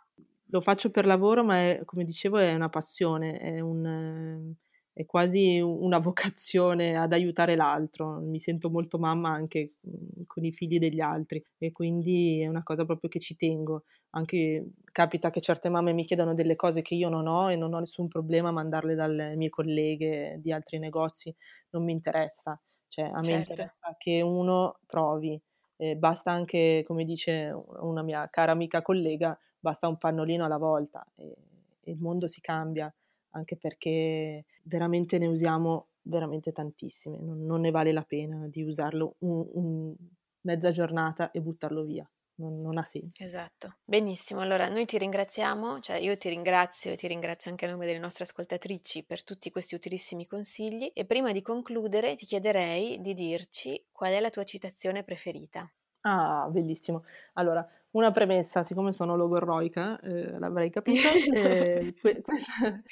lo 0.51 0.61
faccio 0.61 0.91
per 0.91 1.07
lavoro, 1.07 1.43
ma 1.45 1.57
è- 1.59 1.83
come 1.85 2.05
dicevo 2.05 2.39
è 2.39 2.53
una 2.53 2.69
passione, 2.69 3.39
è 3.39 3.61
un, 3.61 4.55
è 4.99 5.05
quasi 5.05 5.61
una 5.61 5.99
vocazione 5.99 6.97
ad 6.97 7.13
aiutare 7.13 7.55
l'altro, 7.55 8.19
mi 8.21 8.39
sento 8.39 8.71
molto 8.71 8.99
mamma 8.99 9.29
anche 9.31 9.75
mhmm, 9.81 10.25
con 10.27 10.43
i 10.45 10.53
figli 10.53 10.79
degli 10.79 11.01
altri 11.01 11.45
e 11.59 11.71
quindi 11.71 12.41
è 12.41 12.47
una 12.47 12.63
cosa 12.63 12.87
proprio 12.87 13.11
che 13.11 13.21
ci 13.21 13.37
tengo. 13.37 13.85
Anche 14.11 14.71
capita 14.93 15.29
che 15.29 15.43
certe 15.43 15.69
mamme 15.69 15.93
mi 15.93 16.05
chiedano 16.07 16.33
delle 16.33 16.57
cose 16.57 16.81
che 16.81 16.95
io 16.95 17.11
non 17.11 17.27
ho 17.27 17.51
e 17.53 17.57
non 17.57 17.75
ho 17.75 17.79
nessun 17.79 18.09
problema 18.09 18.49
a 18.49 18.53
mandarle 18.53 18.95
dalle 18.95 19.37
mie 19.37 19.51
colleghe 19.51 20.39
di 20.41 20.51
altri 20.51 20.79
negozi, 20.79 21.35
non 21.71 21.85
mi 21.85 21.93
interessa, 21.93 22.59
cioè 22.89 23.05
a 23.05 23.21
me 23.23 23.33
Certo. 23.33 23.71
interessa 23.75 23.95
che 23.99 24.23
uno 24.23 24.79
provi. 24.87 25.39
Eh, 25.79 25.95
basta 25.97 26.31
anche, 26.33 26.83
come 26.87 27.05
dice 27.05 27.53
una 27.81 28.03
mia 28.03 28.27
cara 28.31 28.53
amica 28.53 28.81
collega, 28.81 29.39
basta 29.59 29.89
un 29.89 29.99
pannolino 29.99 30.45
alla 30.47 30.57
volta 30.57 31.07
e, 31.15 31.37
e 31.81 31.91
il 31.91 31.99
mondo 32.01 32.27
si 32.27 32.41
cambia 32.41 32.93
anche 33.37 33.57
perché 33.57 34.45
veramente 34.65 35.19
ne 35.19 35.27
usiamo 35.27 35.89
veramente 36.03 36.53
tantissime, 36.53 37.19
non, 37.21 37.45
non 37.45 37.61
ne 37.61 37.71
vale 37.71 37.93
la 37.93 38.03
pena 38.03 38.47
di 38.49 38.63
usarlo 38.63 39.17
un, 39.19 39.47
un 39.53 39.95
mezza 40.43 40.71
giornata 40.71 41.31
e 41.31 41.41
buttarlo 41.41 41.83
via. 41.83 42.09
Non, 42.39 42.61
non, 42.61 42.77
ha 42.77 42.85
senso. 42.85 43.25
Esatto, 43.25 43.77
benissimo. 43.83 44.41
Allora 44.41 44.69
noi 44.69 44.85
ti 44.85 44.99
ringraziamo, 44.99 45.81
cioè 45.81 45.97
io 45.97 46.19
ti 46.19 46.29
ringrazio 46.29 46.93
e 46.93 46.97
ti 46.97 47.07
ringrazio 47.07 47.51
anche 47.51 47.65
a 47.65 47.71
nome 47.71 47.87
delle 47.87 47.99
nostre 47.99 48.25
ascoltatrici 48.25 49.05
per 49.05 49.25
tutti 49.25 49.51
questi 49.51 49.75
utilissimi 49.75 50.27
consigli 50.27 50.91
e 50.93 51.07
prima 51.07 51.33
di 51.33 51.41
concludere 51.41 52.15
ti 52.15 52.27
chiederei 52.27 53.01
di 53.01 53.15
dirci 53.15 53.87
qual 53.91 54.13
è 54.13 54.21
la 54.21 54.29
tua 54.29 54.45
citazione 54.45 55.03
preferita. 55.03 55.71
Ah, 56.03 56.47
bellissimo. 56.51 57.05
Allora, 57.33 57.67
una 57.93 58.11
premessa, 58.11 58.63
siccome 58.63 58.93
sono 58.93 59.17
logorroica, 59.17 59.99
eh, 60.01 60.39
l'avrei 60.39 60.69
capito, 60.71 61.09
eh, 61.35 61.95
que- 61.99 62.21
questa, 62.21 62.83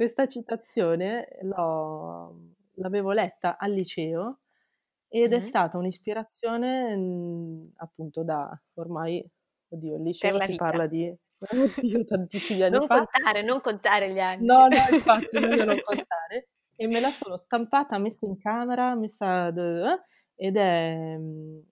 questa 0.00 0.26
citazione 0.26 1.28
l'avevo 2.76 3.12
letta 3.12 3.58
al 3.58 3.72
liceo 3.72 4.38
ed 5.06 5.28
mm-hmm. 5.28 5.38
è 5.38 5.40
stata 5.40 5.76
un'ispirazione 5.76 6.96
mh, 6.96 7.72
appunto 7.76 8.24
da 8.24 8.50
ormai, 8.76 9.22
oddio, 9.68 9.96
il 9.96 10.02
liceo 10.02 10.40
si 10.40 10.52
vita. 10.52 10.64
parla 10.64 10.86
di 10.86 11.14
oddio, 11.76 12.04
tantissimi 12.06 12.62
anni 12.62 12.78
non 12.78 12.86
fa. 12.86 13.04
contare, 13.04 13.42
non 13.42 13.60
contare 13.60 14.10
gli 14.10 14.20
anni. 14.20 14.46
No, 14.46 14.68
no, 14.68 14.68
infatti, 14.90 15.38
meglio 15.38 15.64
non 15.66 15.80
contare. 15.84 16.48
E 16.76 16.86
me 16.86 16.98
la 16.98 17.10
sono 17.10 17.36
stampata, 17.36 17.98
messa 17.98 18.24
in 18.24 18.38
camera, 18.38 18.94
messa... 18.94 19.48
Eh, 19.48 20.00
ed 20.34 20.56
è 20.56 21.18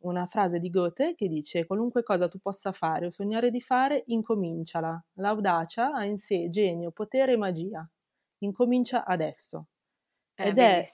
una 0.01 0.27
frase 0.27 0.59
di 0.59 0.69
Goethe 0.69 1.15
che 1.15 1.29
dice 1.29 1.65
qualunque 1.65 2.03
cosa 2.03 2.29
tu 2.29 2.39
possa 2.41 2.73
fare 2.73 3.07
o 3.07 3.11
sognare 3.11 3.51
di 3.51 3.63
fare, 3.63 4.03
incominciala. 4.09 5.03
L'audacia 5.15 5.95
ha 5.95 6.05
in 6.05 6.19
sé 6.19 6.51
genio, 6.51 6.91
potere 6.91 7.33
e 7.33 7.37
magia. 7.39 7.89
Incomincia 8.39 9.05
adesso. 9.05 9.69
Eh, 10.37 10.49
ed, 10.49 10.59
è, 10.59 10.93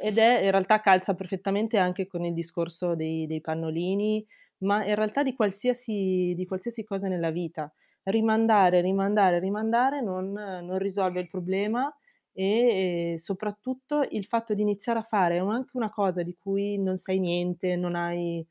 ed, 0.00 0.18
è, 0.18 0.44
in 0.44 0.50
realtà 0.50 0.80
calza 0.80 1.14
perfettamente 1.14 1.78
anche 1.78 2.06
con 2.06 2.24
il 2.24 2.34
discorso 2.34 2.94
dei, 2.94 3.26
dei 3.26 3.40
pannolini, 3.40 4.26
ma 4.58 4.84
in 4.86 4.94
realtà 4.94 5.22
di 5.22 5.34
qualsiasi, 5.34 6.34
di 6.36 6.46
qualsiasi, 6.46 6.84
cosa 6.84 7.08
nella 7.08 7.30
vita. 7.30 7.72
Rimandare, 8.04 8.80
rimandare, 8.82 9.38
rimandare 9.40 10.00
non, 10.00 10.32
non 10.32 10.78
risolve 10.78 11.20
il 11.20 11.28
problema 11.28 11.92
e, 12.32 13.12
e 13.14 13.18
soprattutto 13.18 14.04
il 14.10 14.24
fatto 14.26 14.54
di 14.54 14.62
iniziare 14.62 15.00
a 15.00 15.02
fare 15.02 15.38
anche 15.38 15.70
una 15.76 15.90
cosa 15.90 16.22
di 16.22 16.36
cui 16.38 16.78
non 16.78 16.96
sai 16.96 17.18
niente, 17.18 17.76
non 17.76 17.94
hai, 17.96 18.46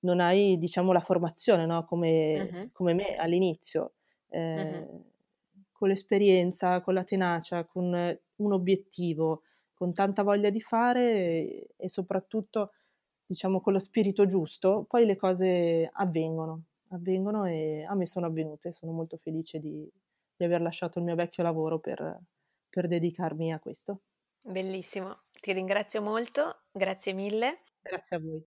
non 0.00 0.20
hai 0.20 0.58
diciamo 0.58 0.92
la 0.92 1.00
formazione 1.00 1.66
no? 1.66 1.84
come, 1.84 2.48
Mhm. 2.50 2.70
come 2.72 2.94
me 2.94 3.14
all'inizio, 3.16 3.94
eh, 4.28 4.40
Mhm. 4.54 4.88
Con 5.78 5.88
l'esperienza, 5.88 6.80
con 6.80 6.92
la 6.92 7.04
tenacia, 7.04 7.64
con 7.64 8.18
un 8.36 8.52
obiettivo, 8.52 9.42
con 9.74 9.94
tanta 9.94 10.24
voglia 10.24 10.50
di 10.50 10.60
fare 10.60 11.68
e, 11.76 11.88
soprattutto 11.88 12.72
diciamo 13.24 13.60
con 13.60 13.74
lo 13.74 13.78
spirito 13.78 14.26
giusto, 14.26 14.86
poi 14.88 15.06
le 15.06 15.14
cose 15.14 15.88
avvengono, 15.92 16.64
avvengono 16.88 17.44
e 17.44 17.84
a 17.88 17.94
me 17.94 18.06
sono 18.06 18.26
avvenute, 18.26 18.72
sono 18.72 18.90
molto 18.90 19.18
felice 19.18 19.60
di, 19.60 19.88
di 20.36 20.44
aver 20.44 20.62
lasciato 20.62 20.98
il 20.98 21.04
mio 21.04 21.14
vecchio 21.14 21.44
lavoro 21.44 21.78
per, 21.78 22.18
per 22.68 22.88
dedicarmi 22.88 23.52
a 23.52 23.60
questo. 23.60 24.00
Bellissimo, 24.40 25.26
ti 25.40 25.52
ringrazio 25.52 26.02
molto, 26.02 26.62
grazie 26.72 27.12
mille. 27.12 27.60
Grazie 27.80 28.16
a 28.16 28.18
voi. 28.18 28.44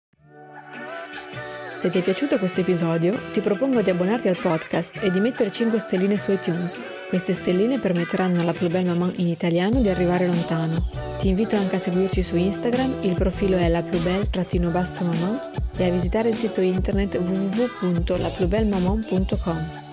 Se 1.77 1.89
ti 1.91 1.99
è 1.99 2.01
piaciuto 2.01 2.39
questo 2.39 2.61
episodio, 2.61 3.29
ti 3.31 3.39
propongo 3.39 3.83
di 3.83 3.91
abbonarti 3.91 4.27
al 4.27 4.35
podcast 4.35 4.97
e 4.99 5.11
di 5.11 5.19
mettere 5.19 5.51
5 5.51 5.79
stelline 5.79 6.17
su 6.17 6.31
iTunes. 6.31 6.81
Queste 7.07 7.35
stelline 7.35 7.77
permetteranno 7.77 8.41
alla 8.41 8.53
Plus 8.53 8.71
Belle 8.71 8.87
Maman 8.87 9.13
in 9.17 9.27
italiano 9.27 9.79
di 9.79 9.87
arrivare 9.87 10.25
lontano. 10.25 10.89
Ti 11.19 11.27
invito 11.27 11.55
anche 11.55 11.75
a 11.75 11.79
seguirci 11.79 12.23
su 12.23 12.35
Instagram, 12.35 12.95
il 13.01 13.13
profilo 13.13 13.57
è 13.57 13.69
la 13.69 13.83
plus 13.83 14.01
belle-maman 14.01 15.39
e 15.77 15.85
a 15.85 15.91
visitare 15.91 16.29
il 16.29 16.35
sito 16.35 16.61
internet 16.61 17.15
www.laplusbellemaman.com. 17.15 19.86